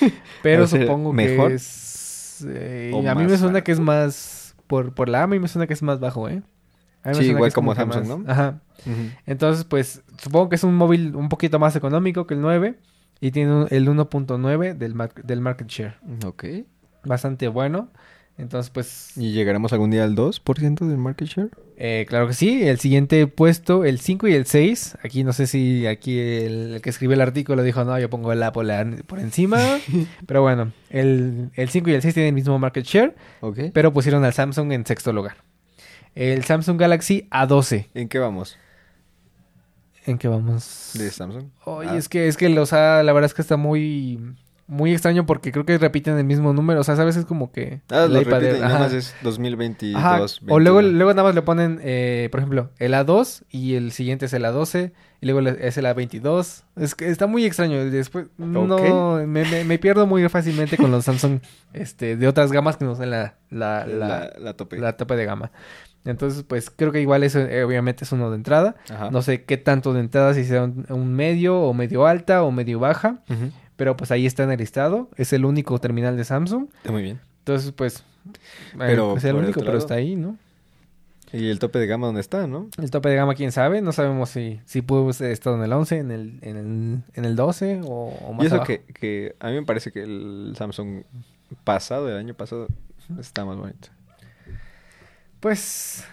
pero 0.42 0.60
¿Va 0.60 0.64
a 0.64 0.68
ser 0.68 0.82
supongo 0.82 1.12
mejor 1.12 1.48
que 1.48 1.54
es... 1.54 2.44
eh, 2.48 2.90
a 3.08 3.14
mí 3.14 3.24
me 3.26 3.36
suena 3.38 3.62
que 3.62 3.72
es 3.72 3.80
más... 3.80 4.54
Por, 4.66 4.94
por 4.94 5.08
la 5.08 5.20
A, 5.20 5.22
a 5.24 5.26
mí 5.26 5.38
me 5.38 5.48
suena 5.48 5.66
que 5.66 5.74
es 5.74 5.82
más 5.82 6.00
bajo, 6.00 6.28
¿eh? 6.28 6.42
A 7.02 7.10
mí 7.10 7.14
me 7.14 7.14
Sí, 7.14 7.24
suena 7.26 7.30
igual 7.38 7.42
que 7.48 7.48
es 7.50 7.54
como 7.54 7.74
Samsung, 7.74 8.08
más- 8.08 8.18
¿no? 8.26 8.32
Ajá. 8.32 8.60
Entonces, 9.26 9.64
pues, 9.64 10.02
supongo 10.18 10.48
que 10.48 10.56
es 10.56 10.64
un 10.64 10.74
móvil 10.74 11.14
un 11.14 11.28
poquito 11.28 11.58
más 11.58 11.76
económico 11.76 12.26
que 12.26 12.34
el 12.34 12.40
9 12.40 12.78
y 13.20 13.30
tiene 13.30 13.52
un- 13.54 13.66
el 13.70 13.88
1.9 13.88 14.74
del, 14.76 14.94
mar- 14.94 15.14
del 15.22 15.40
market 15.40 15.68
share. 15.68 15.96
Ok. 16.24 16.44
Bastante 17.04 17.46
bueno. 17.48 17.90
Entonces, 18.38 18.70
pues, 18.70 19.12
¿Y 19.16 19.32
llegaremos 19.32 19.72
algún 19.72 19.90
día 19.90 20.04
al 20.04 20.14
2% 20.14 20.86
del 20.86 20.98
market 20.98 21.26
share? 21.28 21.50
eh, 21.78 22.04
claro 22.08 22.26
que 22.28 22.34
sí. 22.34 22.66
El 22.68 22.78
siguiente 22.78 23.26
puesto, 23.26 23.84
el 23.84 23.98
5 23.98 24.28
y 24.28 24.34
el 24.34 24.44
6. 24.46 24.98
Aquí 25.02 25.24
no 25.24 25.32
sé 25.32 25.46
si 25.46 25.86
aquí 25.86 26.18
el, 26.18 26.74
el 26.74 26.80
que 26.82 26.90
escribió 26.90 27.14
el 27.14 27.22
artículo 27.22 27.62
dijo, 27.62 27.82
no, 27.84 27.98
yo 27.98 28.10
pongo 28.10 28.32
el 28.32 28.42
Apple 28.42 29.02
por 29.06 29.20
encima. 29.20 29.58
pero 30.26 30.42
bueno, 30.42 30.72
el, 30.90 31.50
el 31.54 31.68
5 31.70 31.88
y 31.90 31.94
el 31.94 32.02
6 32.02 32.12
tienen 32.14 32.28
el 32.28 32.34
mismo 32.34 32.58
market 32.58 32.84
share, 32.84 33.14
Ok. 33.40 33.58
pero 33.72 33.92
pusieron 33.92 34.22
al 34.24 34.34
Samsung 34.34 34.70
en 34.72 34.84
sexto 34.84 35.12
lugar. 35.14 35.36
El 36.14 36.44
Samsung 36.44 36.78
Galaxy 36.78 37.26
A12. 37.30 37.88
¿En 37.94 38.08
qué 38.08 38.18
vamos? 38.18 38.58
¿En 40.06 40.18
qué 40.18 40.28
vamos? 40.28 40.90
¿De 40.94 41.10
Samsung? 41.10 41.46
Oye, 41.64 41.88
Ah. 41.90 41.96
es 41.96 42.08
que, 42.08 42.28
es 42.28 42.36
que, 42.36 42.58
o 42.58 42.66
sea, 42.66 43.02
la 43.02 43.12
verdad 43.12 43.26
es 43.30 43.34
que 43.34 43.42
está 43.42 43.56
muy, 43.56 44.20
muy 44.68 44.92
extraño 44.92 45.26
porque 45.26 45.52
creo 45.52 45.64
que 45.64 45.78
repiten 45.78 46.16
el 46.18 46.24
mismo 46.24 46.52
número. 46.52 46.80
O 46.80 46.84
sea, 46.84 46.96
sabes, 46.96 47.16
es 47.16 47.24
como 47.24 47.52
que... 47.52 47.80
Ah, 47.90 48.06
lo 48.08 48.18
repiten, 48.20 48.60
nada 48.60 48.78
más 48.80 48.92
es 48.92 49.14
2022. 49.22 49.96
Ajá, 50.02 50.20
O 50.48 50.58
luego, 50.58 50.78
21. 50.78 50.98
luego 50.98 51.10
nada 51.14 51.22
más 51.28 51.34
le 51.34 51.42
ponen, 51.42 51.78
eh, 51.82 52.28
por 52.32 52.40
ejemplo, 52.40 52.70
el 52.78 52.92
A2 52.94 53.42
y 53.50 53.74
el 53.74 53.92
siguiente 53.92 54.26
es 54.26 54.32
el 54.32 54.44
A12 54.44 54.92
y 55.20 55.26
luego 55.26 55.48
es 55.48 55.78
el 55.78 55.84
A22. 55.86 56.62
Es 56.76 56.94
que 56.94 57.08
está 57.08 57.26
muy 57.26 57.44
extraño. 57.44 57.84
Después, 57.90 58.26
no, 58.38 59.18
me, 59.26 59.44
me- 59.44 59.64
me 59.64 59.78
pierdo 59.78 60.06
muy 60.06 60.28
fácilmente 60.28 60.76
con 60.76 60.90
los 60.90 61.04
Samsung 61.04 61.40
este, 61.72 62.16
de 62.16 62.26
otras 62.28 62.50
gamas 62.52 62.76
que 62.76 62.84
no 62.84 62.96
son 62.96 63.10
la, 63.10 63.36
la, 63.50 63.86
la, 63.86 64.08
La, 64.08 64.32
la 64.38 64.52
tope. 64.54 64.78
la 64.78 64.96
tope 64.96 65.14
de 65.16 65.24
gama. 65.26 65.52
Entonces, 66.04 66.44
pues 66.44 66.70
creo 66.70 66.92
que 66.92 67.00
igual 67.00 67.24
eso 67.24 67.40
eh, 67.40 67.64
obviamente 67.64 68.04
es 68.04 68.12
uno 68.12 68.30
de 68.30 68.36
entrada. 68.36 68.76
Ajá. 68.90 69.10
No 69.10 69.22
sé 69.22 69.42
qué 69.44 69.56
tanto 69.56 69.92
de 69.92 70.00
entrada, 70.00 70.34
si 70.34 70.44
sea 70.44 70.62
un, 70.64 70.86
un 70.88 71.12
medio 71.14 71.60
o 71.60 71.74
medio 71.74 72.06
alta 72.06 72.42
o 72.44 72.50
medio 72.52 72.78
baja. 72.78 73.22
Ujú. 73.28 73.50
Pero 73.76 73.96
pues 73.96 74.10
ahí 74.10 74.26
está 74.26 74.42
en 74.44 74.52
el 74.52 74.58
listado. 74.58 75.10
Es 75.16 75.32
el 75.32 75.44
único 75.44 75.78
terminal 75.78 76.16
de 76.16 76.24
Samsung. 76.24 76.68
Está 76.78 76.92
muy 76.92 77.02
bien. 77.02 77.20
Entonces, 77.40 77.72
pues... 77.72 77.98
eh, 77.98 78.32
Pero 78.78 79.16
es 79.16 79.24
el 79.24 79.36
único, 79.36 79.60
pero 79.60 79.76
está 79.78 79.94
ahí, 79.94 80.16
¿no? 80.16 80.36
¿Y 81.32 81.48
el 81.50 81.58
tope 81.58 81.78
de 81.78 81.86
gama 81.86 82.06
dónde 82.06 82.20
está, 82.22 82.46
no? 82.46 82.68
El 82.80 82.90
tope 82.90 83.08
de 83.10 83.16
gama, 83.16 83.34
quién 83.34 83.52
sabe. 83.52 83.82
No 83.82 83.92
sabemos 83.92 84.30
si, 84.30 84.60
si 84.64 84.80
pudo 84.80 85.02
haber 85.02 85.30
estado 85.32 85.56
en 85.56 85.62
el 85.62 85.72
11, 85.72 85.98
en 85.98 86.10
el, 86.10 86.38
en 86.42 86.56
el, 86.56 87.02
en 87.14 87.24
el 87.24 87.36
12 87.36 87.80
o, 87.84 87.88
o 88.08 88.32
más 88.32 88.44
Y 88.44 88.46
eso 88.46 88.54
abajo. 88.56 88.68
que, 88.68 88.82
que 88.94 89.36
a 89.40 89.48
mí 89.48 89.54
me 89.54 89.62
parece 89.64 89.90
que 89.92 90.02
el 90.04 90.54
Samsung 90.56 91.02
pasado, 91.64 92.08
el 92.08 92.16
año 92.16 92.34
pasado, 92.34 92.68
está 93.20 93.44
más 93.44 93.56
bonito. 93.56 93.88
Pues... 95.40 96.04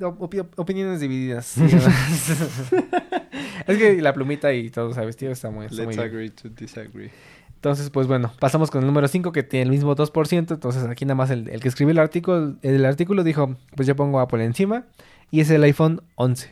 opi- 0.00 0.48
opiniones 0.56 1.00
divididas. 1.00 1.56
es 3.66 3.78
que 3.78 4.00
la 4.02 4.12
plumita 4.14 4.52
y 4.52 4.70
todo, 4.70 4.92
¿sabes, 4.94 5.16
tío? 5.16 5.30
Está 5.30 5.50
muy, 5.50 5.66
está 5.66 5.84
muy 5.84 5.94
Let's 5.94 5.96
bien. 5.96 6.08
agree 6.08 6.30
to 6.30 6.48
disagree. 6.50 7.10
Entonces, 7.56 7.88
pues 7.90 8.06
bueno, 8.06 8.30
pasamos 8.40 8.70
con 8.70 8.82
el 8.82 8.86
número 8.86 9.08
5 9.08 9.32
que 9.32 9.42
tiene 9.42 9.62
el 9.64 9.70
mismo 9.70 9.96
2%. 9.96 10.52
Entonces 10.52 10.84
aquí 10.84 11.04
nada 11.06 11.14
más 11.14 11.30
el, 11.30 11.48
el 11.48 11.60
que 11.60 11.68
escribió 11.68 11.92
el 11.92 11.98
artículo, 11.98 12.56
el 12.62 12.84
artículo 12.84 13.24
dijo, 13.24 13.56
pues 13.74 13.88
yo 13.88 13.96
pongo 13.96 14.20
Apple 14.20 14.44
encima. 14.44 14.84
Y 15.30 15.40
es 15.40 15.48
el 15.50 15.62
iPhone 15.64 16.02
11. 16.16 16.50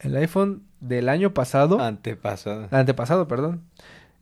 El 0.00 0.16
iPhone 0.16 0.62
del 0.80 1.08
año 1.08 1.32
pasado, 1.34 1.80
Antepasado. 1.80 2.68
antepasado, 2.70 3.26
perdón, 3.26 3.62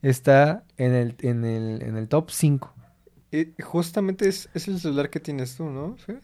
está 0.00 0.62
en 0.78 0.94
el, 0.94 1.16
en 1.20 1.44
el, 1.44 1.82
en 1.82 1.96
el 1.96 2.08
top 2.08 2.30
5. 2.30 2.72
Y 3.32 3.48
justamente 3.60 4.28
es, 4.28 4.48
es 4.54 4.68
el 4.68 4.78
celular 4.80 5.10
que 5.10 5.18
tienes 5.20 5.56
tú, 5.56 5.68
¿no? 5.68 5.96
Sí. 6.06 6.14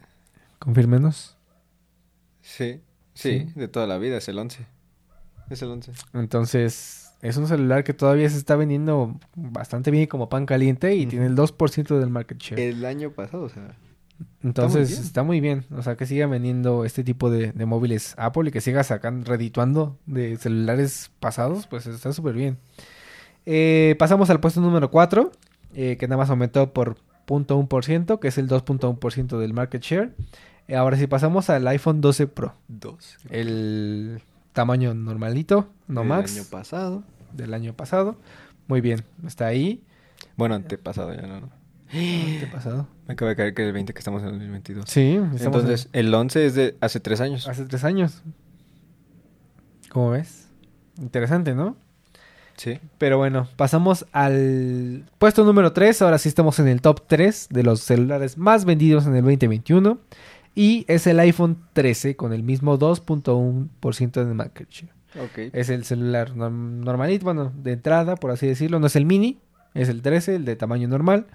Confírmenos. 0.60 1.36
Sí, 2.40 2.80
sí, 3.14 3.40
Sí. 3.40 3.52
de 3.56 3.68
toda 3.68 3.86
la 3.86 3.98
vida, 3.98 4.16
es 4.16 4.28
el 4.28 4.38
11. 4.38 4.64
Es 5.52 5.62
el 5.62 5.68
11. 5.68 5.92
Entonces, 6.14 7.12
es 7.20 7.36
un 7.36 7.46
celular 7.46 7.84
que 7.84 7.92
todavía 7.92 8.28
se 8.30 8.38
está 8.38 8.56
vendiendo 8.56 9.18
bastante 9.34 9.90
bien 9.90 10.06
como 10.06 10.28
pan 10.28 10.46
caliente 10.46 10.94
y 10.94 11.06
tiene 11.06 11.26
el 11.26 11.36
2% 11.36 11.98
del 11.98 12.10
market 12.10 12.38
share. 12.38 12.58
El 12.60 12.84
año 12.84 13.10
pasado, 13.10 13.44
o 13.44 13.48
sea. 13.48 13.76
Entonces 14.42 14.88
bien. 14.88 15.02
está 15.02 15.22
muy 15.22 15.40
bien. 15.40 15.66
O 15.76 15.82
sea, 15.82 15.96
que 15.96 16.06
siga 16.06 16.26
vendiendo 16.26 16.84
este 16.84 17.04
tipo 17.04 17.30
de, 17.30 17.52
de 17.52 17.66
móviles 17.66 18.14
Apple 18.16 18.48
y 18.48 18.52
que 18.52 18.60
siga 18.60 18.82
sacando, 18.82 19.30
redituando 19.30 19.98
de 20.06 20.36
celulares 20.36 21.10
pasados, 21.20 21.66
pues 21.66 21.86
está 21.86 22.12
súper 22.12 22.34
bien. 22.34 22.58
Eh, 23.44 23.96
pasamos 23.98 24.30
al 24.30 24.40
puesto 24.40 24.60
número 24.60 24.90
4, 24.90 25.32
que 25.74 25.98
nada 26.02 26.16
más 26.16 26.30
aumentó 26.30 26.72
por 26.72 26.96
0.1%, 27.26 28.18
que 28.18 28.28
es 28.28 28.38
el 28.38 28.48
2.1% 28.48 29.38
del 29.38 29.52
market 29.52 29.82
share. 29.82 30.14
Eh, 30.68 30.76
ahora 30.76 30.96
sí 30.96 31.06
pasamos 31.06 31.50
al 31.50 31.66
iPhone 31.68 32.00
12 32.00 32.26
Pro, 32.28 32.54
Dos. 32.68 33.18
el 33.30 34.22
tamaño 34.52 34.94
normalito, 34.94 35.68
no 35.88 36.02
El 36.02 36.08
max, 36.08 36.34
año 36.36 36.44
pasado. 36.50 37.02
del 37.32 37.54
año 37.54 37.74
pasado. 37.74 38.16
Muy 38.68 38.80
bien, 38.80 39.04
está 39.26 39.46
ahí. 39.46 39.82
Bueno, 40.36 40.54
antepasado 40.54 41.14
ya, 41.14 41.22
¿no? 41.22 41.50
¿Qué 41.90 42.46
ha 42.48 42.52
pasado? 42.52 42.88
Me 43.06 43.12
acaba 43.14 43.30
de 43.30 43.36
caer 43.36 43.54
que 43.54 43.66
el 43.66 43.72
20 43.72 43.92
que 43.92 43.98
estamos 43.98 44.22
en 44.22 44.28
el 44.28 44.34
2022. 44.34 44.84
Sí, 44.88 45.20
Entonces, 45.44 45.88
el 45.92 46.14
11 46.14 46.46
es 46.46 46.54
de 46.54 46.76
hace 46.80 47.00
tres 47.00 47.20
años. 47.20 47.46
Hace 47.48 47.66
tres 47.66 47.84
años. 47.84 48.22
¿Cómo 49.90 50.10
ves? 50.10 50.48
Interesante, 50.98 51.54
¿no? 51.54 51.76
Sí. 52.56 52.78
Pero 52.98 53.18
bueno, 53.18 53.48
pasamos 53.56 54.06
al 54.12 55.04
puesto 55.18 55.44
número 55.44 55.72
3. 55.72 56.00
Ahora 56.02 56.18
sí 56.18 56.28
estamos 56.28 56.58
en 56.60 56.68
el 56.68 56.80
top 56.80 57.02
3 57.06 57.48
de 57.50 57.62
los 57.62 57.80
celulares 57.80 58.38
más 58.38 58.64
vendidos 58.64 59.06
en 59.06 59.14
el 59.16 59.22
2021. 59.22 59.98
Y 60.54 60.84
es 60.88 61.06
el 61.06 61.18
iPhone 61.20 61.56
13 61.72 62.16
con 62.16 62.32
el 62.32 62.42
mismo 62.42 62.78
2.1% 62.78 64.24
de 64.24 64.34
market 64.34 64.68
share. 64.70 64.92
Ok. 65.22 65.54
Es 65.54 65.68
el 65.68 65.84
celular 65.84 66.34
norm- 66.34 66.82
normalito, 66.84 67.24
bueno, 67.24 67.52
de 67.62 67.72
entrada, 67.72 68.16
por 68.16 68.30
así 68.30 68.46
decirlo. 68.46 68.78
No 68.80 68.86
es 68.86 68.96
el 68.96 69.04
mini, 69.06 69.38
es 69.74 69.88
el 69.88 70.02
13, 70.02 70.36
el 70.36 70.44
de 70.44 70.56
tamaño 70.56 70.88
normal. 70.88 71.26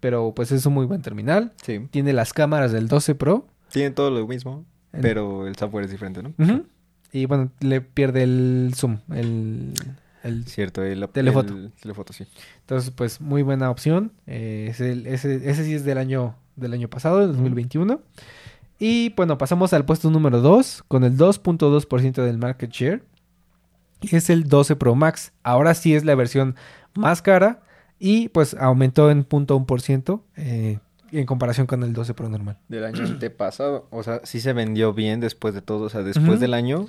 Pero 0.00 0.32
pues 0.34 0.52
es 0.52 0.64
un 0.66 0.74
muy 0.74 0.86
buen 0.86 1.02
terminal. 1.02 1.52
Sí. 1.64 1.80
Tiene 1.90 2.12
las 2.12 2.32
cámaras 2.32 2.70
del 2.72 2.86
12 2.88 3.14
Pro. 3.14 3.46
Tienen 3.72 3.94
todo 3.94 4.10
lo 4.10 4.26
mismo, 4.26 4.64
En- 4.92 5.00
pero 5.02 5.46
el 5.46 5.56
software 5.56 5.84
es 5.86 5.90
diferente, 5.90 6.22
¿no? 6.22 6.34
Ujú. 6.38 6.66
Y 7.12 7.26
bueno, 7.26 7.50
le 7.60 7.80
pierde 7.80 8.22
el 8.24 8.72
zoom, 8.74 8.98
el, 9.12 9.72
el 10.22 10.44
Cierto, 10.44 10.82
el, 10.84 11.08
Telefoto. 11.08 11.54
el 11.54 11.72
telefoto, 11.80 12.12
sí. 12.12 12.26
Entonces, 12.60 12.90
pues 12.90 13.20
muy 13.20 13.42
buena 13.42 13.70
opción. 13.70 14.12
Eh, 14.26 14.66
es 14.70 14.80
el- 14.80 15.06
ese, 15.06 15.48
ese 15.50 15.64
sí 15.64 15.74
es 15.74 15.84
del 15.84 15.98
año, 15.98 16.34
del 16.56 16.74
año 16.74 16.88
pasado, 16.88 17.20
del 17.20 17.28
2021. 17.32 18.00
Y 18.78 19.10
bueno, 19.10 19.38
pasamos 19.38 19.72
al 19.72 19.84
puesto 19.84 20.10
número 20.10 20.40
2 20.40 20.84
con 20.88 21.04
el 21.04 21.16
2.2% 21.16 22.24
del 22.24 22.38
market 22.38 22.70
share. 22.70 23.02
Es 24.10 24.28
el 24.28 24.48
12 24.48 24.76
Pro 24.76 24.94
Max. 24.94 25.32
Ahora 25.42 25.74
sí 25.74 25.94
es 25.94 26.04
la 26.04 26.14
versión 26.14 26.56
más 26.94 27.22
cara 27.22 27.62
y 27.98 28.28
pues 28.28 28.54
aumentó 28.54 29.10
en 29.10 29.26
0.1% 29.26 30.20
eh, 30.36 30.78
en 31.12 31.26
comparación 31.26 31.66
con 31.66 31.82
el 31.82 31.92
12 31.92 32.14
Pro 32.14 32.28
normal. 32.28 32.58
Del 32.68 32.84
año 32.84 33.04
antepasado. 33.04 33.86
O 33.90 34.02
sea, 34.02 34.20
sí 34.24 34.40
se 34.40 34.52
vendió 34.52 34.92
bien 34.92 35.20
después 35.20 35.54
de 35.54 35.62
todo. 35.62 35.84
O 35.84 35.88
sea, 35.88 36.02
después 36.02 36.40
del 36.40 36.52
año 36.52 36.86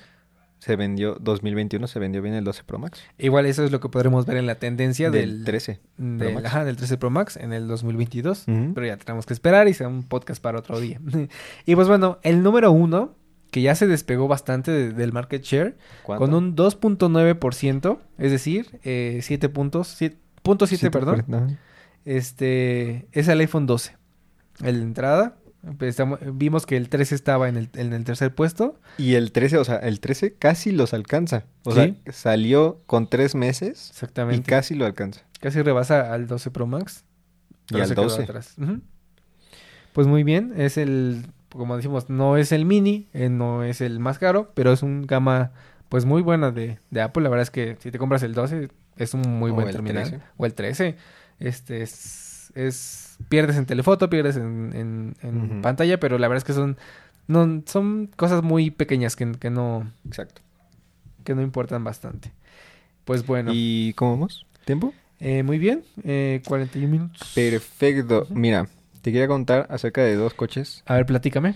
se 0.60 0.76
vendió, 0.76 1.16
2021 1.20 1.86
se 1.88 2.00
vendió 2.00 2.22
bien 2.22 2.34
el 2.36 2.44
12 2.44 2.64
Pro 2.64 2.80
Max. 2.80 3.00
Igual 3.18 3.46
eso 3.46 3.64
es 3.64 3.72
lo 3.72 3.80
que 3.80 3.90
podremos 3.90 4.26
ver 4.26 4.38
en 4.38 4.46
la 4.48 4.56
tendencia 4.56 5.12
Del 5.12 5.38
del, 5.38 5.46
13. 5.46 5.80
del- 5.98 6.18
Pro 6.18 6.32
Max. 6.32 6.46
ajá, 6.48 6.66
del 6.66 6.76
13 6.78 6.98
Pro 6.98 7.10
Max 7.10 7.38
en 7.38 7.54
el 7.54 7.68
2022. 7.68 8.46
Ujú. 8.48 8.74
Pero 8.74 8.88
ya 8.88 8.98
tenemos 8.98 9.26
que 9.26 9.34
esperar 9.34 9.68
y 9.68 9.74
será 9.74 9.90
un 9.90 10.04
podcast 10.04 10.42
para 10.42 10.60
otro 10.60 10.80
día. 10.80 11.00
y 11.66 11.76
pues 11.76 11.88
bueno, 11.88 12.18
el 12.24 12.42
número 12.44 12.72
uno, 12.72 13.16
que 13.52 13.62
ya 13.62 13.76
se 13.76 13.88
despegó 13.88 14.28
bastante 14.28 14.72
de- 14.72 14.92
del 14.94 15.14
market 15.14 15.44
share, 15.44 15.78
¿Cuánto? 16.04 16.26
con 16.26 16.34
un 16.34 16.56
2.9%, 16.56 18.00
es 18.18 18.32
decir, 18.32 18.80
eh, 18.84 19.20
7 19.22 19.50
puntos, 19.50 19.88
7, 19.90 20.18
punto 20.44 20.66
7, 20.68 20.88
Sí, 20.88 20.90
perdón, 20.90 21.58
este, 22.06 23.08
es 23.12 23.28
el 23.28 23.40
iPhone 23.40 23.66
12. 23.68 23.96
El 24.64 24.78
de 24.78 24.82
entrada, 24.84 25.38
estamos- 25.82 26.20
vimos 26.34 26.66
que 26.66 26.78
el 26.78 26.90
13 26.90 27.16
estaba 27.16 27.50
en 27.50 27.58
el, 27.58 27.70
en 27.76 27.94
el 27.94 28.04
tercer 28.04 28.34
puesto. 28.36 28.80
Y 28.98 29.16
el 29.16 29.32
13, 29.32 29.58
o 29.58 29.64
sea, 29.66 29.78
el 29.78 30.00
13 30.00 30.34
casi 30.34 30.72
los 30.72 30.94
alcanza. 30.94 31.44
O 31.64 31.72
Sí. 31.72 31.78
sea, 32.06 32.14
salió 32.14 32.80
con 32.86 33.08
tres 33.10 33.36
meses 33.36 33.88
y 33.88 33.92
Exactamente. 33.92 34.44
casi 34.50 34.76
lo 34.76 34.86
alcanza. 34.86 35.22
Casi 35.40 35.62
rebasa 35.62 36.14
al 36.14 36.28
12 36.28 36.52
Pro 36.52 36.68
Max. 36.68 37.04
Y 37.70 37.80
al 37.80 37.88
se 37.88 37.96
quedó 37.96 38.04
12. 38.04 38.24
atrás. 38.24 38.56
Pues 39.94 40.08
muy 40.08 40.24
bien, 40.24 40.54
es 40.58 40.78
el, 40.78 41.26
como 41.50 41.76
decimos, 41.76 42.10
no 42.10 42.38
es 42.38 42.52
el 42.52 42.66
mini, 42.66 43.08
eh, 43.14 43.30
no 43.30 43.64
es 43.64 43.82
el 43.82 44.00
más 44.00 44.20
caro, 44.20 44.52
pero 44.54 44.72
es 44.72 44.84
un 44.84 45.06
gama 45.08 45.52
pues 45.90 46.06
muy 46.06 46.22
buena 46.22 46.52
de, 46.52 46.80
de 46.92 47.02
Apple. 47.02 47.24
La 47.24 47.30
verdad 47.30 47.44
es 47.44 47.50
que 47.52 47.78
si 47.80 47.92
te 47.92 47.98
compras 47.98 48.22
el 48.24 48.34
12 48.34 48.70
es 48.98 49.14
un 49.14 49.22
muy 49.22 49.52
O 49.52 49.56
buen 49.56 49.72
terminal. 49.72 50.04
13. 50.10 50.24
O 50.38 50.46
el 50.46 50.54
13. 50.54 50.98
Este 51.40 51.82
es, 51.82 52.37
es 52.66 53.18
pierdes 53.30 53.56
en 53.58 53.66
telefoto, 53.66 54.10
pierdes 54.10 54.36
en, 54.38 55.16
en- 55.22 55.62
pantalla, 55.62 56.00
pero 56.00 56.18
la 56.18 56.28
verdad 56.28 56.40
es 56.40 56.44
que 56.44 56.54
son 56.54 56.78
no 57.28 57.62
son 57.66 58.10
cosas 58.16 58.42
muy 58.44 58.72
pequeñas 58.72 59.16
que, 59.16 59.32
que 59.34 59.50
no 59.50 59.92
Exacto. 60.06 60.42
que 61.24 61.36
no 61.36 61.42
importan 61.42 61.84
bastante. 61.84 62.32
Pues 63.06 63.26
bueno, 63.26 63.52
¿Y 63.54 63.94
cómo 63.94 64.12
vamos? 64.12 64.46
¿Tiempo? 64.66 64.94
eh, 65.20 65.44
muy 65.44 65.58
bien, 65.58 65.84
eh, 66.04 66.42
41 66.48 66.92
minutos. 66.92 67.32
Perfecto. 67.34 68.28
Mira, 68.30 68.68
te 69.02 69.12
quería 69.12 69.28
contar 69.28 69.66
acerca 69.70 70.02
de 70.02 70.16
dos 70.16 70.34
coches. 70.34 70.84
A 70.86 70.96
ver, 70.96 71.06
platícame. 71.06 71.56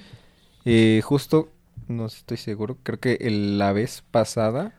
Eh, 0.65 1.01
justo, 1.03 1.49
no 1.87 2.05
estoy 2.05 2.37
seguro, 2.37 2.77
creo 2.83 2.99
que 2.99 3.17
el- 3.21 3.57
la 3.57 3.71
vez 3.73 4.03
pasada. 4.11 4.73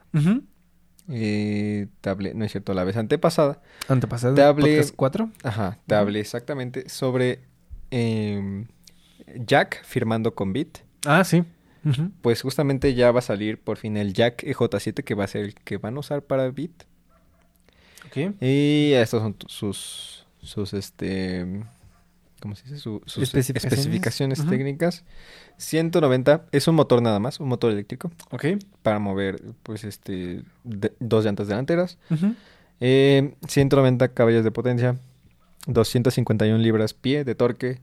Eh, 1.08 1.86
te 2.00 2.10
hablé, 2.10 2.34
no 2.34 2.44
es 2.44 2.52
cierto, 2.52 2.74
la 2.74 2.84
vez 2.84 2.96
antepasada, 2.96 3.60
Antepasado. 3.88 4.34
Te 4.34 4.42
hablé- 4.42 4.76
podcast 4.76 4.94
4. 4.96 5.30
ajá, 5.42 5.78
te 5.86 5.94
hablé 5.94 6.20
exactamente 6.20 6.88
sobre 6.88 7.40
em, 7.90 8.66
Jack 9.46 9.84
firmando 9.84 10.34
con 10.34 10.52
Bit. 10.52 10.78
Ah, 11.06 11.24
sí. 11.24 11.44
Pues 12.20 12.42
justamente 12.42 12.94
ya 12.94 13.10
va 13.10 13.18
a 13.18 13.22
salir 13.22 13.58
por 13.60 13.76
fin 13.76 13.96
el 13.96 14.12
Jack 14.14 14.44
EJ7 14.44 15.02
que 15.02 15.14
va 15.14 15.24
a 15.24 15.26
ser 15.26 15.44
el 15.46 15.54
que 15.54 15.78
van 15.78 15.96
a 15.96 16.00
usar 16.00 16.22
para 16.22 16.48
Bit. 16.50 16.84
Ok. 18.06 18.34
Y 18.40 18.92
estos 18.92 19.20
son 19.22 19.36
sus, 19.48 20.26
sus, 20.42 20.74
este, 20.74 21.44
¿cómo 22.42 22.56
se 22.56 22.64
dice? 22.64 22.78
Su- 22.78 23.00
sus 23.06 23.22
Especificaciones. 23.22 24.44
técnicas. 24.46 25.04
190, 25.56 26.44
es 26.52 26.66
un 26.68 26.74
motor 26.74 27.00
nada 27.00 27.20
más, 27.20 27.38
un 27.40 27.48
motor 27.48 27.70
eléctrico 27.72 28.10
Ok. 28.32 28.46
para 28.82 28.98
mover, 28.98 29.40
pues, 29.62 29.84
este, 29.84 30.42
de- 30.64 30.92
dos 30.98 31.24
llantas 31.24 31.46
delanteras. 31.46 31.96
Ujú. 32.10 32.34
Eh, 32.80 33.34
190 33.46 34.08
caballos 34.08 34.42
de 34.44 34.50
potencia, 34.50 34.96
251 35.68 36.58
libras 36.58 36.92
pie 36.94 37.22
de 37.24 37.34
torque, 37.36 37.78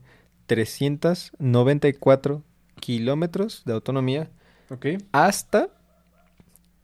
394 0.46 2.42
kilómetros 2.78 3.62
de 3.64 3.72
autonomía, 3.72 4.28
Ok. 4.70 4.86
hasta 5.12 5.68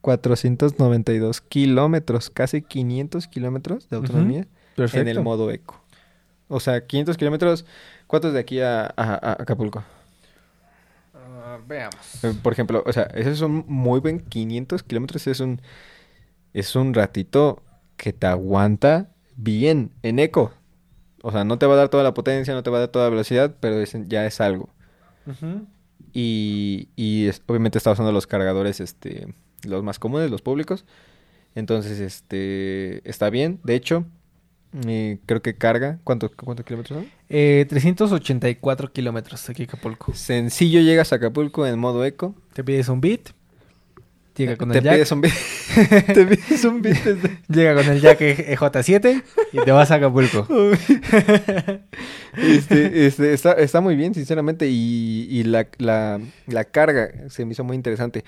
492 0.01 1.41
kilómetros, 1.41 2.31
casi 2.31 2.63
500 2.63 3.27
kilómetros 3.29 3.89
de 3.89 3.97
autonomía 3.97 4.47
en 4.77 5.09
el 5.09 5.23
modo 5.23 5.51
eco. 5.51 5.83
O 6.49 6.61
sea, 6.61 6.87
500 6.87 7.17
kilómetros, 7.17 7.65
¿cuántos 8.07 8.33
de 8.33 8.39
aquí 8.41 8.61
a, 8.61 8.85
a- 8.87 8.91
a 8.97 9.33
Acapulco? 9.43 9.83
Ah, 11.15 11.59
veamos. 11.67 12.25
Eh, 12.25 12.35
Por 12.43 12.53
ejemplo, 12.53 12.83
o 12.87 12.93
sea, 12.93 13.05
ese 13.15 13.31
es 13.31 13.41
un 13.41 13.65
muy 13.67 14.01
buen 14.01 14.21
500 14.21 14.83
kilómetros, 14.83 15.27
es 15.27 15.41
un, 15.41 15.61
es 16.53 16.77
un 16.77 16.95
ratito 16.95 17.63
que 17.97 18.13
te 18.13 18.27
aguanta 18.27 19.11
bien 19.37 19.93
en 20.03 20.19
eco. 20.19 20.53
O 21.23 21.33
sea, 21.33 21.45
no 21.45 21.59
te 21.59 21.67
va 21.67 21.75
a 21.75 21.79
dar 21.79 21.89
toda 21.89 22.05
la 22.05 22.15
potencia, 22.15 22.55
no 22.55 22.63
te 22.63 22.71
va 22.71 22.77
a 22.77 22.81
dar 22.81 22.89
toda 22.91 23.07
la 23.07 23.11
velocidad, 23.11 23.57
pero 23.61 23.81
es- 23.81 23.97
ya 24.07 24.27
es 24.27 24.41
algo. 24.41 24.69
Y, 26.13 26.89
y 26.97 27.27
es- 27.27 27.43
obviamente 27.47 27.79
está 27.79 27.91
usando 27.93 28.13
los 28.13 28.27
cargadores, 28.27 28.81
este, 28.81 29.35
los 29.65 29.83
más 29.83 29.99
comunes, 29.99 30.31
los 30.31 30.43
públicos. 30.43 30.85
Entonces, 31.55 32.01
este, 32.01 33.09
está 33.09 33.31
bien. 33.31 33.61
De 33.65 33.75
hecho, 33.75 34.05
eh, 34.87 35.19
creo 35.27 35.43
que 35.43 35.55
carga. 35.55 35.99
¿Cuánto- 36.05 36.31
¿Cuántos 36.31 36.65
kilómetros 36.67 36.99
son? 37.01 37.09
Eh, 37.29 37.67
384 37.69 38.93
kilómetros 38.93 39.49
aquí 39.49 39.63
a 39.63 39.67
Acapulco. 39.67 40.15
Sencillo, 40.15 40.81
llegas 40.81 41.13
a 41.13 41.17
Acapulco 41.17 41.67
en 41.67 41.79
modo 41.79 42.05
eco. 42.05 42.35
Te 42.53 42.63
pides 42.65 42.89
un 42.89 43.01
beat. 43.01 43.31
Llega 44.37 44.57
con 44.57 44.71
te 44.71 44.79
el 44.79 44.85
jack. 44.85 44.95
pides 44.97 45.13
un 45.13 45.21
bit. 45.23 45.33
te 46.13 46.27
pides 46.27 46.65
un 46.67 46.83
bit 46.83 46.97
desde- 47.03 47.39
Llega 47.49 47.75
con 47.75 47.89
el 47.91 48.01
jack 48.03 48.21
E- 48.21 48.55
EJ7 48.55 49.23
y 49.53 49.59
te 49.65 49.73
vas 49.73 49.91
a 49.91 49.95
Acapulco. 49.95 50.47
Este, 52.37 53.07
este, 53.07 53.33
está, 53.33 53.53
está 53.53 53.81
muy 53.81 53.97
bien, 53.97 54.13
sinceramente. 54.15 54.69
Y, 54.69 55.27
y 55.31 55.43
la, 55.45 55.69
la, 55.79 56.21
la 56.47 56.65
carga 56.65 57.11
se 57.31 57.45
me 57.47 57.53
hizo 57.53 57.65
muy 57.65 57.77
interesante. 57.77 58.25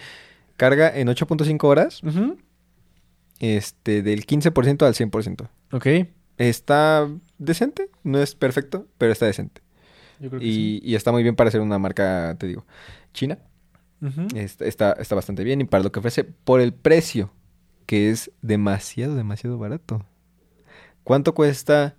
Carga 0.56 0.90
en 0.96 1.08
8.5 1.08 1.62
horas, 1.64 2.02
Ujú. 2.02 2.38
este, 3.38 4.02
del 4.02 4.26
15% 4.26 4.86
al 4.86 4.94
100%. 4.94 5.48
Ok. 5.72 6.08
Está 6.38 7.08
decente, 7.38 7.90
no 8.04 8.18
es 8.20 8.34
perfecto, 8.34 8.86
pero 8.96 9.12
está 9.12 9.26
decente. 9.26 9.60
Yo 10.20 10.30
creo 10.30 10.40
que 10.40 10.46
Y, 10.46 10.52
sí. 10.54 10.80
y 10.84 10.94
está 10.94 11.12
muy 11.12 11.22
bien 11.22 11.36
para 11.36 11.50
ser 11.50 11.60
una 11.60 11.78
marca, 11.78 12.36
te 12.38 12.46
digo, 12.46 12.64
china. 13.12 13.38
Está, 14.34 14.64
está, 14.64 14.92
está 14.92 15.14
bastante 15.16 15.42
bien 15.42 15.60
y 15.60 15.64
para 15.64 15.82
lo 15.82 15.90
que 15.90 15.98
ofrece 15.98 16.22
por 16.24 16.60
el 16.60 16.72
precio, 16.72 17.32
que 17.86 18.10
es 18.10 18.30
demasiado, 18.42 19.16
demasiado 19.16 19.58
barato. 19.58 20.06
¿Cuánto 21.02 21.34
cuesta 21.34 21.96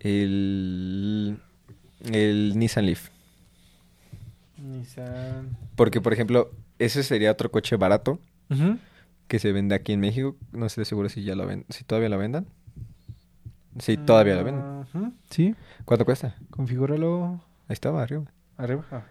el, 0.00 1.38
el 2.10 2.58
Nissan 2.58 2.86
Leaf? 2.86 3.10
Nissan. 4.58 5.56
Porque, 5.76 6.00
por 6.00 6.12
ejemplo, 6.12 6.50
ese 6.78 7.02
sería 7.02 7.30
otro 7.32 7.50
coche 7.50 7.76
barato 7.76 8.18
que 9.28 9.38
se 9.38 9.52
vende 9.52 9.74
aquí 9.74 9.92
en 9.92 10.00
México. 10.00 10.36
No 10.52 10.66
estoy 10.66 10.84
seguro 10.84 11.08
si 11.08 11.22
ya 11.24 11.34
lo 11.34 11.46
ven, 11.46 11.64
si 11.68 11.84
todavía 11.84 12.08
lo 12.08 12.18
vendan. 12.18 12.46
Sí, 13.78 13.96
todavía 13.96 14.36
lo 14.36 14.44
venden. 14.44 15.14
Sí. 15.30 15.54
¿Cuánto 15.84 16.04
cuesta? 16.04 16.36
Configúralo 16.50 17.40
Ahí 17.68 17.72
estaba 17.72 18.02
arriba. 18.02 18.24
arriba. 18.56 18.84
Ah, 18.90 19.02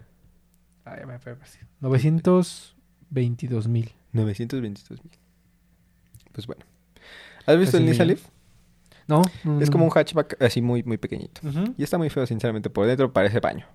Ah, 0.85 0.97
ya 0.99 1.05
me 1.05 1.17
fue 1.19 1.35
así. 1.41 1.59
922 1.79 3.67
mil. 3.67 3.91
922 4.11 5.03
mil. 5.03 5.13
Pues 6.31 6.45
bueno. 6.47 6.63
¿Has 7.45 7.57
visto 7.57 7.77
el 7.77 7.85
Nissan. 7.85 8.07
Leaf? 8.07 8.25
No, 9.07 9.21
no, 9.43 9.59
Es 9.61 9.69
no, 9.69 9.71
como 9.73 9.85
un 9.85 9.91
hatchback 9.91 10.41
así 10.41 10.61
muy, 10.61 10.83
muy 10.83 10.97
pequeñito. 10.97 11.41
Y 11.77 11.83
está 11.83 11.97
muy 11.97 12.09
feo, 12.09 12.25
sinceramente. 12.25 12.69
Por 12.69 12.85
dentro 12.87 13.11
parece 13.13 13.39
baño. 13.39 13.65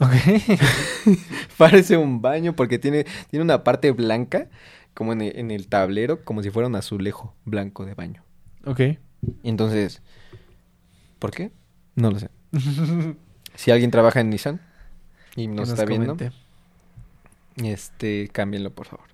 Ok. 0.00 0.12
parece 1.58 1.96
un 1.96 2.22
baño 2.22 2.54
porque 2.54 2.78
tiene, 2.78 3.04
tiene 3.30 3.44
una 3.44 3.64
parte 3.64 3.90
blanca, 3.92 4.48
como 4.94 5.12
en 5.12 5.22
el, 5.22 5.36
en 5.36 5.50
el 5.50 5.68
tablero, 5.68 6.24
como 6.24 6.42
si 6.42 6.50
fuera 6.50 6.68
un 6.68 6.76
azulejo 6.76 7.34
blanco 7.44 7.84
de 7.86 7.94
baño. 7.94 8.22
ok. 8.64 8.80
Entonces, 9.42 10.02
¿por 11.18 11.30
qué? 11.30 11.50
No 11.94 12.10
lo 12.10 12.18
sé. 12.18 12.28
Si 13.54 13.72
alguien 13.72 13.90
trabaja 13.90 14.20
en 14.20 14.30
Nissan 14.30 14.60
y 15.34 15.48
nos 15.48 15.68
está 15.70 15.84
viendo, 15.84 16.16
este, 17.56 18.28
cámbienlo, 18.32 18.70
por 18.70 18.86
favor. 18.86 19.06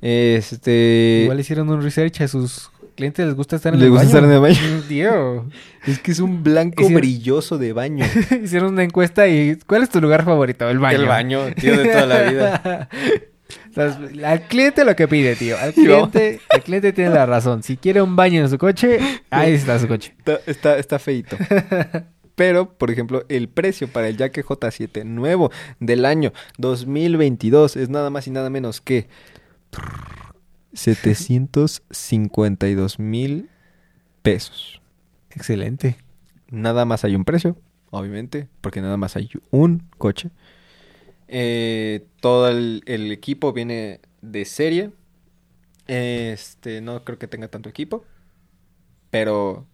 Este... 0.00 1.20
Igual 1.24 1.40
hicieron 1.40 1.68
un 1.68 1.82
research 1.82 2.22
a 2.22 2.28
sus 2.28 2.70
clientes 2.96 3.24
les 3.26 3.34
gusta 3.34 3.56
estar 3.56 3.72
en 3.74 3.80
¿Les 3.80 3.86
el 3.86 3.90
gusta 3.92 4.06
baño. 4.06 4.18
estar 4.18 4.24
en 4.24 4.32
el 4.32 4.40
baño? 4.40 4.82
Tío. 4.88 5.46
Es 5.86 5.98
que 5.98 6.12
es 6.12 6.20
un 6.20 6.42
blanco 6.42 6.82
Hicieron- 6.82 6.94
brilloso 6.94 7.58
de 7.58 7.72
baño. 7.74 8.06
Hicieron 8.42 8.72
una 8.72 8.84
encuesta 8.84 9.28
y 9.28 9.56
¿cuál 9.66 9.82
es 9.82 9.90
tu 9.90 10.00
lugar 10.00 10.24
favorito? 10.24 10.68
El 10.70 10.78
baño. 10.78 10.98
El 11.00 11.06
baño, 11.06 11.40
tío, 11.54 11.76
de 11.76 11.88
toda 11.90 12.06
la 12.06 12.22
vida. 12.30 12.88
Entonces, 13.66 14.24
al 14.24 14.42
cliente 14.42 14.84
lo 14.84 14.96
que 14.96 15.08
pide, 15.08 15.36
tío. 15.36 15.58
Al 15.58 15.74
cliente, 15.74 16.40
el 16.50 16.62
cliente 16.62 16.92
tiene 16.92 17.10
la 17.10 17.26
razón. 17.26 17.62
Si 17.62 17.76
quiere 17.76 18.02
un 18.02 18.16
baño 18.16 18.40
en 18.40 18.48
su 18.48 18.58
coche, 18.58 18.98
ahí 19.30 19.54
está 19.54 19.78
su 19.78 19.88
coche. 19.88 20.14
Está, 20.18 20.40
está, 20.46 20.78
está 20.78 20.98
feito. 20.98 21.36
Pero, 22.34 22.72
por 22.72 22.90
ejemplo, 22.90 23.24
el 23.28 23.48
precio 23.48 23.88
para 23.88 24.08
el 24.08 24.16
Jack 24.16 24.38
J7 24.38 25.04
nuevo 25.04 25.52
del 25.80 26.06
año 26.06 26.32
2022 26.58 27.76
es 27.76 27.90
nada 27.90 28.10
más 28.10 28.26
y 28.26 28.30
nada 28.30 28.50
menos 28.50 28.80
que 28.80 29.08
752 30.72 32.98
mil 32.98 33.48
pesos. 34.22 34.80
Excelente. 35.30 35.98
Nada 36.50 36.84
más 36.84 37.04
hay 37.04 37.14
un 37.14 37.24
precio, 37.24 37.56
obviamente, 37.90 38.48
porque 38.60 38.80
nada 38.80 38.96
más 38.96 39.14
hay 39.16 39.30
un 39.50 39.84
coche. 39.98 40.30
Eh, 41.34 42.06
todo 42.20 42.50
el, 42.50 42.82
el 42.84 43.10
equipo 43.10 43.54
viene 43.54 44.00
de 44.20 44.44
serie. 44.44 44.90
Este, 45.86 46.82
no 46.82 47.04
creo 47.04 47.18
que 47.18 47.26
tenga 47.26 47.48
tanto 47.48 47.70
equipo, 47.70 48.04
pero 49.10 49.66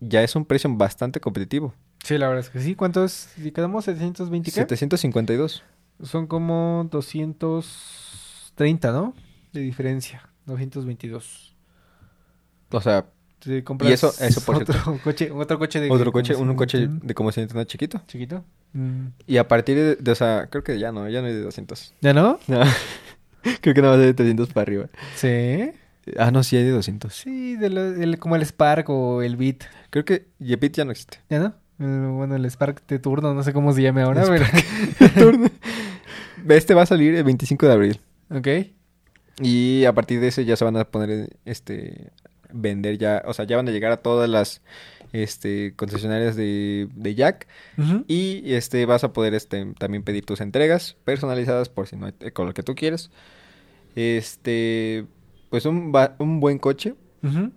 ya 0.00 0.22
es 0.22 0.36
un 0.36 0.44
precio 0.44 0.68
bastante 0.74 1.18
competitivo. 1.18 1.72
Sí, 2.04 2.18
la 2.18 2.28
verdad 2.28 2.44
es 2.44 2.50
que 2.50 2.60
sí. 2.60 2.74
¿Cuánto 2.74 3.04
es? 3.04 3.32
Si 3.36 3.52
quedamos 3.52 3.86
720 3.86 4.50
qué? 4.50 4.54
752. 4.54 5.64
Son 6.02 6.26
como 6.26 6.86
230, 6.90 8.92
¿no? 8.92 9.14
De 9.54 9.60
diferencia. 9.60 10.28
222. 10.44 11.56
O 12.70 12.82
sea, 12.82 13.06
Te 13.40 13.62
compras 13.62 13.90
Y 13.90 13.94
eso- 13.94 14.12
eso 14.20 14.40
por 14.40 14.56
otro 14.56 14.74
coche, 15.04 15.30
otro 15.30 15.58
coche 15.58 15.80
de 15.80 15.90
otro 15.90 16.10
coche, 16.12 16.34
un 16.34 16.54
coche 16.56 16.78
121, 16.78 17.06
de 17.06 17.14
como 17.14 17.30
100 17.32 17.48
chiquito. 17.66 18.02
chiquito. 18.06 18.44
Mm. 18.72 19.06
Y 19.26 19.36
a 19.36 19.46
partir 19.46 19.76
de, 19.76 19.96
de- 19.96 20.10
o 20.10 20.14
sea, 20.14 20.48
creo 20.50 20.64
que 20.64 20.78
ya 20.78 20.90
no, 20.92 21.08
ya 21.08 21.20
no 21.20 21.28
hay 21.28 21.34
de 21.34 21.42
200. 21.42 21.94
¿Ya 22.00 22.12
no? 22.12 22.38
No. 22.48 22.60
creo 23.60 23.74
que 23.74 23.80
nada 23.82 23.94
más 23.94 24.00
hay 24.00 24.06
de 24.08 24.14
300 24.14 24.48
para 24.52 24.62
arriba. 24.62 24.86
Sí. 25.14 25.70
Ah, 26.16 26.30
no, 26.30 26.42
sí 26.42 26.56
hay 26.56 26.64
de 26.64 26.70
200. 26.70 27.14
Sí, 27.14 27.56
de 27.56 27.70
lo- 27.70 27.94
el- 27.94 28.18
como 28.18 28.34
el 28.36 28.42
Spark 28.44 28.88
o 28.90 29.22
el 29.22 29.36
Beat. 29.36 29.64
Creo 29.90 30.04
que 30.04 30.26
Yepit 30.40 30.74
ya 30.76 30.84
no 30.84 30.90
existe. 30.90 31.18
¿Ya 31.30 31.38
no? 31.38 31.54
Eh, 31.80 32.08
bueno, 32.10 32.34
el 32.34 32.44
Spark 32.50 32.84
de 32.88 32.98
turno, 32.98 33.34
no 33.34 33.42
sé 33.44 33.52
cómo 33.52 33.72
se 33.72 33.82
llame 33.82 34.02
ahora, 34.02 34.24
pero... 34.26 34.44
Este 36.48 36.74
va 36.74 36.82
a 36.82 36.86
salir 36.86 37.14
el 37.14 37.24
25 37.24 37.66
de 37.66 37.72
abril. 37.72 38.00
ok. 38.30 38.48
Y 39.40 39.84
a 39.84 39.92
partir 39.92 40.18
de 40.20 40.28
ese 40.28 40.44
ya 40.44 40.56
se 40.56 40.64
van 40.64 40.76
a 40.76 40.84
poner, 40.84 41.30
este, 41.44 42.10
vender 42.52 42.98
ya, 42.98 43.22
o 43.26 43.34
sea, 43.34 43.44
ya 43.44 43.56
van 43.56 43.68
a 43.68 43.72
llegar 43.72 43.92
a 43.92 43.98
todas 43.98 44.28
las, 44.28 44.62
este, 45.12 45.74
concesionarias 45.76 46.36
de, 46.36 46.88
de 46.94 47.14
Jack. 47.14 47.46
Y, 48.06 48.52
este, 48.52 48.86
vas 48.86 49.04
a 49.04 49.12
poder, 49.12 49.34
este, 49.34 49.72
también 49.78 50.02
pedir 50.02 50.24
tus 50.24 50.40
entregas 50.40 50.96
personalizadas 51.04 51.68
por 51.68 51.86
si 51.86 51.96
no 51.96 52.06
hay 52.06 52.30
con 52.32 52.46
lo 52.46 52.54
que 52.54 52.62
tú 52.62 52.74
quieres. 52.74 53.10
Este, 53.94 55.06
pues 55.50 55.66
un, 55.66 55.92
un 56.18 56.40
buen 56.40 56.58
coche, 56.58 56.94
un 57.22 57.52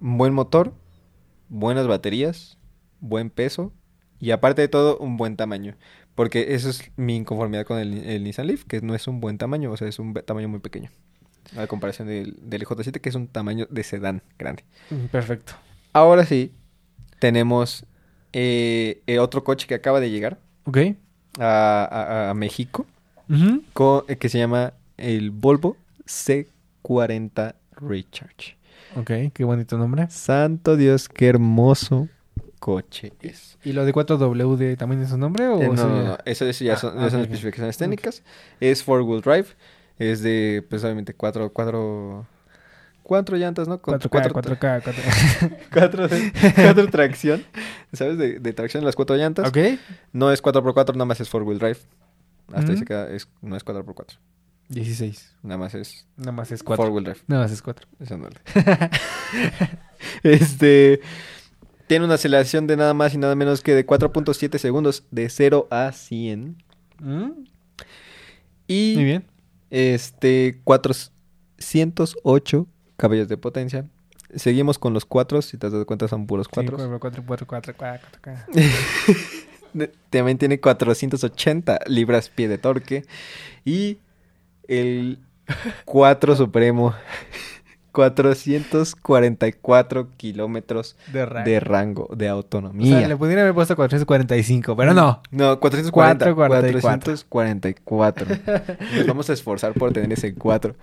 buen 0.00 0.34
motor, 0.34 0.74
buenas 1.48 1.86
baterías, 1.86 2.58
buen 3.00 3.30
peso 3.30 3.72
y 4.20 4.30
aparte 4.30 4.62
de 4.62 4.68
todo 4.68 4.98
un 4.98 5.16
buen 5.16 5.36
tamaño. 5.36 5.76
Porque 6.14 6.54
eso 6.54 6.70
es 6.70 6.92
mi 6.96 7.16
inconformidad 7.16 7.66
con 7.66 7.78
el, 7.78 7.92
el 8.04 8.22
Nissan 8.22 8.46
Leaf, 8.46 8.64
que 8.64 8.80
no 8.80 8.94
es 8.94 9.08
un 9.08 9.20
buen 9.20 9.36
tamaño, 9.36 9.72
o 9.72 9.76
sea, 9.76 9.88
es 9.88 9.98
un 9.98 10.14
tamaño 10.14 10.48
muy 10.48 10.60
pequeño. 10.60 10.90
A 11.56 11.66
comparación 11.66 12.08
del, 12.08 12.36
del 12.42 12.64
J7, 12.66 13.00
que 13.00 13.08
es 13.08 13.14
un 13.14 13.28
tamaño 13.28 13.66
de 13.70 13.82
sedán 13.84 14.22
grande. 14.38 14.64
Mm, 14.90 15.06
Perfecto. 15.06 15.52
Ahora 15.92 16.24
sí, 16.26 16.52
tenemos 17.18 17.84
eh, 18.32 19.02
el 19.06 19.18
otro 19.20 19.44
coche 19.44 19.66
que 19.66 19.74
acaba 19.74 20.00
de 20.00 20.10
llegar 20.10 20.38
Ok. 20.64 20.78
a, 21.38 21.84
a- 21.90 22.30
a 22.30 22.34
México, 22.34 22.86
Ujú. 23.30 23.62
co- 23.72 24.04
eh, 24.08 24.16
que 24.16 24.28
se 24.28 24.38
llama 24.38 24.72
el 24.96 25.30
Volvo 25.30 25.76
C40 26.82 27.54
Recharge. 27.76 28.56
Ok, 28.96 29.10
qué 29.32 29.44
bonito 29.44 29.76
nombre. 29.78 30.06
Santo 30.10 30.76
Dios, 30.76 31.08
qué 31.08 31.28
hermoso 31.28 32.08
coche 32.60 33.12
es. 33.20 33.58
¿Y 33.64 33.72
lo 33.72 33.84
de 33.84 33.92
4W 33.92 34.76
también 34.76 35.02
es 35.02 35.10
su 35.10 35.18
nombre? 35.18 35.46
O 35.48 35.60
Eh, 35.60 35.68
no, 35.68 35.74
no, 35.88 36.02
no, 36.04 36.18
eso, 36.24 36.46
eso 36.46 36.64
ya 36.64 36.76
son, 36.76 36.94
Ah, 36.98 37.02
ya 37.04 37.10
son 37.10 37.20
ok. 37.20 37.24
especificaciones 37.26 37.76
técnicas. 37.76 38.22
Es 38.60 38.82
four 38.82 39.02
wheel 39.02 39.20
drive. 39.20 39.46
Es 39.98 40.22
de, 40.22 40.64
pues 40.68 40.82
obviamente, 40.84 41.14
cuatro, 41.14 41.52
cuatro, 41.52 42.26
cuatro 43.02 43.36
llantas, 43.36 43.68
¿no? 43.68 43.80
Con 43.80 43.94
4K, 44.00 44.08
cuatro, 44.32 44.56
4K, 44.58 44.82
4K. 44.82 45.58
cuatro, 45.72 46.08
cuatro 46.56 46.88
tracción. 46.88 47.44
¿Sabes? 47.92 48.18
De, 48.18 48.40
de 48.40 48.52
tracción 48.52 48.82
en 48.82 48.86
las 48.86 48.96
cuatro 48.96 49.16
llantas. 49.16 49.48
ok. 49.48 49.58
No 50.12 50.32
es 50.32 50.42
4x4, 50.42 50.92
nada 50.94 51.04
más 51.04 51.20
es 51.20 51.28
four 51.28 51.42
wheel 51.44 51.58
drive. 51.58 51.78
Hasta 52.52 52.72
ahí 52.72 52.78
se 52.78 52.84
queda, 52.84 53.08
es, 53.10 53.28
no 53.40 53.56
es 53.56 53.64
4x4. 53.64 54.18
16. 54.68 55.36
Nada 55.42 55.58
más 55.58 55.74
es 55.74 56.06
Nada 56.16 56.32
más 56.32 56.50
es 56.50 56.62
four 56.62 56.76
4. 56.76 56.92
wheel 56.92 57.04
drive. 57.04 57.18
Nada 57.26 57.42
más 57.42 57.52
es 57.52 57.62
4. 57.62 57.86
Eso 58.00 58.16
no 58.16 58.28
este 60.22 61.00
tiene 61.86 62.04
una 62.06 62.14
aceleración 62.14 62.66
de 62.66 62.76
nada 62.76 62.94
más 62.94 63.14
y 63.14 63.18
nada 63.18 63.34
menos 63.34 63.60
que 63.60 63.74
de 63.74 63.86
4.7 63.86 64.58
segundos 64.58 65.04
de 65.10 65.28
0 65.28 65.68
a 65.70 65.92
100 65.92 66.56
y 68.66 68.92
Muy 68.96 69.04
bien. 69.04 69.24
Este 69.74 70.60
408 70.62 72.66
caballos 72.96 73.28
de 73.28 73.36
potencia. 73.36 73.88
Seguimos 74.36 74.78
con 74.78 74.94
los 74.94 75.04
4, 75.04 75.42
si 75.42 75.58
te 75.58 75.66
has 75.66 75.72
dado 75.72 75.84
cuenta 75.84 76.06
son 76.06 76.28
puros 76.28 76.46
4. 76.46 76.76
4, 76.76 77.00
4, 77.00 77.24
4, 77.26 77.46
4, 77.46 77.74
4K. 77.76 78.46
También 80.10 80.38
tiene 80.38 80.60
480 80.60 81.80
libras 81.88 82.28
pie 82.28 82.46
de 82.46 82.58
torque 82.58 83.04
y 83.64 83.98
el 84.68 85.18
4 85.84 86.36
supremo 86.36 86.94
444 87.94 90.10
kilómetros 90.16 90.96
De 91.12 91.24
rango. 91.24 91.44
de 91.50 91.60
rango 91.60 92.08
de 92.16 92.30
O 92.30 92.34
autonomía. 92.34 92.98
sea, 92.98 93.08
le 93.08 93.16
pudieron 93.16 93.42
haber 93.42 93.54
puesto 93.54 93.76
445, 93.76 94.76
pero 94.76 94.94
no. 94.94 95.22
No, 95.30 95.58
440. 95.60 96.34
444. 96.34 97.14
444. 97.28 98.26
Nos 98.96 99.06
vamos 99.06 99.30
a 99.30 99.32
esforzar 99.32 99.72
por 99.74 99.92
tener 99.92 100.12
ese 100.12 100.34
4. 100.34 100.74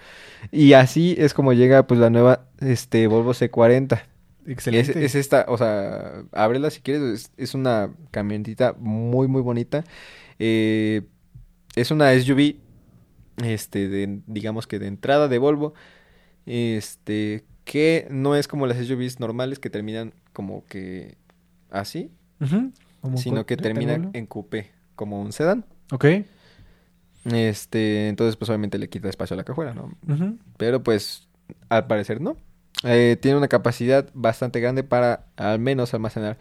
Y 0.51 0.73
así 0.73 1.15
es 1.17 1.33
como 1.33 1.53
llega 1.53 1.85
pues 1.85 1.99
la 1.99 2.09
nueva 2.09 2.45
este 2.59 3.07
Volvo 3.07 3.33
C40. 3.33 3.93
Es, 3.93 3.99
Excelente. 4.47 5.05
es 5.05 5.15
esta, 5.15 5.45
o 5.49 5.57
sea, 5.57 6.23
ábrela 6.31 6.69
si 6.71 6.81
quieres, 6.81 7.03
es, 7.03 7.31
es 7.37 7.53
una 7.53 7.91
camionetita 8.09 8.73
muy 8.79 9.27
muy 9.27 9.41
bonita. 9.41 9.83
Eh, 10.39 11.03
es 11.75 11.91
una 11.91 12.11
SUV 12.19 12.55
este 13.43 13.87
de 13.87 14.19
digamos 14.27 14.67
que 14.67 14.79
de 14.79 14.87
entrada 14.87 15.27
de 15.27 15.37
Volvo. 15.37 15.73
Este 16.45 17.45
que 17.63 18.07
no 18.09 18.35
es 18.35 18.47
como 18.47 18.65
las 18.67 18.77
SUVs 18.77 19.19
normales 19.19 19.59
que 19.59 19.69
terminan 19.69 20.13
como 20.33 20.65
que 20.65 21.17
así. 21.69 22.11
Como 23.01 23.17
sino 23.17 23.45
que 23.45 23.57
termina 23.57 23.93
rectángulo. 23.93 24.17
en 24.19 24.25
coupé, 24.25 24.71
como 24.95 25.21
un 25.21 25.31
sedán. 25.31 25.65
Ok. 25.91 26.05
Este, 27.25 28.07
entonces 28.09 28.35
pues 28.35 28.49
obviamente 28.49 28.79
le 28.79 28.89
quita 28.89 29.07
espacio 29.09 29.35
a 29.35 29.37
la 29.37 29.43
cajuela, 29.43 29.73
¿no? 29.73 29.91
Pero 30.57 30.83
pues 30.83 31.27
al 31.69 31.87
parecer 31.87 32.19
no. 32.19 32.35
Eh, 32.83 33.15
tiene 33.21 33.37
una 33.37 33.47
capacidad 33.47 34.09
bastante 34.13 34.59
grande 34.59 34.83
para 34.83 35.27
al 35.35 35.59
menos 35.59 35.93
almacenar 35.93 36.39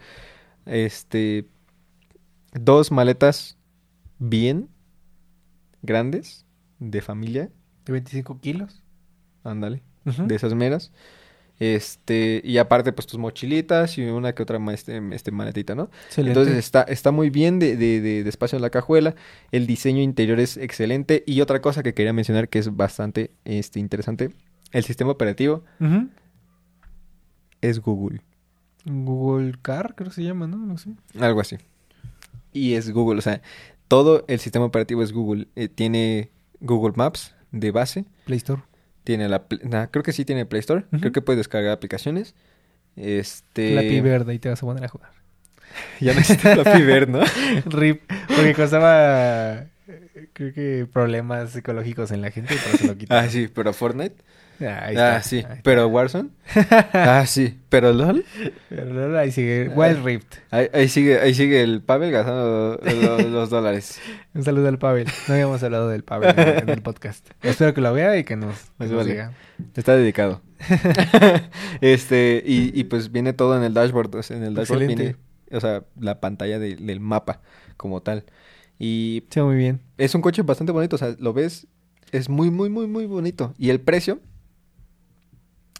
este 0.65 1.47
dos 2.53 2.91
maletas 2.91 3.57
bien 4.17 4.69
grandes 5.83 6.45
de 6.79 7.01
familia, 7.01 7.51
De 7.85 7.93
25 7.93 8.39
kilos. 8.39 8.81
ándale, 9.43 9.83
De 10.05 10.35
esas 10.35 10.53
meras. 10.55 10.91
Este, 11.59 12.41
y 12.43 12.57
aparte 12.57 12.91
pues 12.91 13.05
tus 13.05 13.19
mochilitas 13.19 13.95
y 13.99 14.03
una 14.05 14.33
que 14.33 14.41
otra 14.41 14.57
este, 14.73 14.99
este 15.11 15.29
maletita, 15.31 15.75
¿no? 15.75 15.91
Excelente. 16.07 16.39
Entonces 16.39 16.57
está, 16.57 16.81
está 16.81 17.11
muy 17.11 17.29
bien 17.29 17.59
de, 17.59 17.77
de- 17.77 18.01
de- 18.01 18.23
de 18.23 18.29
espacio 18.29 18.55
en 18.55 18.63
la 18.63 18.71
cajuela. 18.71 19.13
El 19.51 19.67
diseño 19.67 20.01
interior 20.01 20.39
es 20.39 20.57
excelente. 20.57 21.23
Y 21.27 21.39
otra 21.41 21.61
cosa 21.61 21.83
que 21.83 21.93
quería 21.93 22.13
mencionar 22.13 22.49
que 22.49 22.57
es 22.57 22.75
bastante 22.75 23.29
este, 23.45 23.79
interesante. 23.79 24.31
El 24.71 24.83
sistema 24.85 25.11
operativo 25.11 25.63
es 27.61 27.79
Google. 27.79 28.21
Google 28.85 29.53
Car, 29.61 29.93
creo 29.95 30.09
que 30.09 30.15
se 30.15 30.23
llama, 30.23 30.47
¿no? 30.47 30.57
No 30.57 30.77
sé. 30.79 30.89
Algo 31.19 31.41
así. 31.41 31.57
Y 32.53 32.73
es 32.73 32.91
Google. 32.91 33.19
O 33.19 33.21
sea, 33.21 33.41
todo 33.87 34.25
el 34.27 34.39
sistema 34.39 34.65
operativo 34.65 35.03
es 35.03 35.11
Google. 35.13 35.47
Eh, 35.55 35.67
tiene 35.67 36.31
Google 36.59 36.93
Maps 36.95 37.35
de 37.51 37.69
base. 37.69 38.05
Play 38.25 38.37
Store. 38.37 38.63
Tiene 39.03 39.27
la... 39.29 39.43
nah, 39.63 39.87
creo 39.87 40.03
que 40.03 40.13
sí 40.13 40.25
tiene 40.25 40.45
Play 40.45 40.59
Store. 40.59 40.85
Creo 40.99 41.11
que 41.11 41.21
puedes 41.21 41.37
descargar 41.37 41.71
aplicaciones. 41.71 42.35
Este... 42.95 43.75
La 43.75 44.01
verde 44.01 44.33
y 44.33 44.39
te 44.39 44.49
vas 44.49 44.61
a 44.61 44.65
poner 44.65 44.83
a 44.83 44.87
jugar. 44.87 45.11
Ya 46.01 46.13
no 46.13 46.19
existe 46.19 46.53
la 46.53 46.63
Verde, 46.63 47.11
¿no? 47.13 47.23
RIP. 47.65 48.01
Porque 48.27 48.53
causaba, 48.53 49.67
creo 50.33 50.53
que 50.53 50.85
problemas 50.91 51.51
psicológicos 51.51 52.11
en 52.11 52.21
la 52.21 52.29
gente 52.29 52.53
y 52.53 52.57
por 52.57 52.75
eso 52.75 52.87
lo 52.87 52.97
quitaron. 52.97 53.25
ah, 53.25 53.29
sí. 53.29 53.47
Pero 53.47 53.71
Fortnite... 53.73 54.15
Ahí 54.67 54.95
ah, 54.97 55.17
está, 55.17 55.21
sí. 55.23 55.35
ahí 55.37 55.41
está. 55.41 55.59
Pero 55.63 55.87
Warzone. 55.87 56.29
ah, 56.93 57.23
sí. 57.27 57.59
Pero 57.69 57.93
LOL. 57.93 58.23
Pero 58.69 58.85
luego 58.93 59.17
ahí 59.17 59.31
sigue 59.31 59.69
Wild 59.69 60.03
Rift. 60.03 60.35
Ahí, 60.51 60.67
ahí 60.73 60.87
sigue, 60.89 61.19
ahí 61.19 61.33
sigue 61.33 61.61
el 61.61 61.81
Pavel 61.81 62.11
gastando 62.11 62.79
los, 62.83 63.25
los 63.25 63.49
dólares. 63.49 63.99
Un 64.33 64.43
saludo 64.43 64.67
al 64.67 64.77
Pavel. 64.79 65.07
No 65.27 65.33
habíamos 65.33 65.61
hablado 65.63 65.89
del 65.89 66.03
Pavel 66.03 66.33
en, 66.37 66.59
en 66.63 66.69
el 66.69 66.81
podcast. 66.81 67.29
Espero 67.41 67.73
que 67.73 67.81
lo 67.81 67.91
vea 67.93 68.17
y 68.17 68.23
que 68.23 68.35
nos, 68.35 68.55
que 68.77 68.85
nos 68.85 68.93
vale. 68.93 69.11
diga. 69.11 69.31
Está 69.75 69.95
dedicado. 69.95 70.41
este, 71.81 72.43
y, 72.45 72.77
y 72.79 72.83
pues 72.85 73.11
viene 73.11 73.33
todo 73.33 73.55
en 73.57 73.63
el 73.63 73.73
dashboard. 73.73 74.15
o 74.15 74.23
sea, 74.23 74.37
en 74.37 74.43
el 74.43 74.53
dashboard 74.53 74.83
Excelente. 74.83 75.03
viene, 75.03 75.17
o 75.51 75.59
sea, 75.59 75.83
la 75.99 76.19
pantalla 76.19 76.59
de- 76.59 76.75
del 76.75 76.99
mapa 76.99 77.41
como 77.77 78.01
tal. 78.01 78.25
Y 78.79 79.23
Sí, 79.29 79.41
muy 79.41 79.55
bien. 79.55 79.81
es 79.97 80.15
un 80.15 80.21
coche 80.21 80.41
bastante 80.41 80.71
bonito. 80.71 80.95
O 80.95 80.99
sea, 80.99 81.15
lo 81.19 81.33
ves, 81.33 81.67
es 82.11 82.29
muy, 82.29 82.49
muy, 82.51 82.69
muy, 82.69 82.87
muy 82.87 83.05
bonito. 83.05 83.53
Y 83.57 83.69
el 83.69 83.79
precio, 83.79 84.19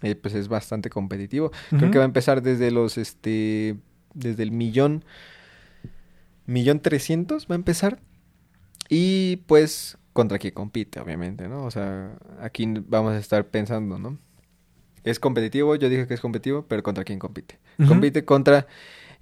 eh, 0.02 0.14
pues 0.14 0.34
es 0.34 0.48
bastante 0.48 0.90
competitivo. 0.90 1.52
Creo 1.70 1.90
que 1.90 1.98
va 1.98 2.04
a 2.04 2.06
empezar 2.06 2.42
desde 2.42 2.70
los, 2.70 2.98
este, 2.98 3.76
desde 4.14 4.42
el 4.42 4.50
millón, 4.50 5.04
millón 6.46 6.80
trescientos 6.80 7.46
va 7.50 7.54
a 7.54 7.56
empezar. 7.56 8.00
Y 8.88 9.36
pues, 9.46 9.96
contra 10.12 10.38
quién 10.38 10.54
compite, 10.54 11.00
obviamente, 11.00 11.48
¿no? 11.48 11.64
O 11.64 11.70
sea, 11.70 12.18
aquí 12.40 12.66
vamos 12.86 13.14
a 13.14 13.18
estar 13.18 13.46
pensando, 13.46 13.98
¿no? 13.98 14.18
Es 15.04 15.18
competitivo, 15.18 15.74
yo 15.76 15.88
dije 15.88 16.06
que 16.06 16.14
es 16.14 16.20
competitivo, 16.20 16.66
pero 16.68 16.82
contra 16.82 17.04
quién 17.04 17.18
compite. 17.18 17.58
Compite 17.88 18.24
contra, 18.24 18.66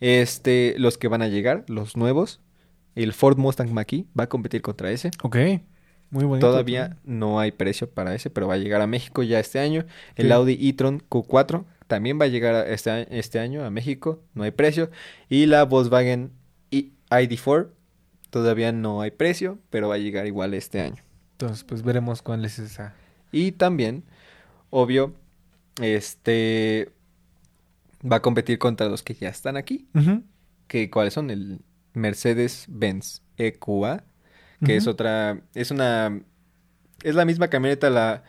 este, 0.00 0.74
los 0.78 0.98
que 0.98 1.08
van 1.08 1.22
a 1.22 1.28
llegar, 1.28 1.64
los 1.68 1.96
nuevos. 1.96 2.40
El 2.94 3.12
Ford 3.12 3.38
Mustang 3.38 3.72
Mach-E 3.72 4.04
va 4.18 4.24
a 4.24 4.28
competir 4.28 4.60
contra 4.62 4.90
ese. 4.90 5.10
Ok. 5.22 5.36
Muy 6.10 6.24
bonito. 6.24 6.46
Todavía 6.48 6.96
no 7.04 7.38
hay 7.38 7.52
precio 7.52 7.88
para 7.90 8.14
ese, 8.14 8.30
pero 8.30 8.48
va 8.48 8.54
a 8.54 8.58
llegar 8.58 8.80
a 8.80 8.86
México 8.86 9.22
ya 9.22 9.38
este 9.40 9.58
año. 9.60 9.84
El 10.16 10.26
Sí. 10.26 10.32
Audi 10.32 10.58
e-tron 10.68 11.00
Q4 11.08 11.64
también 11.86 12.20
va 12.20 12.24
a 12.24 12.28
llegar 12.28 12.54
a 12.54 12.66
este, 12.68 13.06
este 13.18 13.38
año 13.38 13.64
a 13.64 13.70
México, 13.70 14.22
no 14.34 14.42
hay 14.42 14.50
precio. 14.50 14.90
Y 15.28 15.46
la 15.46 15.64
Volkswagen 15.64 16.32
i- 16.70 16.92
ID4 17.10 17.68
todavía 18.30 18.72
no 18.72 19.00
hay 19.00 19.10
precio, 19.12 19.58
pero 19.70 19.88
va 19.88 19.94
a 19.96 19.98
llegar 19.98 20.26
igual 20.26 20.54
este 20.54 20.80
año. 20.80 21.02
Entonces, 21.32 21.64
pues 21.64 21.82
veremos 21.82 22.22
cuál 22.22 22.44
es 22.44 22.58
esa. 22.58 22.94
Y 23.32 23.52
también, 23.52 24.04
obvio, 24.70 25.14
este 25.80 26.90
va 28.10 28.16
a 28.16 28.22
competir 28.22 28.58
contra 28.58 28.88
los 28.88 29.02
que 29.02 29.14
ya 29.14 29.28
están 29.28 29.56
aquí, 29.56 29.88
que 30.66 30.90
cuáles 30.90 31.14
son 31.14 31.30
el 31.30 31.60
Mercedes-Benz 31.94 33.22
EQA, 33.36 34.04
que 34.64 34.76
es 34.76 34.86
otra, 34.86 35.40
es 35.54 35.70
una, 35.70 36.20
es 37.02 37.14
la 37.14 37.24
misma 37.24 37.48
camioneta, 37.48 37.90
la, 37.90 38.22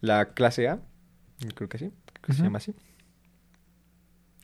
la 0.00 0.32
clase 0.34 0.68
A, 0.68 0.80
creo 1.54 1.68
que 1.68 1.78
sí, 1.78 1.90
creo 2.12 2.22
que 2.26 2.32
se 2.32 2.42
llama 2.42 2.58
así. 2.58 2.74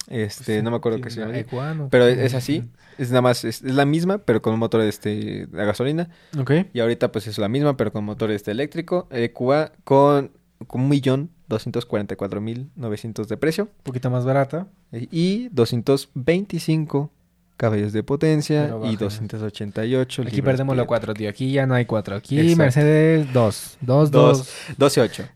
Este, 0.07 0.45
Pues 0.45 0.59
sí, 0.59 0.63
no 0.63 0.71
me 0.71 0.77
acuerdo 0.77 1.01
qué 1.01 1.09
se 1.11 1.21
la 1.21 1.27
llama. 1.27 1.39
así. 1.39 1.47
Equano. 1.47 1.89
Pero 1.91 2.07
es, 2.07 2.19
es 2.19 2.35
así, 2.35 2.71
es 2.99 3.09
nada 3.09 3.23
más, 3.23 3.43
es, 3.45 3.63
es 3.63 3.75
la 3.75 3.87
misma, 3.87 4.19
pero 4.19 4.43
con 4.43 4.53
un 4.53 4.59
motor 4.61 4.83
este, 4.83 5.47
de 5.47 5.65
gasolina. 5.65 6.11
Ok. 6.39 6.51
Y 6.75 6.81
ahorita 6.81 7.11
pues 7.11 7.27
es 7.27 7.39
la 7.39 7.49
misma, 7.49 7.77
pero 7.77 7.91
con 7.93 8.05
motor 8.05 8.31
este 8.31 8.51
eléctrico, 8.51 9.09
EQA, 9.11 9.73
con, 9.85 10.31
con 10.67 10.83
un 10.83 10.89
millón 10.91 11.31
doscientos 11.49 11.87
cuarenta 11.87 12.15
y 12.15 12.17
cuatro 12.19 12.41
mil 12.43 12.71
novecientos 12.77 13.29
de 13.29 13.37
precio. 13.39 13.65
Un 13.65 13.83
poquito 13.83 14.11
más 14.11 14.25
barata. 14.27 14.67
Y 14.93 15.49
225 15.53 17.11
caballos 17.57 17.93
de 17.93 18.03
potencia 18.03 18.69
y 18.69 18.97
baja. 18.97 18.97
288 18.97 20.23
Aquí 20.23 20.43
perdemos 20.43 20.77
pie. 20.77 20.87
4, 20.87 21.15
tío. 21.15 21.31
Aquí 21.31 21.53
ya 21.53 21.67
no 21.67 21.75
hay 21.75 21.85
4. 21.87 22.17
Aquí 22.17 22.39
Exacto. 22.39 22.59
Mercedes 22.59 23.33
2. 23.33 23.79
2, 23.81 24.11
Dos. 24.11 24.39
2. 24.79 24.97
12.8. 24.97 25.29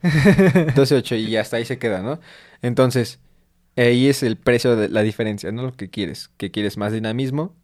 12.8 0.74 1.18
y 1.18 1.36
hasta 1.36 1.56
ahí 1.56 1.64
se 1.64 1.78
queda, 1.78 2.02
¿no? 2.02 2.20
Entonces, 2.62 3.20
ahí 3.76 4.08
es 4.08 4.22
el 4.22 4.36
precio 4.36 4.76
de 4.76 4.88
la 4.88 5.02
diferencia, 5.02 5.52
¿no? 5.52 5.62
Lo 5.62 5.72
que 5.72 5.90
quieres. 5.90 6.30
Que 6.36 6.50
quieres 6.50 6.76
más 6.76 6.92
dinamismo, 6.92 7.54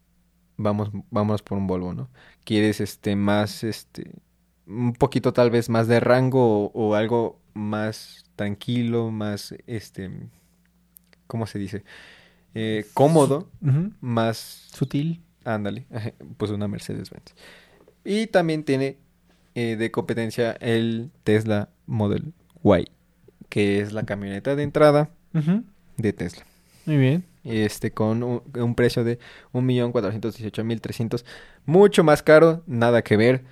vamos, 0.57 0.90
vamos 1.11 1.42
por 1.42 1.59
un 1.59 1.66
Volvo, 1.66 1.94
¿no? 1.94 2.11
Quieres 2.44 2.80
este 2.80 3.16
más, 3.16 3.64
este, 3.64 4.11
un 4.66 4.92
poquito 4.94 5.32
tal 5.32 5.50
vez 5.50 5.68
más 5.68 5.88
de 5.88 6.00
rango 6.00 6.66
o, 6.66 6.72
o 6.72 6.94
algo 6.94 7.40
más 7.55 8.24
tranquilo, 8.36 9.11
más, 9.11 9.55
este, 9.66 10.11
¿cómo 11.26 11.46
se 11.46 11.59
dice? 11.59 11.84
Eh, 12.55 12.86
cómodo, 12.94 13.48
más 14.00 14.68
Sutil. 14.72 15.20
Ándale, 15.44 15.86
pues 16.36 16.50
una 16.50 16.68
Mercedes-Benz. 16.68 17.34
Y 18.05 18.28
también 18.28 18.64
tiene 18.64 18.98
eh, 19.55 19.76
de 19.76 19.90
competencia 19.90 20.52
el 20.61 21.11
Tesla 21.22 21.68
Model 21.86 22.32
Y, 22.62 22.90
que 23.48 23.80
es 23.80 23.92
la 23.92 24.05
camioneta 24.05 24.57
de 24.57 24.62
entrada 24.62 25.11
de 25.96 26.12
Tesla. 26.12 26.44
Muy 26.86 26.96
bien. 26.96 27.24
Este 27.44 27.90
con 27.90 28.22
un, 28.22 28.42
un 28.59 28.74
precio 28.74 29.05
de 29.05 29.18
1.418.300, 29.52 31.24
mucho 31.66 32.02
más 32.02 32.22
caro, 32.22 32.62
nada 32.66 33.02
que 33.02 33.18
ver 33.18 33.44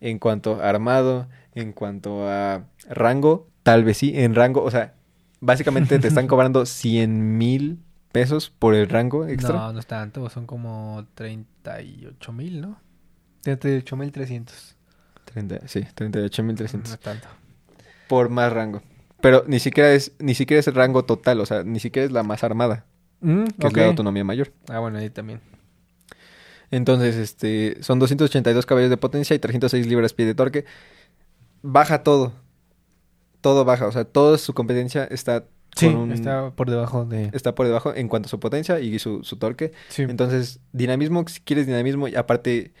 en 0.00 0.18
cuanto 0.18 0.62
a 0.62 0.68
armado, 0.68 1.28
en 1.54 1.72
cuanto 1.72 2.28
a 2.28 2.64
rango, 2.88 3.48
tal 3.62 3.84
vez 3.84 3.96
sí, 3.96 4.12
en 4.14 4.34
rango, 4.34 4.62
o 4.62 4.70
sea, 4.70 4.94
básicamente 5.40 5.98
te 5.98 6.08
están 6.08 6.26
cobrando 6.28 6.64
100 6.64 7.38
mil 7.38 7.80
pesos 8.12 8.50
por 8.50 8.74
el 8.74 8.88
rango 8.88 9.26
extra. 9.26 9.54
No, 9.56 9.72
no 9.72 9.78
es 9.78 9.86
tanto. 9.86 10.28
Son 10.30 10.46
como 10.46 11.06
38 11.14 12.32
mil, 12.32 12.60
¿no? 12.60 12.80
38 13.42 13.96
mil 13.96 14.12
300. 14.12 14.76
30, 15.26 15.68
sí, 15.68 15.80
38.300. 15.94 16.72
No 16.88 16.94
es 16.94 17.00
tanto. 17.00 17.28
por 18.08 18.28
más 18.28 18.52
rango. 18.52 18.82
Pero 19.20 19.44
ni 19.46 19.58
siquiera 19.60 19.92
es 19.92 20.12
ni 20.18 20.34
siquiera 20.34 20.60
es 20.60 20.66
el 20.66 20.74
rango 20.74 21.04
total, 21.04 21.40
o 21.40 21.46
sea, 21.46 21.62
ni 21.62 21.78
siquiera 21.78 22.06
es 22.06 22.12
la 22.12 22.22
más 22.22 22.42
armada, 22.42 22.86
Mm, 23.20 23.44
que 23.44 23.66
ok. 23.66 23.72
es 23.72 23.72
la 23.76 23.82
de 23.82 23.88
autonomía 23.88 24.24
mayor. 24.24 24.50
Ah, 24.68 24.78
bueno, 24.80 24.98
ahí 24.98 25.10
también. 25.10 25.40
Entonces, 26.70 27.16
este, 27.16 27.76
son 27.82 27.98
282 27.98 28.64
caballos 28.64 28.90
de 28.90 28.96
potencia 28.96 29.34
y 29.36 29.38
306 29.38 29.86
libras-pie 29.86 30.24
de 30.26 30.34
torque. 30.34 30.64
Baja 31.62 32.02
todo. 32.02 32.32
Todo 33.40 33.64
baja, 33.64 33.86
o 33.86 33.92
sea, 33.92 34.04
toda 34.04 34.38
su 34.38 34.54
competencia 34.54 35.04
está 35.04 35.44
Sí, 35.76 35.86
con 35.86 35.96
un- 35.96 36.12
está 36.12 36.50
por 36.50 36.68
debajo 36.70 37.04
de... 37.04 37.30
está 37.32 37.54
por 37.54 37.66
debajo 37.66 37.94
en 37.94 38.08
cuanto 38.08 38.26
a 38.26 38.30
su 38.30 38.40
potencia 38.40 38.80
y 38.80 38.98
su, 38.98 39.22
su 39.24 39.36
torque. 39.36 39.72
Sí. 39.88 40.02
Entonces, 40.02 40.60
dinamismo, 40.72 41.24
si 41.28 41.40
quieres 41.40 41.66
dinamismo 41.66 42.08
y 42.08 42.16
aparte 42.16 42.72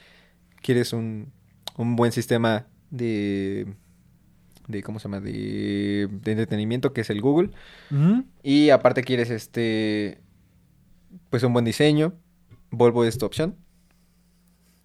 quieres 0.60 0.92
un, 0.92 1.32
un 1.76 1.96
buen 1.96 2.12
sistema 2.12 2.66
de 2.90 3.74
de 4.66 4.82
cómo 4.84 5.00
se 5.00 5.04
llama 5.08 5.20
de, 5.20 6.08
de 6.10 6.30
entretenimiento 6.32 6.92
que 6.92 7.00
es 7.00 7.10
el 7.10 7.20
Google. 7.20 7.50
Y 8.42 8.70
aparte 8.70 9.02
quieres 9.02 9.30
este 9.30 10.20
pues 11.28 11.42
un 11.42 11.52
buen 11.52 11.64
diseño. 11.64 12.12
Volvo 12.70 13.04
es 13.04 13.18
tu 13.18 13.26
opción. 13.26 13.56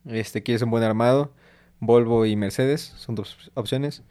Este 0.05 0.41
quieres 0.41 0.63
un 0.63 0.71
buen 0.71 0.83
armado. 0.83 1.33
Volvo 1.79 2.25
y 2.25 2.35
Mercedes 2.35 2.93
son 2.97 3.13
dos 3.15 3.51
opciones. 3.53 4.01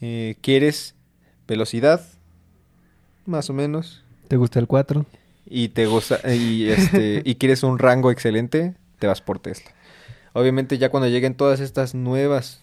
Eh, 0.00 0.36
quieres 0.40 0.94
velocidad 1.46 2.00
más 3.28 3.50
o 3.50 3.52
menos 3.52 4.02
¿Te 4.28 4.36
gusta 4.36 4.58
el 4.58 4.66
4? 4.66 5.06
y 5.50 5.68
te 5.68 5.86
gusta 5.86 6.20
y 6.34 6.68
este 6.68 7.22
y 7.24 7.36
quieres 7.36 7.62
un 7.62 7.78
rango 7.78 8.10
excelente, 8.10 8.74
te 8.98 9.06
vas 9.06 9.20
por 9.22 9.38
Tesla. 9.38 9.70
Obviamente 10.34 10.76
ya 10.78 10.90
cuando 10.90 11.08
lleguen 11.08 11.34
todas 11.34 11.60
estas 11.60 11.94
nuevas 11.94 12.62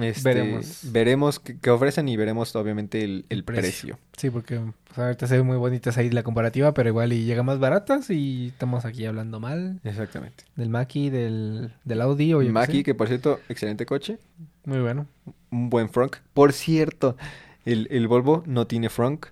este, 0.00 0.22
Veremos. 0.24 0.80
veremos 0.90 1.38
qué, 1.40 1.70
ofrecen 1.70 2.08
y 2.08 2.16
veremos 2.16 2.54
obviamente 2.56 3.04
el, 3.04 3.26
el 3.28 3.44
precio. 3.44 3.62
precio. 3.62 3.98
Sí, 4.16 4.30
porque 4.30 4.60
pues, 4.88 4.98
ahorita 4.98 5.26
se 5.28 5.36
ve 5.36 5.42
muy 5.44 5.56
bonitas 5.56 5.96
ahí 5.98 6.10
la 6.10 6.24
comparativa, 6.24 6.74
pero 6.74 6.88
igual 6.88 7.12
y 7.12 7.24
llega 7.24 7.44
más 7.44 7.60
baratas 7.60 8.10
y 8.10 8.48
estamos 8.48 8.84
aquí 8.84 9.06
hablando 9.06 9.38
mal 9.38 9.78
Exactamente. 9.84 10.44
del 10.56 10.68
Mackie, 10.68 11.10
del, 11.10 11.72
del 11.84 12.00
Audi 12.00 12.34
o 12.34 12.40
Maki, 12.40 12.78
sé. 12.78 12.82
que 12.82 12.94
por 12.96 13.06
cierto, 13.06 13.38
excelente 13.48 13.86
coche, 13.86 14.18
Muy 14.64 14.80
bueno. 14.80 15.06
un 15.52 15.70
buen 15.70 15.88
frunk. 15.88 16.16
Por 16.32 16.52
cierto, 16.52 17.16
el, 17.64 17.88
el 17.90 18.08
Volvo 18.08 18.42
no 18.46 18.66
tiene 18.66 18.88
frunk. 18.88 19.26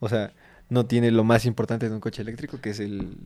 O 0.00 0.08
sea, 0.08 0.32
no 0.68 0.86
tiene 0.86 1.10
lo 1.10 1.24
más 1.24 1.46
importante 1.46 1.88
de 1.88 1.94
un 1.94 2.00
coche 2.00 2.22
eléctrico, 2.22 2.60
que 2.60 2.70
es 2.70 2.80
el 2.80 3.16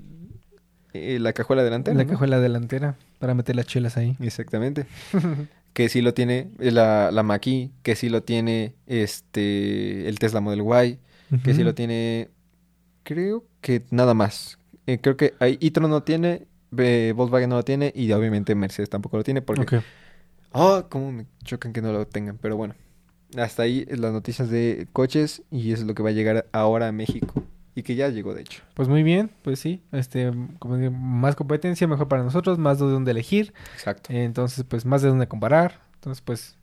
eh, 0.93 1.19
la 1.19 1.33
cajuela 1.33 1.63
delantera. 1.63 1.97
la 1.97 2.05
¿no? 2.05 2.11
cajuela 2.11 2.41
delantera 2.41 2.97
para 3.19 3.35
meter 3.35 3.57
las 3.57 3.67
chelas 3.67 3.97
ahí. 3.97 4.17
Exactamente. 4.21 4.87
que 5.73 5.89
sí 5.89 6.01
lo 6.03 6.15
tiene 6.15 6.51
eh, 6.59 6.71
la, 6.71 7.11
la 7.13 7.39
que 7.39 7.95
sí 7.95 8.09
lo 8.09 8.23
tiene 8.23 8.75
este 8.87 10.09
el 10.09 10.19
Tesla 10.19 10.41
Model 10.41 10.63
Y, 11.31 11.39
que 11.39 11.55
sí 11.55 11.63
lo 11.63 11.75
tiene 11.75 12.31
creo 13.05 13.45
que 13.61 13.85
nada 13.91 14.15
más. 14.15 14.59
Eh, 14.87 14.99
creo 15.01 15.17
que 15.17 15.35
hay 15.39 15.59
e-tron 15.61 15.91
no 15.91 16.03
tiene, 16.03 16.47
eh, 16.77 17.13
Volkswagen 17.15 17.51
no 17.51 17.57
lo 17.57 17.65
tiene 17.65 17.93
y 17.95 18.11
obviamente 18.13 18.55
Mercedes 18.55 18.91
tampoco 18.91 19.19
lo 19.19 19.25
tiene 19.25 19.43
porque 19.43 19.81
oh, 20.53 20.85
cómo 20.89 21.13
me 21.13 21.27
chocan 21.45 21.73
que 21.73 21.83
no 21.83 21.93
lo 21.93 22.07
tengan, 22.07 22.39
pero 22.39 22.57
bueno. 22.57 22.75
Hasta 23.37 23.63
ahí 23.65 23.85
las 23.91 24.13
noticias 24.13 24.49
de 24.51 24.89
coches 24.93 25.43
y 25.51 25.73
eso 25.73 25.83
es 25.83 25.89
lo 25.89 25.95
que 25.95 26.03
va 26.03 26.09
a 26.09 26.13
llegar 26.13 26.47
ahora 26.53 26.89
a 26.89 26.93
México 26.93 27.45
y 27.75 27.83
que 27.83 27.95
ya 27.95 28.09
llegó 28.09 28.35
de 28.35 28.41
hecho. 28.41 28.63
Pues 28.75 28.89
muy 28.89 29.03
bien, 29.03 29.31
pues 29.43 29.61
sí, 29.61 29.83
este, 29.93 30.33
como 30.59 30.77
digo, 30.79 30.91
más 30.93 31.37
competencia, 31.37 31.87
mejor 31.87 32.09
para 32.09 32.23
nosotros, 32.25 32.59
más 32.59 32.79
de 32.79 32.87
dónde 32.87 33.11
elegir, 33.11 33.53
Exacto. 33.75 34.11
entonces 34.13 34.65
pues 34.67 34.85
más 34.85 35.03
de 35.03 35.09
dónde 35.09 35.29
comparar, 35.29 35.81
entonces 35.95 36.23
pues 36.23 36.57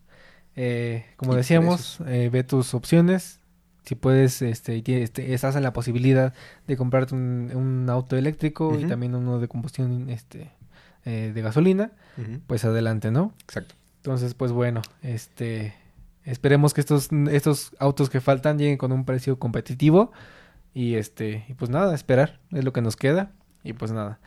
Eh, 0.58 1.04
como 1.16 1.34
Y 1.34 1.36
decíamos, 1.36 1.98
eh, 2.06 2.30
ve 2.32 2.42
tus 2.42 2.72
opciones. 2.72 3.40
Si 3.84 3.94
puedes, 3.94 4.40
este, 4.40 4.82
este, 5.02 5.34
estás 5.34 5.54
en 5.54 5.62
la 5.62 5.72
posibilidad 5.74 6.32
de 6.66 6.76
comprarte 6.78 7.14
un, 7.14 7.52
un 7.54 7.90
auto 7.90 8.16
eléctrico 8.16 8.76
y 8.80 8.86
también 8.86 9.14
uno 9.14 9.38
de 9.38 9.48
combustión 9.48 10.08
este, 10.08 10.50
eh, 11.04 11.30
de 11.34 11.42
gasolina, 11.42 11.92
pues 12.46 12.64
adelante, 12.64 13.10
¿no? 13.10 13.34
Exacto. 13.42 13.74
Entonces, 13.98 14.32
pues 14.32 14.50
bueno, 14.50 14.80
este, 15.02 15.74
esperemos 16.26 16.74
que 16.74 16.80
estos, 16.82 17.08
estos 17.30 17.72
autos 17.78 18.10
que 18.10 18.20
faltan 18.20 18.58
lleguen 18.58 18.76
con 18.76 18.92
un 18.92 19.04
precio 19.06 19.38
competitivo 19.38 20.12
y 20.74 20.96
este, 20.96 21.46
y 21.48 21.54
pues 21.54 21.70
nada, 21.70 21.94
esperar 21.94 22.40
es 22.52 22.62
lo 22.64 22.72
que 22.74 22.82
nos 22.82 22.96
queda 22.96 23.30
y 23.64 23.72
pues 23.72 23.92
nada. 23.92 24.18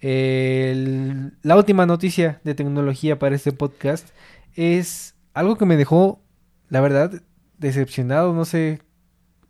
El- 0.00 1.32
la 1.42 1.56
última 1.56 1.86
noticia 1.86 2.40
de 2.42 2.54
tecnología 2.54 3.18
para 3.18 3.36
este 3.36 3.52
podcast 3.52 4.08
es 4.56 5.14
algo 5.32 5.56
que 5.56 5.64
me 5.64 5.76
dejó, 5.76 6.20
la 6.68 6.80
verdad, 6.80 7.22
decepcionado, 7.58 8.34
no 8.34 8.44
sé, 8.44 8.80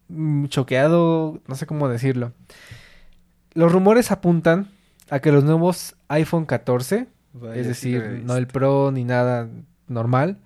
mm, 0.08 0.46
choqueado, 0.46 1.40
no 1.46 1.54
sé 1.54 1.64
cómo 1.66 1.88
decirlo. 1.88 2.32
Los 3.54 3.72
rumores 3.72 4.10
apuntan 4.10 4.68
a 5.10 5.20
que 5.20 5.32
los 5.32 5.42
nuevos 5.44 5.96
iPhone 6.08 6.44
14 6.46 7.08
es 7.54 7.66
decir, 7.66 8.02
no 8.26 8.36
el 8.36 8.46
Pro 8.46 8.90
ni 8.92 9.04
nada 9.04 9.48
normal. 9.88 10.36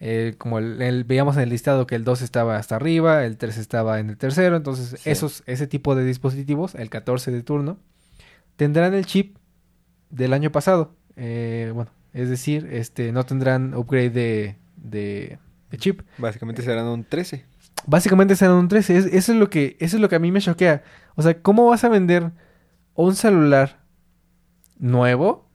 Eh, 0.00 0.34
como 0.38 0.58
el, 0.58 0.80
el- 0.80 1.04
veíamos 1.04 1.36
en 1.36 1.42
el 1.42 1.48
listado 1.48 1.86
que 1.86 1.96
el 1.96 2.04
2 2.04 2.22
estaba 2.22 2.56
hasta 2.56 2.76
arriba, 2.76 3.24
el 3.24 3.36
3 3.36 3.58
estaba 3.58 3.98
en 3.98 4.10
el 4.10 4.16
tercero. 4.16 4.56
Entonces, 4.56 5.00
Sí. 5.00 5.10
esos, 5.10 5.42
ese 5.46 5.66
tipo 5.66 5.94
de 5.96 6.04
dispositivos, 6.04 6.74
el 6.76 6.88
14 6.90 7.30
de 7.32 7.42
turno, 7.42 7.78
tendrán 8.56 8.94
el 8.94 9.06
chip 9.06 9.36
del 10.10 10.32
año 10.32 10.52
pasado. 10.52 10.94
Eh, 11.16 11.72
bueno, 11.74 11.90
es 12.12 12.28
decir, 12.28 12.68
este, 12.70 13.10
no 13.12 13.24
tendrán 13.24 13.74
upgrade 13.74 14.10
de, 14.10 14.56
de, 14.76 15.38
de 15.70 15.78
chip. 15.78 16.02
Básicamente 16.18 16.62
serán 16.62 16.86
un 16.86 17.04
13. 17.04 17.44
Básicamente 17.86 18.36
serán 18.36 18.54
un 18.56 18.68
13. 18.68 18.96
Es- 18.98 19.06
eso, 19.06 19.32
es 19.32 19.38
lo 19.38 19.50
que, 19.50 19.76
eso 19.80 19.96
es 19.96 20.00
lo 20.00 20.08
que 20.08 20.16
a 20.16 20.20
mí 20.20 20.30
me 20.30 20.40
choquea. 20.40 20.82
O 21.16 21.22
sea, 21.22 21.40
¿cómo 21.42 21.66
vas 21.66 21.82
a 21.82 21.88
vender 21.88 22.30
un 22.94 23.16
celular 23.16 23.80
nuevo 24.78 25.48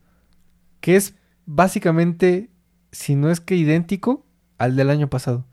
que 0.81 0.95
es 0.97 1.15
básicamente, 1.45 2.49
si 2.91 3.15
no 3.15 3.31
es 3.31 3.39
que 3.39 3.55
idéntico 3.55 4.25
al 4.63 4.75
del 4.75 4.89
año 4.89 5.09
pasado? 5.09 5.45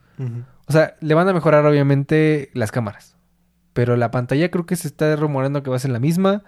O 0.67 0.73
sea, 0.73 0.95
le 1.01 1.15
van 1.15 1.29
a 1.29 1.33
mejorar 1.33 1.65
obviamente 1.67 2.51
las 2.55 2.71
cámaras. 2.73 3.17
Pero 3.73 3.97
la 3.97 4.11
pantalla 4.11 4.51
creo 4.51 4.67
que 4.67 4.77
se 4.77 4.89
está 4.89 5.15
rumorando 5.17 5.63
que 5.63 5.71
va 5.71 5.77
a 5.77 5.81
ser 5.81 5.91
la 5.91 5.99
misma. 6.01 6.43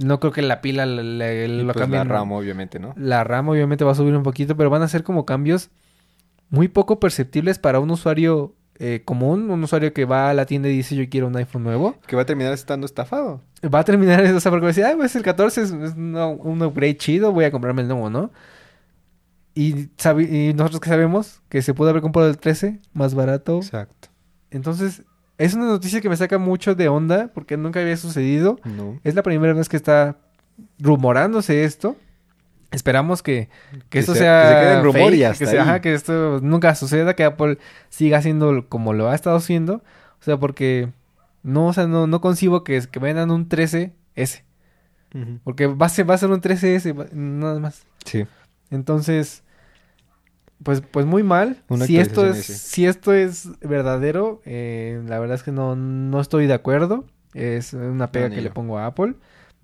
No 0.00 0.20
creo 0.20 0.32
que 0.32 0.42
la 0.42 0.60
pila 0.60 0.86
lo 0.86 1.72
pues 1.72 1.88
la. 1.90 2.04
RAM, 2.04 2.30
obviamente, 2.32 2.78
¿no? 2.78 2.94
La 2.96 3.24
RAM 3.24 3.48
obviamente 3.48 3.84
va 3.84 3.92
a 3.92 3.94
subir 3.96 4.14
un 4.14 4.22
poquito, 4.22 4.56
pero 4.56 4.70
van 4.70 4.82
a 4.82 4.88
ser 4.88 5.02
como 5.02 5.26
cambios 5.26 5.70
muy 6.50 6.68
poco 6.68 7.00
perceptibles 7.00 7.58
para 7.58 7.80
un 7.80 7.90
usuario 7.90 8.54
eh, 8.78 9.02
común, 9.04 9.50
un 9.50 9.64
usuario 9.64 9.92
que 9.92 10.04
va 10.04 10.30
a 10.30 10.34
la 10.34 10.46
tienda 10.46 10.68
y 10.68 10.72
dice 10.76 10.94
yo 10.94 11.08
quiero 11.10 11.26
un 11.26 11.36
iPhone 11.36 11.64
nuevo. 11.64 11.96
Que 12.06 12.14
va 12.14 12.22
a 12.22 12.26
terminar 12.26 12.52
estando 12.52 12.86
estafado. 12.86 13.40
Va 13.74 13.80
a 13.80 13.84
terminar 13.84 14.22
o 14.34 14.40
sea, 14.40 14.50
porque 14.52 14.62
va 14.64 14.68
a 14.68 14.74
decir, 14.74 14.84
ah, 14.84 14.92
pues 14.96 15.16
el 15.16 15.22
14 15.24 15.62
es, 15.62 15.72
es 15.72 15.94
una- 15.96 16.28
un 16.28 16.62
upgrade 16.62 16.96
chido, 16.96 17.32
voy 17.32 17.44
a 17.46 17.50
comprarme 17.50 17.82
el 17.82 17.88
nuevo, 17.88 18.08
¿no? 18.08 18.30
Y, 19.60 20.52
nosotros 20.54 20.80
que 20.80 20.88
sabemos 20.88 21.40
que 21.48 21.62
se 21.62 21.74
pudo 21.74 21.90
haber 21.90 22.02
comprado 22.02 22.28
el 22.28 22.38
13 22.38 22.78
más 22.92 23.14
barato. 23.14 23.56
Exacto. 23.56 24.08
Entonces, 24.50 25.02
es 25.36 25.54
una 25.54 25.66
noticia 25.66 26.00
que 26.00 26.08
me 26.08 26.16
saca 26.16 26.38
mucho 26.38 26.74
de 26.74 26.88
onda 26.88 27.30
porque 27.34 27.56
nunca 27.56 27.80
había 27.80 27.96
sucedido. 27.96 28.60
No. 28.64 29.00
Es 29.02 29.14
la 29.14 29.22
primera 29.22 29.52
vez 29.54 29.68
que 29.68 29.76
está 29.76 30.16
rumorándose 30.78 31.64
esto. 31.64 31.96
Esperamos 32.70 33.22
que, 33.22 33.48
que, 33.72 33.80
Que 33.88 33.98
esto 34.00 34.14
sea- 34.14 34.42
sea, 34.42 34.42
que 34.42 34.54
se 34.56 34.60
quede 34.62 34.72
en 34.78 34.84
rumor 34.84 35.14
y 35.14 35.16
fake, 35.18 35.24
hasta 35.30 35.44
que, 35.44 35.50
sea- 35.50 35.62
ahí. 35.62 35.68
ajá, 35.68 35.80
que 35.80 35.94
esto 35.94 36.40
nunca 36.42 36.74
suceda, 36.74 37.14
que 37.14 37.24
Apple 37.24 37.58
siga 37.88 38.18
haciendo 38.18 38.68
como 38.68 38.92
lo 38.92 39.08
ha 39.08 39.14
estado 39.14 39.36
haciendo. 39.36 39.76
O 40.20 40.22
sea, 40.24 40.36
porque 40.36 40.90
no, 41.42 41.68
o 41.68 41.72
sea, 41.72 41.86
no, 41.86 42.06
no 42.06 42.20
concibo 42.20 42.64
que, 42.64 42.80
que 42.90 42.98
vendan 43.00 43.30
un 43.30 43.48
13S. 43.48 44.42
Ujú. 45.14 45.38
Porque 45.44 45.66
va 45.66 45.86
a 45.86 45.88
ser, 45.88 46.08
va 46.08 46.14
a 46.14 46.18
ser 46.18 46.30
un 46.30 46.40
13S, 46.42 46.92
va- 46.98 47.06
nada 47.12 47.58
más. 47.58 47.86
Sí. 48.04 48.26
Entonces, 48.70 49.42
pues, 50.62 50.80
pues 50.80 51.06
muy 51.06 51.22
mal. 51.22 51.62
Una 51.68 51.86
Si 51.86 51.98
esto 51.98 52.26
es, 52.26 52.38
ese. 52.38 52.54
si 52.54 52.86
esto 52.86 53.12
es 53.14 53.48
verdadero, 53.60 54.40
eh, 54.44 55.02
la 55.06 55.18
verdad 55.18 55.36
es 55.36 55.42
que 55.42 55.52
no, 55.52 55.76
no 55.76 56.20
estoy 56.20 56.46
de 56.46 56.54
acuerdo. 56.54 57.04
Es 57.34 57.72
una 57.74 58.10
pega 58.10 58.30
que 58.30 58.40
le 58.40 58.50
pongo 58.50 58.78
a 58.78 58.86
Apple. 58.86 59.14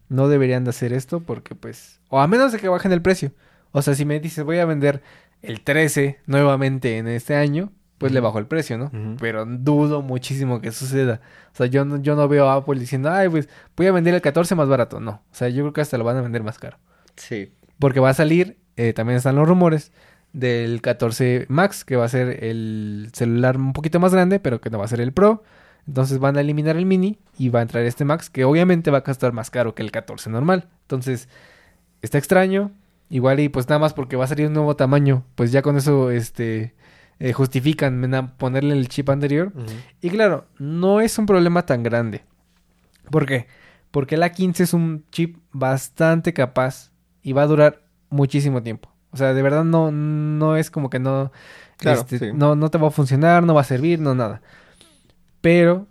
No 0.08 0.28
deberían 0.28 0.64
de 0.64 0.70
hacer 0.70 0.92
esto 0.92 1.20
porque, 1.20 1.54
pues, 1.54 2.00
o 2.08 2.20
a 2.20 2.26
menos 2.28 2.52
de 2.52 2.58
que 2.58 2.68
bajen 2.68 2.92
el 2.92 3.02
precio. 3.02 3.32
O 3.72 3.82
sea, 3.82 3.94
si 3.94 4.04
me 4.04 4.20
dices 4.20 4.44
voy 4.44 4.58
a 4.58 4.66
vender 4.66 5.02
el 5.42 5.62
13 5.62 6.20
nuevamente 6.26 6.98
en 6.98 7.08
este 7.08 7.34
año, 7.34 7.72
pues 7.98 8.12
le 8.12 8.20
bajo 8.20 8.38
el 8.38 8.46
precio, 8.46 8.76
¿no? 8.76 8.90
Pero 9.18 9.46
dudo 9.46 10.02
muchísimo 10.02 10.60
que 10.60 10.72
suceda. 10.72 11.20
O 11.52 11.56
sea, 11.56 11.66
yo 11.66 11.84
no, 11.84 12.00
yo 12.02 12.16
no 12.16 12.28
veo 12.28 12.48
a 12.48 12.56
Apple 12.56 12.78
diciendo, 12.78 13.10
ay, 13.10 13.28
pues 13.28 13.48
voy 13.76 13.86
a 13.86 13.92
vender 13.92 14.14
el 14.14 14.20
14 14.20 14.54
más 14.54 14.68
barato. 14.68 15.00
No. 15.00 15.22
O 15.30 15.34
sea, 15.34 15.48
yo 15.48 15.62
creo 15.62 15.72
que 15.72 15.80
hasta 15.80 15.96
lo 15.98 16.04
van 16.04 16.16
a 16.16 16.20
vender 16.22 16.42
más 16.42 16.58
caro. 16.58 16.78
Sí. 17.16 17.52
Porque 17.78 18.00
va 18.00 18.10
a 18.10 18.14
salir, 18.14 18.58
eh, 18.76 18.92
también 18.92 19.16
están 19.16 19.36
los 19.36 19.48
rumores, 19.48 19.92
del 20.34 20.82
14 20.82 21.46
Max, 21.48 21.84
que 21.84 21.96
va 21.96 22.04
a 22.04 22.08
ser 22.08 22.44
el 22.44 23.08
celular 23.14 23.56
un 23.56 23.72
poquito 23.72 24.00
más 24.00 24.12
grande, 24.12 24.40
pero 24.40 24.60
que 24.60 24.68
no 24.68 24.78
va 24.78 24.84
a 24.84 24.88
ser 24.88 25.00
el 25.00 25.12
Pro. 25.12 25.42
Entonces 25.86 26.18
van 26.18 26.36
a 26.36 26.40
eliminar 26.40 26.76
el 26.76 26.86
mini 26.86 27.18
y 27.38 27.48
va 27.48 27.60
a 27.60 27.62
entrar 27.62 27.84
este 27.84 28.04
Max, 28.04 28.28
que 28.28 28.44
obviamente 28.44 28.90
va 28.90 28.98
a 28.98 29.04
costar 29.04 29.32
más 29.32 29.50
caro 29.50 29.74
que 29.74 29.82
el 29.82 29.90
14 29.90 30.28
normal. 30.30 30.68
Entonces, 30.82 31.28
está 32.02 32.18
extraño. 32.18 32.72
Igual 33.10 33.40
y 33.40 33.48
pues 33.48 33.68
nada 33.68 33.78
más 33.78 33.92
porque 33.94 34.16
va 34.16 34.24
a 34.24 34.28
salir 34.28 34.46
un 34.46 34.54
nuevo 34.54 34.76
tamaño, 34.76 35.24
pues 35.34 35.52
ya 35.52 35.62
con 35.62 35.76
eso 35.76 36.10
este 36.10 36.74
eh, 37.20 37.32
justifican 37.32 38.32
ponerle 38.38 38.74
el 38.74 38.88
chip 38.88 39.10
anterior. 39.10 39.52
Y 40.00 40.10
claro, 40.10 40.46
no 40.58 41.00
es 41.00 41.16
un 41.18 41.26
problema 41.26 41.66
tan 41.66 41.82
grande. 41.82 42.24
¿Por 43.10 43.26
qué? 43.26 43.46
Porque 43.90 44.16
el 44.16 44.22
A15 44.22 44.60
es 44.60 44.72
un 44.72 45.04
chip 45.10 45.36
bastante 45.52 46.32
capaz 46.32 46.92
y 47.22 47.34
va 47.34 47.42
a 47.42 47.46
durar 47.46 47.84
muchísimo 48.08 48.62
tiempo. 48.62 48.93
O 49.14 49.16
sea, 49.16 49.32
de 49.32 49.42
verdad 49.42 49.64
no, 49.64 49.92
no 49.92 50.56
es 50.56 50.70
como 50.70 50.90
que 50.90 50.98
no, 50.98 51.30
Claro, 51.76 52.00
este, 52.00 52.18
sí. 52.18 52.30
no, 52.34 52.54
no 52.54 52.70
te 52.70 52.78
va 52.78 52.88
a 52.88 52.90
funcionar, 52.90 53.42
no 53.44 53.54
va 53.54 53.60
a 53.62 53.64
servir, 53.64 54.00
no 54.00 54.14
nada. 54.14 54.42
Pero, 55.40 55.86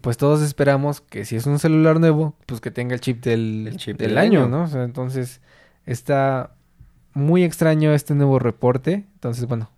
pues 0.00 0.16
todos 0.16 0.42
esperamos 0.42 1.00
que 1.00 1.24
si 1.24 1.36
es 1.36 1.46
un 1.46 1.58
celular 1.58 2.00
nuevo, 2.00 2.36
pues 2.46 2.60
que 2.60 2.70
tenga 2.70 2.94
el 2.94 3.00
chip 3.00 3.22
del, 3.22 3.68
El 3.68 3.76
chip 3.76 3.96
del 3.96 4.10
del 4.10 4.18
año, 4.18 4.44
año. 4.44 4.48
¿no? 4.48 4.64
O 4.64 4.66
sea, 4.66 4.84
entonces 4.84 5.40
está 5.84 6.52
muy 7.14 7.44
extraño 7.44 7.94
este 7.94 8.14
nuevo 8.14 8.38
reporte. 8.38 9.06
Entonces, 9.14 9.46
bueno. 9.46 9.70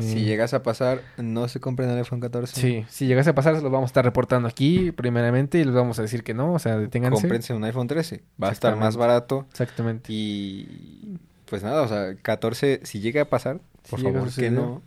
Si 0.00 0.18
eh, 0.18 0.24
llegas 0.24 0.52
a 0.52 0.62
pasar, 0.62 1.00
no 1.16 1.48
se 1.48 1.60
compren 1.60 1.88
el 1.88 1.98
iPhone 1.98 2.20
14. 2.20 2.60
Sí, 2.60 2.84
si 2.88 3.06
llegase 3.06 3.30
a 3.30 3.34
pasar, 3.34 3.56
se 3.56 3.62
los 3.62 3.70
vamos 3.70 3.88
a 3.88 3.90
estar 3.90 4.04
reportando 4.04 4.48
aquí 4.48 4.92
primeramente 4.92 5.58
y 5.58 5.64
les 5.64 5.74
vamos 5.74 5.98
a 5.98 6.02
decir 6.02 6.22
que 6.22 6.34
no, 6.34 6.52
o 6.52 6.58
sea, 6.58 6.76
deténganse. 6.76 7.22
Cómprense 7.22 7.54
un 7.54 7.64
iPhone 7.64 7.86
13. 7.86 8.22
Va 8.42 8.48
a 8.48 8.52
estar 8.52 8.76
más 8.76 8.96
barato. 8.96 9.46
Exactamente. 9.50 10.12
Y 10.12 11.18
pues 11.46 11.62
nada, 11.62 11.82
o 11.82 11.88
sea, 11.88 12.14
14, 12.20 12.80
si 12.84 13.00
llega 13.00 13.22
a 13.22 13.24
pasar, 13.24 13.60
por 13.88 13.98
Si 14.00 14.04
favor, 14.06 14.32
que 14.34 14.50
no, 14.50 14.82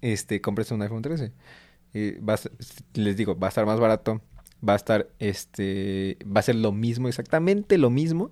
este, 0.00 0.40
cómprense 0.40 0.74
un 0.74 0.82
iPhone 0.82 1.02
13. 1.02 1.32
Y 1.94 2.12
va 2.20 2.34
a 2.34 2.36
ser- 2.38 2.52
les 2.94 3.16
digo, 3.16 3.38
va 3.38 3.48
a 3.48 3.50
estar 3.50 3.66
más 3.66 3.78
barato, 3.78 4.20
va 4.66 4.72
a 4.72 4.76
estar, 4.76 5.08
este, 5.18 6.16
va 6.24 6.40
a 6.40 6.42
ser 6.42 6.56
lo 6.56 6.72
mismo, 6.72 7.08
exactamente 7.08 7.76
lo 7.78 7.90
mismo, 7.90 8.30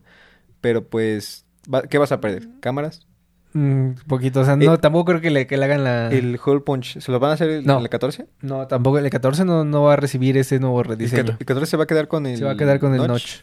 pero 0.60 0.86
pues, 0.86 1.44
va- 1.72 1.82
¿qué 1.82 1.98
vas 1.98 2.12
a 2.12 2.20
perder? 2.20 2.48
¿Cámaras? 2.60 3.06
Un 3.52 3.96
poquito, 4.06 4.40
o 4.40 4.44
sea, 4.44 4.54
no, 4.54 4.74
Eh, 4.74 4.78
tampoco 4.78 5.06
creo 5.06 5.20
que 5.20 5.30
le, 5.30 5.48
que 5.48 5.56
le 5.56 5.64
hagan 5.64 5.82
la... 5.82 6.08
¿El 6.08 6.38
hole 6.44 6.60
punch 6.60 7.00
se 7.00 7.10
lo 7.10 7.18
van 7.18 7.32
a 7.32 7.34
hacer 7.34 7.50
el, 7.50 7.66
No. 7.66 7.80
el 7.80 7.88
14? 7.88 8.26
No, 8.42 8.68
tampoco, 8.68 8.98
el 8.98 9.10
14 9.10 9.44
no, 9.44 9.64
no 9.64 9.82
va 9.82 9.94
a 9.94 9.96
recibir 9.96 10.36
ese 10.38 10.60
nuevo 10.60 10.80
El, 10.82 10.86
rediseño. 10.86 11.22
14 11.24 11.36
el 11.42 11.46
14 11.46 11.70
se 11.70 11.76
va 11.76 11.82
a 11.82 11.86
quedar 11.88 12.06
con 12.06 12.26
el 12.26 12.38
Se 12.38 12.44
va 12.44 12.52
a 12.52 12.56
quedar 12.56 12.78
con 12.78 12.94
el 12.94 13.04
notch. 13.06 13.40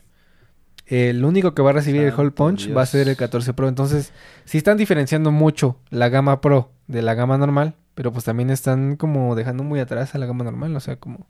El 0.87 1.23
único 1.25 1.53
que 1.53 1.61
va 1.61 1.71
a 1.71 1.73
recibir 1.73 2.01
el 2.01 2.13
Hole 2.13 2.31
Punch 2.31 2.73
va 2.75 2.81
a 2.81 2.85
ser 2.85 3.01
el 3.01 3.05
Dios. 3.07 3.17
14 3.17 3.53
Pro. 3.53 3.67
Entonces, 3.67 4.13
sí 4.45 4.57
están 4.57 4.77
diferenciando 4.77 5.31
mucho 5.31 5.77
la 5.89 6.07
gama 6.09 6.39
Pro 6.41 6.71
de 6.87 7.01
la 7.01 7.13
gama 7.13 7.37
normal, 7.37 7.75
pero 7.93 8.13
pues 8.13 8.23
también 8.25 8.49
están 8.49 8.95
como 8.95 9.35
dejando 9.35 9.63
muy 9.63 9.79
atrás 9.81 10.15
a 10.15 10.17
la 10.17 10.25
gama 10.25 10.43
normal, 10.45 10.75
o 10.75 10.79
sea, 10.79 10.95
como... 10.95 11.27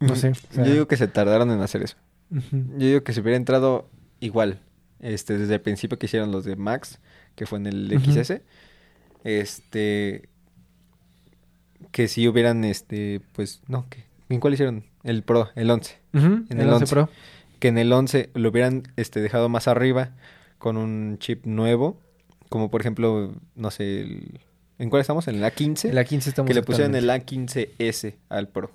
No 0.00 0.14
sé, 0.14 0.30
o 0.30 0.34
sea- 0.34 0.64
Yo 0.64 0.72
digo 0.72 0.88
que 0.88 0.96
se 0.96 1.08
tardaron 1.08 1.50
en 1.50 1.60
hacer 1.60 1.82
eso. 1.82 1.96
Yo 2.30 2.40
digo 2.76 3.02
que 3.02 3.12
si 3.14 3.20
hubiera 3.20 3.36
entrado 3.38 3.88
igual, 4.20 4.60
este, 5.00 5.38
desde 5.38 5.54
el 5.54 5.60
principio 5.62 5.98
que 5.98 6.06
hicieron 6.06 6.30
los 6.30 6.44
de 6.44 6.56
Max, 6.56 7.00
que 7.34 7.46
fue 7.46 7.58
en 7.58 7.66
el. 7.66 7.98
XS, 7.98 8.42
este, 9.24 10.28
que 11.90 12.08
si 12.08 12.28
hubieran, 12.28 12.64
este, 12.64 13.20
pues, 13.32 13.62
no, 13.66 13.86
que, 13.88 14.04
¿en 14.28 14.40
cuál 14.40 14.54
hicieron? 14.54 14.84
El 15.04 15.22
Pro, 15.22 15.48
el 15.54 15.70
11. 15.70 15.98
Ujú, 16.14 16.26
En 16.26 16.46
el, 16.50 16.60
el 16.60 16.68
11 16.68 16.74
11. 16.84 16.94
Pro. 16.94 17.08
Que 17.58 17.68
en 17.68 17.78
el 17.78 17.92
11 17.92 18.30
lo 18.34 18.48
hubieran, 18.50 18.84
este, 18.96 19.20
dejado 19.20 19.48
más 19.48 19.68
arriba 19.68 20.10
con 20.58 20.76
un 20.76 21.16
chip 21.18 21.44
nuevo, 21.46 22.00
como 22.48 22.70
por 22.70 22.80
ejemplo, 22.80 23.32
no 23.56 23.70
sé, 23.70 24.00
el- 24.02 24.40
¿en 24.78 24.90
cuál 24.90 25.00
estamos? 25.00 25.28
En 25.28 25.36
el 25.36 25.42
A15. 25.44 25.90
El 25.90 25.98
A15 25.98 26.26
estamos 26.28 26.48
que 26.48 26.54
le 26.54 26.62
pusieran 26.62 26.94
el 26.94 27.10
actualmente. 27.10 27.70
A15S 27.76 28.14
al 28.28 28.48
Pro. 28.48 28.70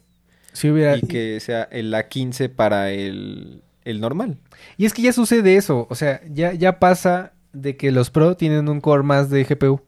Si 0.52 0.70
hubiera... 0.70 0.98
Y 0.98 1.02
que 1.02 1.40
sea 1.40 1.64
el 1.72 1.94
A15 1.94 2.50
para 2.50 2.92
el, 2.92 3.62
el 3.86 4.00
normal. 4.02 4.38
Y 4.78 4.86
es 4.86 4.94
que 4.94 5.02
ya 5.02 5.14
sucede 5.14 5.56
eso, 5.56 5.88
o 5.90 5.96
sea, 5.96 6.22
ya, 6.30 6.54
ya 6.54 6.80
pasa 6.80 7.34
de 7.54 7.76
que 7.78 7.92
los 7.92 8.10
Pro 8.12 8.36
tienen 8.38 8.70
un 8.70 8.80
core 8.82 9.04
más 9.04 9.30
de 9.30 9.44
GPU. 9.44 9.82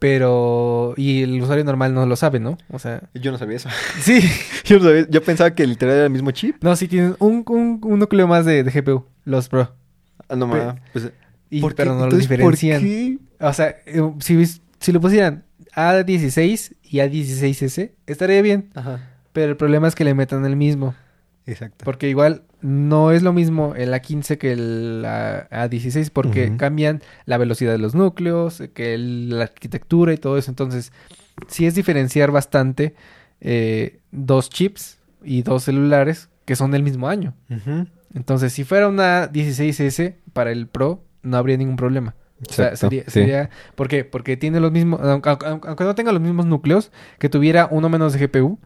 Pero... 0.00 0.94
Y 0.96 1.22
el 1.22 1.40
usuario 1.40 1.62
normal 1.64 1.94
no 1.94 2.04
lo 2.06 2.16
sabe, 2.16 2.40
¿no? 2.40 2.58
O 2.70 2.78
sea... 2.80 3.02
Yo 3.14 3.30
no 3.30 3.38
sabía 3.38 3.56
eso. 3.58 3.68
Sí. 4.00 4.20
Yo 4.64 4.78
no 4.78 4.84
sabía. 4.84 5.06
Yo 5.08 5.22
pensaba 5.22 5.54
que 5.54 5.64
literal 5.66 5.94
era 5.94 6.04
el 6.06 6.10
mismo 6.10 6.32
chip. 6.32 6.56
No, 6.64 6.74
sí 6.74 6.88
tienen 6.88 7.14
un, 7.20 7.44
un, 7.46 7.80
un 7.84 7.98
núcleo 8.00 8.26
más 8.26 8.44
de, 8.44 8.64
de 8.64 8.70
GPU, 8.72 9.04
los 9.24 9.48
Pro. 9.48 9.72
Ah, 10.28 10.34
no 10.36 10.46
mames. 10.48 10.74
Pues, 10.92 11.12
Y, 11.50 11.60
¿por 11.60 11.72
qué? 11.72 11.76
pero 11.76 11.94
no 11.94 12.04
lo 12.06 12.10
¿por 12.10 12.18
diferencian. 12.18 12.82
qué? 12.82 13.18
O 13.40 13.52
sea, 13.52 13.76
eh, 13.86 14.00
si, 14.20 14.44
si 14.80 14.92
lo 14.92 15.00
pusieran 15.00 15.44
A16 15.76 16.76
y 16.82 16.96
A16S, 16.98 17.92
estaría 18.06 18.42
bien. 18.42 18.70
Ajá. 18.74 19.00
Pero 19.32 19.50
el 19.52 19.56
problema 19.56 19.86
es 19.86 19.94
que 19.94 20.04
le 20.04 20.14
metan 20.14 20.44
el 20.44 20.56
mismo. 20.56 20.94
Exacto. 21.46 21.84
Porque 21.84 22.08
igual 22.08 22.42
no 22.62 23.10
es 23.12 23.22
lo 23.22 23.32
mismo 23.32 23.74
el 23.74 23.92
A15 23.92 24.38
que 24.38 24.52
el 24.52 25.04
A- 25.06 25.48
A16 25.50 26.10
porque 26.12 26.46
cambian 26.56 27.02
la 27.26 27.38
velocidad 27.38 27.72
de 27.72 27.78
los 27.78 27.94
núcleos, 27.94 28.62
que 28.74 28.94
el- 28.94 29.30
la 29.30 29.44
arquitectura 29.44 30.12
y 30.12 30.16
todo 30.18 30.36
eso. 30.38 30.50
Entonces, 30.50 30.92
sí 31.48 31.66
es 31.66 31.74
diferenciar 31.74 32.30
bastante 32.30 32.94
eh, 33.40 34.00
dos 34.10 34.50
chips 34.50 34.98
y 35.24 35.42
dos 35.42 35.64
celulares 35.64 36.28
que 36.44 36.56
son 36.56 36.70
del 36.72 36.82
mismo 36.82 37.08
año. 37.08 37.34
Entonces, 38.14 38.52
si 38.52 38.64
fuera 38.64 38.88
una 38.88 39.30
16S 39.32 40.16
para 40.32 40.50
el 40.52 40.66
Pro, 40.66 41.02
no 41.22 41.36
habría 41.36 41.56
ningún 41.56 41.76
problema. 41.76 42.14
O 42.48 42.52
sea, 42.52 42.76
sería, 42.76 43.04
sí. 43.04 43.10
sería- 43.10 43.50
¿Por 43.76 43.88
qué? 43.88 44.04
Porque 44.04 44.36
tiene 44.36 44.60
los 44.60 44.72
mismos... 44.72 45.00
Aunque- 45.02 45.30
aunque 45.46 45.84
no 45.84 45.94
tenga 45.94 46.10
los 46.12 46.20
mismos 46.22 46.46
núcleos, 46.46 46.90
que 47.18 47.28
tuviera 47.28 47.68
uno 47.70 47.88
menos 47.88 48.12
de 48.12 48.18
GPU, 48.18 48.58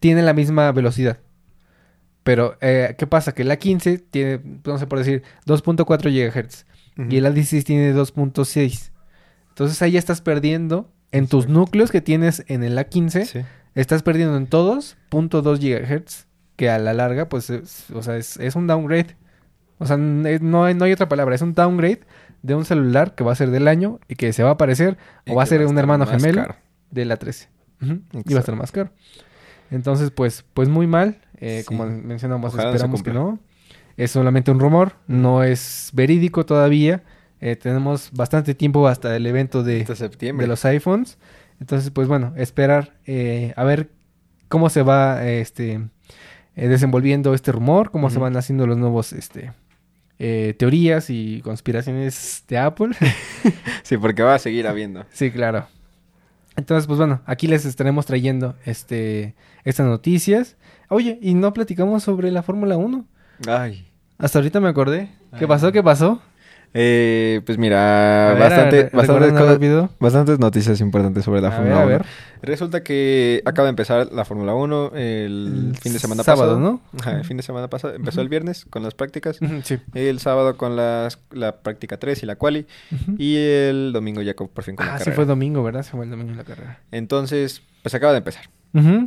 tiene 0.00 0.22
la 0.22 0.32
misma 0.34 0.70
velocidad. 0.72 1.18
Pero, 2.26 2.56
eh, 2.60 2.94
¿qué 2.98 3.06
pasa? 3.06 3.32
Que 3.32 3.42
el 3.42 3.50
A15 3.50 4.02
tiene, 4.10 4.40
no 4.64 4.78
sé 4.78 4.86
por 4.88 4.98
decir, 4.98 5.22
2.4 5.46 6.10
GHz. 6.10 6.66
Y 7.08 7.16
el 7.18 7.24
A16 7.26 7.62
tiene 7.64 7.94
2.6. 7.94 8.90
Entonces 9.50 9.80
ahí 9.80 9.92
ya 9.92 9.98
estás 10.00 10.20
perdiendo 10.22 10.90
en 11.12 11.28
tus 11.28 11.44
Exacto. 11.44 11.60
núcleos 11.60 11.90
que 11.92 12.00
tienes 12.00 12.42
en 12.48 12.64
el 12.64 12.76
A15. 12.78 13.24
Sí. 13.26 13.40
Estás 13.76 14.02
perdiendo 14.02 14.36
en 14.36 14.46
todos 14.48 14.96
0.2 15.10 15.60
GHz, 15.60 16.26
que 16.56 16.68
a 16.68 16.78
la 16.78 16.94
larga, 16.94 17.28
pues, 17.28 17.48
es, 17.50 17.90
o 17.94 18.02
sea, 18.02 18.16
es, 18.16 18.38
es 18.38 18.56
un 18.56 18.66
downgrade. 18.66 19.16
O 19.78 19.86
sea, 19.86 19.96
n- 19.96 20.38
no 20.40 20.64
hay, 20.64 20.74
no 20.74 20.84
hay 20.86 20.92
otra 20.92 21.08
palabra, 21.08 21.34
es 21.34 21.42
un 21.42 21.54
downgrade 21.54 22.00
de 22.42 22.54
un 22.54 22.64
celular 22.64 23.14
que 23.14 23.22
va 23.24 23.32
a 23.32 23.36
ser 23.36 23.50
del 23.50 23.68
año 23.68 24.00
y 24.08 24.16
que 24.16 24.32
se 24.32 24.42
va 24.42 24.50
a 24.50 24.56
parecer 24.56 24.96
Y 25.26 25.32
o 25.32 25.34
va 25.36 25.42
a 25.42 25.46
ser 25.46 25.64
un 25.66 25.78
hermano 25.78 26.06
gemelo 26.06 26.42
caro. 26.42 26.56
de 26.90 27.04
la 27.04 27.16
13. 27.18 27.48
Ujú, 27.82 28.00
Y 28.26 28.32
va 28.34 28.38
a 28.38 28.40
estar 28.40 28.56
más 28.56 28.72
caro. 28.72 28.90
Entonces, 29.70 30.10
pues, 30.12 30.44
pues 30.54 30.68
muy 30.68 30.86
mal. 30.86 31.18
Eh, 31.38 31.60
Sí. 31.60 31.66
Como 31.66 31.86
mencionamos, 31.86 32.52
Ojalá 32.54 32.64
no 32.64 32.70
se 32.72 32.76
esperamos 32.76 33.02
que 33.02 33.12
no. 33.12 33.38
Es 33.96 34.10
solamente 34.10 34.50
un 34.50 34.60
rumor, 34.60 34.92
no 35.06 35.42
es 35.42 35.90
verídico 35.94 36.44
todavía. 36.44 37.02
Eh, 37.40 37.56
tenemos 37.56 38.10
bastante 38.12 38.54
tiempo 38.54 38.86
hasta 38.88 39.14
el 39.16 39.26
evento 39.26 39.62
de, 39.62 39.80
Hasta 39.82 39.96
septiembre. 39.96 40.44
de 40.44 40.48
los 40.48 40.64
iPhones. 40.64 41.18
Entonces, 41.60 41.90
pues 41.90 42.06
bueno, 42.08 42.32
esperar 42.36 42.94
eh, 43.06 43.52
a 43.56 43.64
ver 43.64 43.90
cómo 44.48 44.68
se 44.68 44.82
va 44.82 45.26
este 45.26 45.80
eh, 46.56 46.68
desenvolviendo 46.68 47.32
este 47.34 47.52
rumor, 47.52 47.90
cómo 47.90 48.10
se 48.10 48.18
van 48.18 48.36
haciendo 48.36 48.66
los 48.66 48.76
nuevos 48.76 49.12
este 49.12 49.52
eh, 50.18 50.54
teorías 50.58 51.10
y 51.10 51.40
conspiraciones 51.42 52.44
de 52.48 52.58
Apple. 52.58 52.90
Sí, 53.82 53.96
porque 53.98 54.22
va 54.22 54.34
a 54.34 54.38
seguir 54.38 54.66
habiendo. 54.66 55.04
sí, 55.10 55.30
claro. 55.30 55.66
Entonces, 56.56 56.86
pues 56.86 56.98
bueno, 56.98 57.20
aquí 57.26 57.46
les 57.46 57.64
estaremos 57.64 58.06
trayendo 58.06 58.54
este 58.64 59.34
estas 59.64 59.86
noticias. 59.86 60.56
Oye, 60.88 61.18
y 61.20 61.34
no 61.34 61.52
platicamos 61.52 62.02
sobre 62.02 62.30
la 62.30 62.42
Fórmula 62.42 62.76
1. 62.76 63.04
Ay. 63.46 63.86
Hasta 64.18 64.38
ahorita 64.38 64.60
me 64.60 64.68
acordé. 64.68 65.10
¿Qué 65.32 65.44
Ay. 65.44 65.46
pasó? 65.46 65.70
¿Qué 65.72 65.82
pasó? 65.82 66.22
Eh, 66.78 67.40
pues 67.46 67.56
mira, 67.56 68.32
ver, 68.34 68.38
bastante, 68.38 68.82
bastantes, 68.92 69.32
cosas- 69.32 70.38
noticias 70.38 70.80
importantes 70.82 71.24
sobre 71.24 71.40
la 71.40 71.50
Fórmula 71.50 71.76
a 71.76 71.78
1. 71.80 71.86
ver. 71.86 72.04
Resulta 72.42 72.82
que 72.82 73.40
acaba 73.46 73.64
de 73.66 73.70
empezar 73.70 74.08
la 74.12 74.26
Fórmula 74.26 74.54
1 74.54 74.92
el, 74.94 75.70
El 75.70 75.76
fin 75.78 75.94
de 75.94 75.98
semana 75.98 76.22
sábado, 76.22 76.56
pasado. 76.56 76.60
¿no? 76.60 76.80
Ajá, 77.00 77.12
el 77.18 77.24
fin 77.24 77.38
de 77.38 77.42
semana 77.42 77.68
pasado. 77.68 77.94
Empezó 77.94 78.20
el 78.20 78.28
viernes 78.28 78.66
con 78.68 78.82
las 78.82 78.92
prácticas. 78.94 79.38
Sí. 79.64 79.78
El 79.94 80.18
sábado 80.20 80.56
con 80.58 80.76
las, 80.76 81.18
la 81.30 81.56
práctica 81.62 81.96
3 81.98 82.22
y 82.22 82.26
la 82.26 82.36
quali. 82.36 82.66
Y 83.16 83.36
el 83.38 83.92
domingo 83.94 84.20
ya 84.20 84.34
por 84.34 84.62
fin 84.62 84.76
con 84.76 84.84
la 84.86 84.96
Ah, 84.96 84.98
sí 84.98 85.10
fue 85.12 85.24
domingo, 85.24 85.62
¿verdad? 85.62 85.82
Se 85.82 85.92
fue 85.92 86.04
el 86.04 86.10
domingo 86.10 86.34
la 86.34 86.44
carrera. 86.44 86.80
Entonces, 86.92 87.62
pues 87.82 87.94
acaba 87.94 88.12
de 88.12 88.18
empezar. 88.18 88.44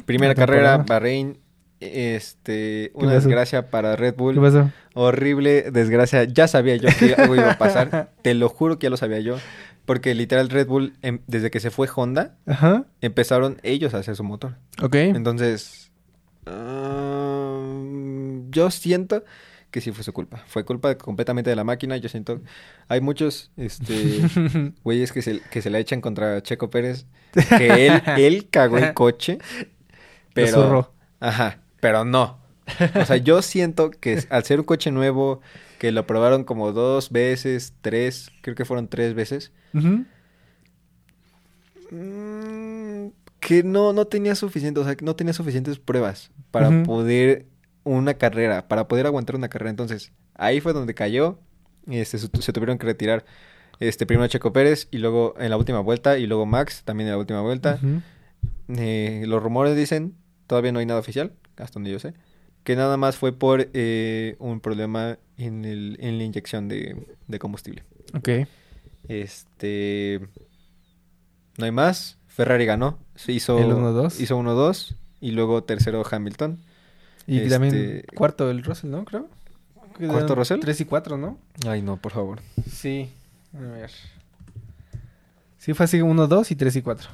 Primera 0.06 0.34
carrera. 0.34 0.78
Bahrein. 0.80 1.38
Este, 1.80 2.92
una 2.94 3.08
pasó? 3.14 3.16
desgracia 3.16 3.70
para 3.70 3.96
Red 3.96 4.16
Bull. 4.16 4.36
¿Qué 4.36 4.42
pasó? 4.42 4.72
Horrible 4.94 5.72
desgracia. 5.72 6.24
Ya 6.26 6.48
sabía 6.48 6.76
yo 6.76 6.90
que 7.00 7.14
algo 7.16 7.36
iba 7.36 7.52
a 7.52 7.58
pasar. 7.58 8.12
Te 8.22 8.34
lo 8.34 8.50
juro 8.50 8.80
que 8.80 8.86
ya 8.86 8.90
lo 8.90 8.98
sabía 8.98 9.20
yo. 9.20 9.38
Porque 9.86 10.14
literal 10.14 10.50
Red 10.50 10.68
Bull, 10.68 10.94
em- 11.02 11.22
desde 11.28 11.50
que 11.50 11.60
se 11.60 11.72
fue 11.72 11.88
Honda, 11.96 12.36
Ajá. 12.46 12.86
empezaron 13.02 13.58
ellos 13.64 13.94
a 13.94 14.00
hacer 14.00 14.16
su 14.16 14.24
motor. 14.24 14.56
Ok. 14.82 14.96
Entonces, 14.96 15.92
ah, 16.46 17.60
yo 18.50 18.70
siento 18.72 19.24
que 19.72 19.82
sí 19.82 19.92
fue 19.92 20.04
su 20.04 20.14
culpa. 20.14 20.44
Fue 20.48 20.66
culpa 20.66 20.96
completamente 20.98 21.50
de 21.50 21.56
la 21.56 21.64
máquina. 21.64 21.98
Yo 21.98 22.10
siento, 22.10 22.42
hay 22.88 23.02
muchos, 23.02 23.52
este, 23.58 23.94
güeyes 24.84 25.12
que 25.12 25.22
se, 25.22 25.40
que 25.42 25.62
se 25.62 25.70
la 25.70 25.80
echan 25.80 26.02
contra 26.02 26.42
Checo 26.42 26.70
Pérez. 26.70 27.06
Que 27.58 27.88
él, 27.88 28.02
él 28.18 28.48
cagó 28.50 28.78
el 28.80 28.94
coche. 28.94 29.38
Pero, 30.34 30.94
ajá, 31.20 31.60
pero 31.80 32.06
no. 32.06 32.40
O 32.96 33.06
sea, 33.06 33.18
yo 33.18 33.42
siento 33.42 33.92
que 33.92 34.24
al 34.30 34.44
ser 34.44 34.60
un 34.60 34.66
coche 34.66 34.92
nuevo, 34.92 35.42
que 35.80 35.92
lo 35.92 36.06
probaron 36.06 36.44
como 36.44 36.72
dos 36.72 37.12
veces, 37.12 37.74
tres, 37.82 38.32
creo 38.42 38.56
que 38.56 38.66
fueron 38.66 38.88
tres 38.88 39.14
veces, 39.14 39.52
mm, 41.92 43.08
que 43.40 43.64
no, 43.64 43.94
no 43.94 44.06
tenía 44.06 44.36
suficiente, 44.36 44.80
o 44.80 44.84
sea, 44.84 44.96
que 44.96 45.06
no 45.06 45.16
tenía 45.16 45.34
suficientes 45.34 45.80
pruebas 45.80 46.32
para 46.52 46.84
poder 46.84 47.48
una 47.84 48.14
carrera, 48.16 48.68
para 48.68 48.88
poder 48.88 49.06
aguantar 49.06 49.36
una 49.36 49.50
carrera. 49.50 49.72
Entonces, 49.72 50.12
ahí 50.36 50.62
fue 50.62 50.74
donde 50.74 50.94
cayó, 50.94 51.40
este, 51.88 52.18
se, 52.18 52.54
tuvieron 52.54 52.78
que 52.78 52.86
retirar. 52.86 53.26
Este, 53.80 54.06
primero 54.06 54.28
Checo 54.28 54.52
Pérez 54.52 54.90
y 54.92 54.98
luego 54.98 55.36
en 55.40 55.50
la 55.50 55.58
última 55.58 55.80
vuelta 55.80 56.18
y 56.18 56.28
luego 56.28 56.46
Max 56.46 56.84
también 56.84 57.08
en 57.08 57.14
la 57.14 57.18
última 57.18 57.42
vuelta. 57.42 57.80
Eh, 58.68 59.24
los 59.26 59.42
rumores 59.42 59.76
dicen, 59.76 60.16
todavía 60.48 60.72
no 60.72 60.80
hay 60.80 60.86
nada 60.86 61.00
oficial, 61.00 61.34
hasta 61.60 61.76
donde 61.76 61.92
yo 61.92 62.00
sé, 62.00 62.14
que 62.64 62.76
nada 62.76 62.98
más 62.98 63.16
fue 63.18 63.32
por 63.32 63.70
eh, 63.74 64.36
un 64.40 64.60
problema 64.60 65.18
en, 65.38 65.66
el, 65.66 65.98
en 66.00 66.18
la 66.18 66.24
inyección 66.24 66.68
de, 66.68 67.06
de 67.28 67.40
combustible. 67.40 67.84
Ok. 68.14 68.30
Este. 69.08 70.22
No 71.58 71.66
hay 71.66 71.72
más. 71.72 72.18
Ferrari 72.28 72.66
ganó. 72.66 72.98
Se 73.16 73.32
hizo. 73.32 73.58
El 73.60 73.72
1-2. 73.72 74.20
Hizo 74.22 74.40
1-2. 74.40 74.96
Y 75.22 75.32
luego 75.32 75.64
tercero 75.64 76.04
Hamilton. 76.10 76.60
Y 77.28 77.38
Este- 77.40 77.50
también 77.50 78.04
cuarto 78.16 78.50
el 78.50 78.64
Russell, 78.64 78.90
¿no? 78.90 79.04
Creo. 79.06 79.28
¿Cuarto 80.08 80.34
Russell? 80.36 80.60
Tres 80.62 80.80
y 80.80 80.86
cuatro, 80.86 81.18
¿no? 81.18 81.38
Ay, 81.68 81.82
no, 81.82 81.98
por 81.98 82.14
favor. 82.14 82.40
Sí. 82.72 83.10
A 83.54 83.60
ver. 83.60 83.92
Sí, 85.58 85.74
fue 85.74 85.84
así 85.84 86.02
uno, 86.02 86.28
dos 86.28 86.52
y 86.52 86.56
tres 86.56 86.76
y 86.78 86.82
cuatro. 86.82 87.10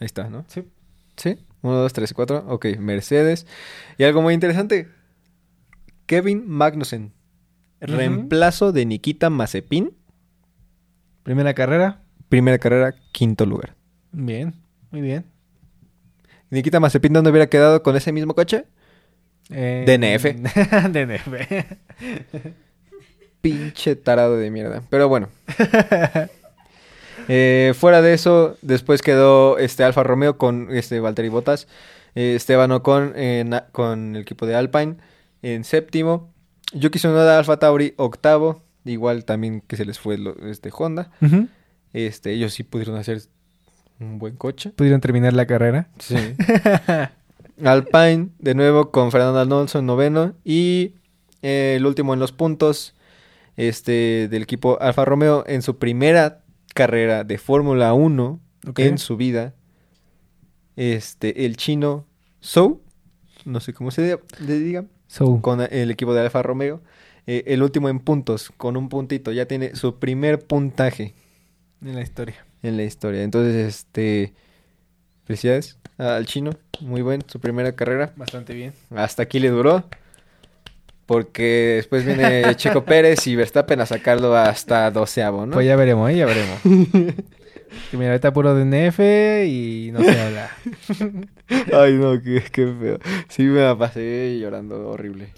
Ahí 0.00 0.06
está, 0.06 0.30
¿no? 0.30 0.46
Sí. 0.48 0.64
Sí. 1.16 1.38
1, 1.62 1.76
2, 1.76 1.92
3 1.92 2.10
y 2.10 2.14
4. 2.14 2.44
Ok, 2.48 2.66
Mercedes. 2.78 3.46
Y 3.96 4.04
algo 4.04 4.22
muy 4.22 4.34
interesante. 4.34 4.88
Kevin 6.06 6.48
Magnussen. 6.48 7.12
Reemplazo 7.80 8.72
de 8.72 8.86
Nikita 8.86 9.30
Mazepin. 9.30 9.96
Primera 11.22 11.54
carrera. 11.54 12.02
Primera 12.28 12.58
carrera, 12.58 12.94
quinto 13.12 13.46
lugar. 13.46 13.76
Bien. 14.12 14.54
Muy 14.90 15.00
bien. 15.00 15.26
Nikita 16.50 16.80
Mazepin, 16.80 17.12
¿dónde 17.12 17.30
hubiera 17.30 17.48
quedado 17.48 17.82
con 17.82 17.96
ese 17.96 18.12
mismo 18.12 18.34
coche? 18.34 18.64
Eh, 19.50 19.84
DNF. 19.86 20.24
DNF. 20.90 21.28
Pinche 23.40 23.96
tarado 23.96 24.36
de 24.36 24.50
mierda. 24.50 24.82
Pero 24.90 25.08
bueno. 25.08 25.28
Eh, 27.28 27.74
fuera 27.76 28.00
de 28.02 28.14
eso, 28.14 28.56
después 28.62 29.02
quedó 29.02 29.58
este 29.58 29.84
Alfa 29.84 30.02
Romeo 30.02 30.38
con 30.38 30.68
este 30.70 30.98
Valtteri 31.00 31.28
Bottas. 31.28 31.68
Eh, 32.14 32.34
Esteban 32.34 32.72
Ocon 32.72 33.12
en- 33.16 33.60
con 33.72 34.16
el 34.16 34.22
equipo 34.22 34.46
de 34.46 34.54
Alpine 34.54 34.96
en 35.42 35.64
séptimo. 35.64 36.32
Yuki 36.72 36.98
Tsunoda 36.98 37.38
Alfa 37.38 37.58
Tauri 37.58 37.94
octavo. 37.96 38.62
Igual 38.84 39.24
también 39.24 39.60
que 39.60 39.76
se 39.76 39.84
les 39.84 39.98
fue 39.98 40.16
lo- 40.18 40.36
este 40.48 40.70
Honda. 40.76 41.10
Este, 41.92 42.32
ellos 42.32 42.54
sí 42.54 42.62
pudieron 42.62 42.96
hacer 42.96 43.20
un 44.00 44.18
buen 44.18 44.36
coche. 44.36 44.70
Pudieron 44.70 45.00
terminar 45.00 45.32
la 45.34 45.46
carrera. 45.46 45.88
Sí. 45.98 46.16
Alpine, 47.64 48.28
de 48.38 48.54
nuevo 48.54 48.90
con 48.90 49.10
Fernando 49.10 49.40
Alonso 49.40 49.78
en 49.80 49.86
noveno. 49.86 50.34
Y 50.44 50.94
eh, 51.42 51.74
el 51.76 51.86
último 51.86 52.14
en 52.14 52.20
los 52.20 52.32
puntos 52.32 52.94
este, 53.56 54.28
del 54.28 54.42
equipo 54.42 54.78
Alfa 54.80 55.04
Romeo 55.04 55.44
en 55.46 55.62
su 55.62 55.78
primera 55.78 56.40
carrera 56.74 57.24
de 57.24 57.38
Fórmula 57.38 57.92
1 57.94 58.40
Ok. 58.68 58.78
en 58.80 58.98
su 58.98 59.16
vida. 59.16 59.54
Este, 60.76 61.44
el 61.46 61.56
chino 61.56 62.06
Zhou, 62.42 62.80
no 63.44 63.60
sé 63.60 63.72
cómo 63.72 63.90
se 63.90 64.18
le 64.40 64.58
diga, 64.58 64.84
So, 65.08 65.40
con 65.40 65.60
el 65.60 65.90
equipo 65.90 66.12
de 66.14 66.20
Alfa 66.20 66.42
Romeo. 66.42 66.82
eh, 67.26 67.44
el 67.46 67.62
último 67.62 67.88
en 67.88 67.98
puntos, 68.00 68.52
con 68.56 68.76
un 68.76 68.88
puntito. 68.88 69.32
Ya 69.32 69.46
tiene 69.46 69.74
su 69.74 69.98
primer 69.98 70.38
puntaje. 70.40 71.14
en 71.82 71.94
la 71.94 72.02
historia. 72.02 72.46
en 72.62 72.76
la 72.76 72.84
historia. 72.84 73.22
Entonces, 73.22 73.54
este, 73.66 74.34
felicidades 75.24 75.78
al 75.96 76.26
chino, 76.26 76.50
muy 76.80 77.02
buen, 77.02 77.22
su 77.26 77.40
primera 77.40 77.74
carrera. 77.74 78.12
Bastante 78.16 78.54
bien. 78.54 78.72
Hasta 78.94 79.22
aquí 79.24 79.38
le 79.40 79.48
duró. 79.50 79.84
Porque 81.08 81.72
después 81.76 82.04
viene 82.04 82.42
Checo 82.56 82.84
Pérez 82.84 83.26
y 83.26 83.34
Verstappen 83.34 83.80
a 83.80 83.86
sacarlo 83.86 84.36
hasta 84.36 84.90
doceavo, 84.90 85.46
¿no? 85.46 85.52
Pues 85.54 85.66
ya 85.66 85.74
veremos, 85.74 86.10
¿eh? 86.10 86.16
Ya 86.18 86.26
veremos. 86.26 86.58
que 87.90 87.96
mira, 87.96 88.10
ahorita 88.10 88.30
puro 88.34 88.54
DNF 88.54 89.00
y 89.46 89.88
no 89.90 90.00
se 90.04 90.20
habla. 90.20 90.50
Ay, 91.72 91.94
no, 91.94 92.20
qué, 92.22 92.42
qué 92.52 92.74
feo. 92.78 92.98
Sí 93.28 93.44
me 93.44 93.60
la 93.62 93.74
pasé 93.78 94.38
llorando 94.38 94.90
horrible. 94.90 95.28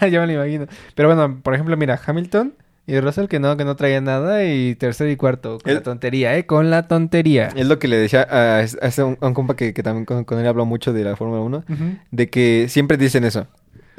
ya 0.00 0.20
me 0.20 0.26
lo 0.26 0.32
imagino. 0.32 0.66
Pero 0.94 1.08
bueno, 1.14 1.38
por 1.42 1.52
ejemplo, 1.52 1.76
mira, 1.76 2.00
Hamilton 2.06 2.54
y 2.86 2.98
Russell 3.00 3.26
que 3.26 3.38
no, 3.40 3.58
que 3.58 3.66
no 3.66 3.76
traía 3.76 4.00
nada 4.00 4.42
y 4.46 4.74
tercero 4.74 5.10
y 5.10 5.16
cuarto 5.16 5.58
con 5.58 5.68
El- 5.68 5.76
la 5.76 5.82
tontería, 5.82 6.34
¿eh? 6.38 6.46
Con 6.46 6.70
la 6.70 6.88
tontería. 6.88 7.48
Es 7.54 7.66
lo 7.66 7.78
que 7.78 7.88
le 7.88 7.98
decía 7.98 8.26
a, 8.30 8.60
a 8.62 9.04
un, 9.04 9.18
a 9.20 9.26
un 9.26 9.34
compa 9.34 9.54
que, 9.54 9.74
que 9.74 9.82
también 9.82 10.06
con, 10.06 10.24
con 10.24 10.38
él 10.38 10.46
habló 10.46 10.64
mucho 10.64 10.94
de 10.94 11.04
la 11.04 11.14
Fórmula 11.14 11.42
1. 11.42 11.64
Ujú. 11.68 11.84
De 12.10 12.30
que 12.30 12.66
siempre 12.70 12.96
dicen 12.96 13.24
eso. 13.24 13.46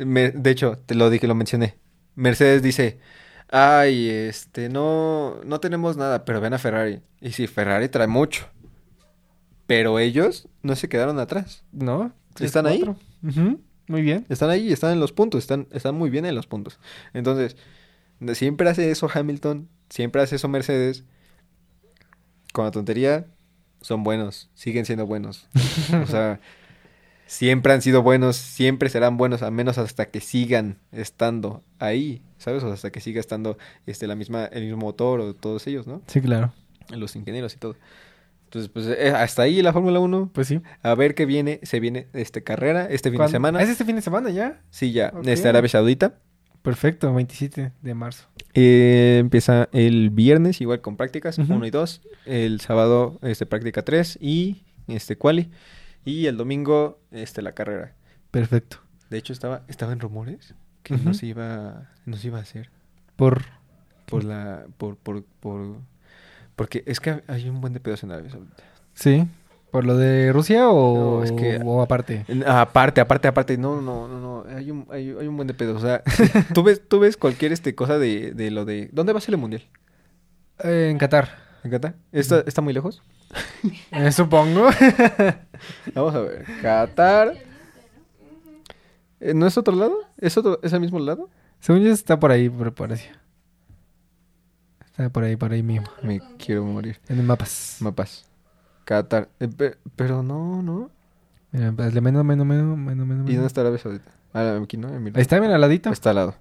Me- 0.05 0.31
de 0.31 0.49
hecho, 0.51 0.77
te 0.85 0.95
lo 0.95 1.09
dije, 1.09 1.27
lo 1.27 1.35
mencioné. 1.35 1.75
Mercedes 2.15 2.61
dice, 2.61 2.99
ay, 3.49 4.09
este, 4.09 4.69
no, 4.69 5.41
no 5.45 5.59
tenemos 5.59 5.97
nada, 5.97 6.25
pero 6.25 6.41
ven 6.41 6.53
a 6.53 6.57
Ferrari. 6.57 7.01
Y 7.21 7.31
sí, 7.31 7.47
Ferrari 7.47 7.89
trae 7.89 8.07
mucho. 8.07 8.47
Pero 9.67 9.99
ellos 9.99 10.47
no 10.63 10.75
se 10.75 10.89
quedaron 10.89 11.19
atrás. 11.19 11.63
¿No? 11.71 12.11
¿Están 12.39 12.65
ahí? 12.65 12.83
Muy 13.87 14.01
bien. 14.01 14.25
Están 14.29 14.49
ahí, 14.49 14.71
están 14.71 14.91
en 14.93 14.99
los 14.99 15.11
puntos, 15.11 15.39
están, 15.39 15.67
están 15.71 15.95
muy 15.95 16.09
bien 16.09 16.25
en 16.25 16.35
los 16.35 16.47
puntos. 16.47 16.79
Entonces, 17.13 17.55
siempre 18.33 18.69
hace 18.69 18.91
eso 18.91 19.09
Hamilton, 19.13 19.67
siempre 19.89 20.21
hace 20.21 20.35
eso 20.37 20.47
Mercedes. 20.47 21.03
Con 22.53 22.65
la 22.65 22.71
tontería, 22.71 23.27
son 23.81 24.03
buenos, 24.03 24.49
siguen 24.55 24.85
siendo 24.85 25.05
buenos. 25.05 25.47
O 26.03 26.07
sea, 26.07 26.39
siempre 27.29 27.73
han 27.73 27.83
sido 27.83 28.01
buenos, 28.01 28.37
siempre 28.37 28.89
serán 28.89 29.15
buenos, 29.15 29.43
al 29.43 29.51
menos 29.51 29.77
hasta 29.77 30.09
que 30.09 30.19
sigan 30.19 30.79
estando 30.91 31.63
ahí, 31.77 32.23
¿sabes? 32.39 32.63
O 32.63 32.71
hasta 32.73 32.91
que 32.91 33.01
siga 33.01 33.19
estando 33.19 33.55
este, 33.85 34.07
la 34.07 34.15
misma, 34.15 34.45
el 34.45 34.63
mismo 34.63 34.77
motor 34.79 35.19
o 35.19 35.35
todos 35.35 35.67
ellos, 35.67 35.85
¿no? 35.85 36.01
Sí, 36.07 36.21
claro. 36.21 36.51
Los 36.89 37.15
ingenieros 37.15 37.53
y 37.53 37.57
todo. 37.57 37.75
Entonces, 38.45 38.71
pues 38.73 38.87
eh, 38.87 39.11
hasta 39.11 39.43
ahí 39.43 39.61
la 39.61 39.71
Fórmula 39.71 39.99
1. 39.99 40.31
Pues 40.33 40.47
sí. 40.47 40.59
A 40.81 40.95
ver 40.95 41.13
qué 41.13 41.27
viene, 41.27 41.59
se 41.61 41.79
viene 41.79 42.07
este 42.13 42.43
carrera, 42.43 42.87
este 42.89 43.11
fin 43.11 43.21
de 43.21 43.29
semana. 43.29 43.61
¿Es 43.61 43.69
este 43.69 43.85
fin 43.85 43.95
de 43.95 44.01
semana 44.01 44.31
ya? 44.31 44.63
Sí, 44.71 44.91
ya. 44.91 45.11
Ok. 45.13 45.27
Este 45.27 45.49
Arabia 45.49 45.69
Saudita. 45.69 46.15
Perfecto, 46.63 47.13
27 47.13 47.73
de 47.79 47.93
marzo. 47.93 48.25
Eh, 48.55 49.17
empieza 49.19 49.69
el 49.71 50.09
viernes, 50.09 50.61
igual 50.61 50.81
con 50.81 50.97
prácticas, 50.97 51.37
Ujú. 51.37 51.53
1 51.53 51.65
y 51.67 51.69
2. 51.69 52.01
El 52.25 52.59
sábado, 52.59 53.19
este, 53.21 53.45
práctica 53.45 53.83
3 53.83 54.17
y 54.19 54.63
este, 54.87 55.15
quali. 55.15 55.51
Y 56.09 56.27
el 56.27 56.37
domingo, 56.37 56.99
este, 57.11 57.41
la 57.41 57.51
carrera. 57.53 57.93
Perfecto. 58.31 58.77
De 59.09 59.17
hecho, 59.17 59.33
estaba, 59.33 59.63
estaba 59.67 59.91
en 59.93 59.99
rumores 59.99 60.55
que 60.83 60.95
Ujú. 60.95 61.03
no 61.03 61.13
se 61.13 61.25
iba, 61.27 61.89
no 62.05 62.17
se 62.17 62.27
iba 62.27 62.39
a 62.39 62.41
hacer. 62.41 62.69
Por... 63.15 63.43
Por 64.05 64.23
la, 64.23 64.65
por, 64.79 64.97
por, 64.97 65.23
por, 65.39 65.75
porque 66.55 66.83
es 66.87 66.99
que 66.99 67.21
hay 67.27 67.47
un 67.47 67.61
buen 67.61 67.73
de 67.73 67.79
pedos 67.79 68.01
en 68.03 68.11
Arabia 68.11 68.31
Saudita. 68.31 68.63
Sí. 68.95 69.27
¿Por 69.69 69.85
lo 69.85 69.95
de 69.97 70.33
Rusia 70.33 70.67
o, 70.69 71.19
No, 71.19 71.23
es 71.23 71.31
que- 71.31 71.61
o 71.63 71.79
aparte? 71.83 72.25
Aparte, 72.47 73.01
aparte, 73.01 73.27
aparte, 73.27 73.55
no, 73.59 73.81
no, 73.81 74.07
no, 74.07 74.19
no, 74.19 74.45
hay 74.49 74.71
un, 74.71 74.87
hay, 74.89 75.09
hay 75.11 75.27
un 75.27 75.35
buen 75.35 75.47
de 75.47 75.53
pedos. 75.53 75.83
O 75.83 75.85
sea, 75.85 76.01
tú 76.55 76.63
ves, 76.63 76.81
tú 76.87 76.99
ves 76.99 77.17
cualquier 77.17 77.51
este 77.51 77.75
cosa 77.75 77.99
de, 77.99 78.31
de 78.31 78.49
lo 78.49 78.65
de, 78.65 78.89
¿dónde 78.93 79.13
va 79.13 79.19
a 79.19 79.21
ser 79.21 79.35
el 79.35 79.39
mundial? 79.41 79.61
Eh, 80.63 80.87
en 80.89 80.97
Qatar. 80.97 81.29
¿En 81.63 81.69
Qatar? 81.69 81.93
¿Está, 82.11 82.39
está 82.47 82.61
muy 82.63 82.73
lejos? 82.73 83.03
Eh, 83.91 84.11
supongo. 84.13 84.69
Vamos 85.95 86.15
a 86.15 86.19
ver. 86.21 86.45
Qatar. 86.61 87.33
Eh, 89.19 89.33
¿No 89.33 89.45
es 89.47 89.57
otro 89.57 89.75
lado? 89.75 89.97
¿Es 90.17 90.37
otro, 90.37 90.59
es 90.63 90.71
el 90.73 90.79
mismo 90.79 90.99
lado? 90.99 91.29
Según 91.59 91.81
yo 91.81 91.91
está 91.91 92.19
por 92.19 92.31
ahí, 92.31 92.49
por. 92.49 92.73
Está 94.85 95.09
por 95.09 95.23
ahí, 95.23 95.35
por 95.35 95.51
ahí 95.51 95.63
mismo. 95.63 95.87
Me 96.01 96.21
quiero 96.37 96.63
morir. 96.63 96.99
En 97.09 97.19
el 97.19 97.25
mapas. 97.25 97.77
Mapas. 97.81 98.25
Qatar. 98.85 99.29
Eh, 99.39 99.47
pe- 99.47 99.77
pero 99.95 100.23
no, 100.23 100.61
no. 100.61 100.89
Mira, 101.51 101.73
hazle 101.79 102.01
menos, 102.01 102.23
menos, 102.23 102.45
menos, 102.45 102.77
menos, 102.77 103.07
menos. 103.07 103.29
¿Y 103.29 103.33
dónde 103.33 103.47
está 103.47 103.61
Arabia 103.61 103.79
Saudita? 103.79 104.11
Ah, 104.33 104.59
aquí, 104.63 104.77
¿no? 104.77 104.89
En 104.89 105.03
mi- 105.03 105.11
Ahí 105.13 105.21
está, 105.21 105.39
mira, 105.39 105.55
al 105.55 105.61
ladito. 105.61 105.89
Está 105.89 106.11
al 106.11 106.15
lado. 106.17 106.35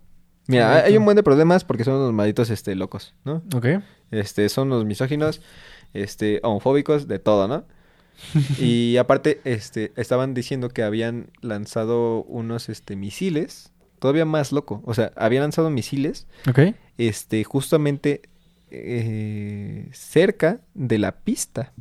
Mira, 0.47 0.85
hay, 0.85 0.97
un 0.97 1.05
buen 1.05 1.15
de 1.15 1.23
problemas 1.23 1.63
porque 1.65 1.85
son 1.85 1.95
unos 1.95 2.13
malditos 2.15 2.49
este, 2.49 2.75
locos, 2.75 3.15
¿no? 3.25 3.43
Ok. 3.55 3.67
Este, 4.11 4.49
son 4.49 4.71
los 4.71 4.87
misóginos, 4.87 5.43
este, 5.95 6.41
homofóbicos, 6.43 7.09
de 7.09 7.19
todo, 7.19 7.49
¿no? 7.49 7.65
y 8.59 8.97
aparte, 8.97 9.41
este, 9.45 9.93
estaban 9.97 10.35
diciendo 10.35 10.69
que 10.71 10.83
habían 10.83 11.31
lanzado 11.41 12.25
unos, 12.25 12.69
este, 12.69 12.97
misiles, 12.97 13.73
todavía 14.01 14.25
más 14.25 14.53
loco, 14.53 14.83
o 14.85 14.95
sea, 14.95 15.13
habían 15.17 15.43
lanzado 15.43 15.71
misiles, 15.71 16.27
Ok. 16.49 16.75
este, 16.99 17.45
justamente 17.45 18.23
eh, 18.71 19.89
cerca 19.93 20.61
de 20.75 20.99
la 20.99 21.13
pista 21.21 21.73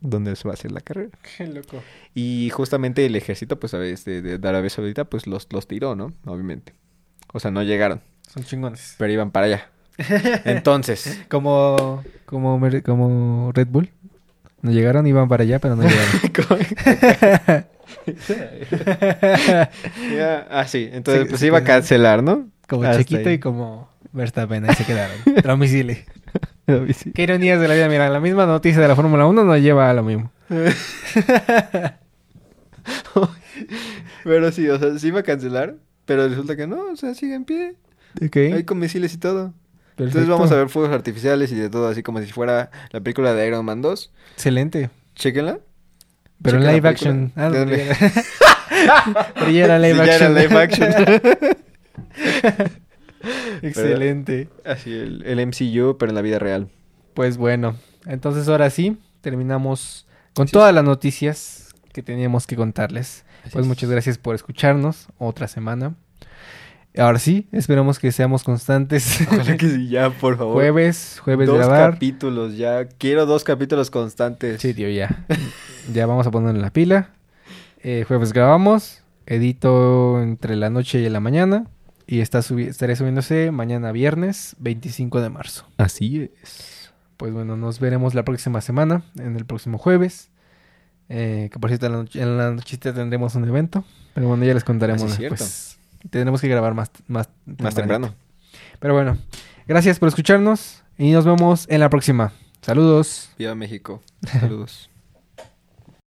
donde 0.00 0.34
se 0.34 0.48
va 0.48 0.52
a 0.52 0.54
hacer 0.54 0.72
la 0.72 0.80
carrera. 0.80 1.10
Qué 1.36 1.46
loco. 1.46 1.82
Y 2.14 2.50
justamente 2.50 3.06
el 3.06 3.14
ejército, 3.16 3.58
pues, 3.60 3.74
a 3.74 3.78
ver, 3.78 3.92
este, 3.92 4.22
de 4.22 4.38
de 4.38 4.48
Arabia 4.48 4.70
Saudita, 4.70 5.04
pues, 5.04 5.26
los, 5.26 5.46
los 5.52 5.66
tiró, 5.68 5.94
¿no? 5.94 6.12
Obviamente. 6.26 6.74
O 7.32 7.40
sea, 7.40 7.50
no 7.50 7.62
llegaron, 7.62 8.02
Son 8.28 8.42
chingones. 8.44 8.94
pero 8.98 9.12
iban 9.12 9.30
para 9.30 9.46
allá. 9.46 9.70
Entonces, 10.44 11.20
Como, 11.28 12.02
como, 12.26 12.60
como 12.84 13.52
Red 13.52 13.68
Bull. 13.68 13.90
No 14.62 14.70
llegaron, 14.70 15.06
iban 15.06 15.28
para 15.28 15.42
allá, 15.42 15.58
pero 15.58 15.76
no 15.76 15.82
llegaron. 15.82 17.66
Ya, 20.16 20.46
ah, 20.50 20.66
sí. 20.66 20.88
Entonces, 20.92 21.24
Sí, 21.24 21.28
pues 21.28 21.40
sí, 21.40 21.46
iba 21.46 21.58
a 21.58 21.64
cancelar, 21.64 22.22
¿no? 22.22 22.48
Como 22.68 22.84
Hasta 22.84 22.98
Chiquito 22.98 23.28
ahí. 23.28 23.34
y 23.36 23.38
como 23.38 23.88
Verstappen, 24.12 24.68
ahí 24.68 24.74
se 24.74 24.84
quedaron. 24.84 25.16
Tromicile. 25.42 26.04
Qué 26.66 27.22
ironías 27.22 27.60
de 27.60 27.68
la 27.68 27.74
vida. 27.74 27.88
Mira, 27.88 28.08
la 28.08 28.20
misma 28.20 28.46
noticia 28.46 28.80
de 28.80 28.88
la 28.88 28.96
Fórmula 28.96 29.26
1 29.26 29.44
nos 29.44 29.60
lleva 29.60 29.90
a 29.90 29.94
lo 29.94 30.02
mismo. 30.02 30.30
Pero 34.24 34.52
sí, 34.52 34.68
o 34.68 34.78
sea, 34.78 34.98
sí 34.98 35.08
iba 35.08 35.20
a 35.20 35.24
cancelar, 35.24 35.76
pero 36.04 36.28
resulta 36.28 36.56
que 36.56 36.66
no, 36.66 36.92
o 36.92 36.96
sea, 36.96 37.14
sigue 37.14 37.34
en 37.34 37.44
pie. 37.44 37.74
Ok. 38.24 38.36
Hay 38.36 38.64
con 38.64 38.78
misiles 38.78 39.14
y 39.14 39.18
todo. 39.18 39.52
Entonces 40.06 40.28
vamos 40.28 40.50
a 40.52 40.56
ver 40.56 40.68
fuegos 40.68 40.92
artificiales 40.92 41.50
y 41.52 41.54
de 41.56 41.68
todo, 41.70 41.88
así 41.88 42.02
como 42.02 42.20
si 42.20 42.26
fuera 42.32 42.70
la 42.90 43.00
película 43.00 43.34
de 43.34 43.46
Iron 43.46 43.64
Man 43.64 43.82
2. 43.82 44.10
Excelente. 44.34 44.90
Chéquenla. 45.14 45.58
Pero 46.42 46.58
en 46.58 46.66
live 46.66 46.88
action. 46.88 47.32
Ah, 47.36 47.48
no, 47.48 47.64
pero 49.34 49.50
ya 49.50 49.64
era- 49.64 49.78
live 49.78 50.00
Sí, 50.00 50.06
ya 50.06 50.14
era 50.16 50.26
action. 50.26 50.34
live 50.34 50.58
action. 50.58 50.92
Excelente. 53.62 54.48
Así, 54.64 54.92
el, 54.92 55.22
el 55.24 55.46
MCU, 55.46 55.96
pero 55.98 56.10
en 56.10 56.14
la 56.16 56.22
vida 56.22 56.38
real. 56.38 56.68
Pues 57.14 57.36
bueno, 57.36 57.76
entonces 58.06 58.48
ahora 58.48 58.70
sí, 58.70 58.96
terminamos 59.20 60.06
con 60.34 60.48
todas 60.48 60.74
las 60.74 60.82
noticias 60.84 61.68
que 61.92 62.02
teníamos 62.02 62.46
que 62.46 62.56
contarles. 62.56 63.24
Así 63.42 63.50
Pues 63.52 63.62
es. 63.64 63.68
muchas 63.68 63.90
gracias 63.90 64.18
por 64.18 64.34
escucharnos 64.34 65.06
otra 65.18 65.46
semana. 65.48 65.94
Ahora 66.98 67.18
sí, 67.18 67.48
esperamos 67.52 67.98
que 67.98 68.12
seamos 68.12 68.44
constantes. 68.44 69.20
Ojalá 69.26 69.56
que 69.56 69.68
sí, 69.68 69.88
ya, 69.88 70.10
por 70.10 70.36
favor. 70.36 70.54
jueves, 70.54 71.20
jueves 71.24 71.46
dos 71.48 71.56
grabar. 71.56 71.94
capítulos, 71.94 72.56
ya. 72.56 72.86
Quiero 72.86 73.24
dos 73.24 73.44
capítulos 73.44 73.90
constantes. 73.90 74.60
Sí, 74.60 74.74
tío, 74.74 74.88
ya. 74.90 75.24
ya 75.92 76.04
vamos 76.06 76.26
a 76.26 76.30
ponerle 76.30 76.60
la 76.60 76.70
pila. 76.70 77.10
Eh, 77.82 78.04
jueves 78.06 78.32
grabamos, 78.34 79.02
edito 79.26 80.20
entre 80.22 80.54
la 80.56 80.68
noche 80.70 81.00
y 81.00 81.08
la 81.08 81.20
mañana. 81.20 81.66
Y 82.06 82.20
está 82.20 82.40
subi- 82.40 82.68
estaré 82.68 82.94
subiéndose 82.94 83.50
mañana 83.52 83.90
viernes 83.92 84.54
25 84.58 85.22
de 85.22 85.30
marzo. 85.30 85.64
Así 85.78 86.30
es. 86.42 86.90
Pues 87.16 87.32
bueno, 87.32 87.56
nos 87.56 87.80
veremos 87.80 88.14
la 88.14 88.24
próxima 88.24 88.60
semana, 88.60 89.02
en 89.18 89.36
el 89.36 89.46
próximo 89.46 89.78
jueves. 89.78 90.28
Eh, 91.08 91.48
que 91.52 91.58
por 91.58 91.70
cierto, 91.70 91.86
en 91.86 91.92
la, 91.92 91.98
noche- 91.98 92.20
en 92.22 92.36
la 92.36 92.50
nochita 92.50 92.92
tendremos 92.92 93.34
un 93.34 93.48
evento. 93.48 93.84
Pero 94.12 94.28
bueno, 94.28 94.44
ya 94.44 94.52
les 94.52 94.64
contaremos 94.64 95.02
Así 95.04 95.12
es 95.12 95.16
cierto. 95.18 95.44
Tendremos 96.10 96.40
que 96.40 96.48
grabar 96.48 96.74
más, 96.74 96.90
más, 97.08 97.28
Más 97.58 97.74
temprano. 97.74 98.14
Pero 98.80 98.94
bueno, 98.94 99.16
gracias 99.66 99.98
por 99.98 100.08
escucharnos 100.08 100.82
y 100.98 101.12
nos 101.12 101.24
vemos 101.24 101.66
en 101.68 101.80
la 101.80 101.88
próxima. 101.88 102.32
Saludos. 102.60 103.30
Viva 103.38 103.54
México. 103.54 104.02
Saludos. 104.40 104.91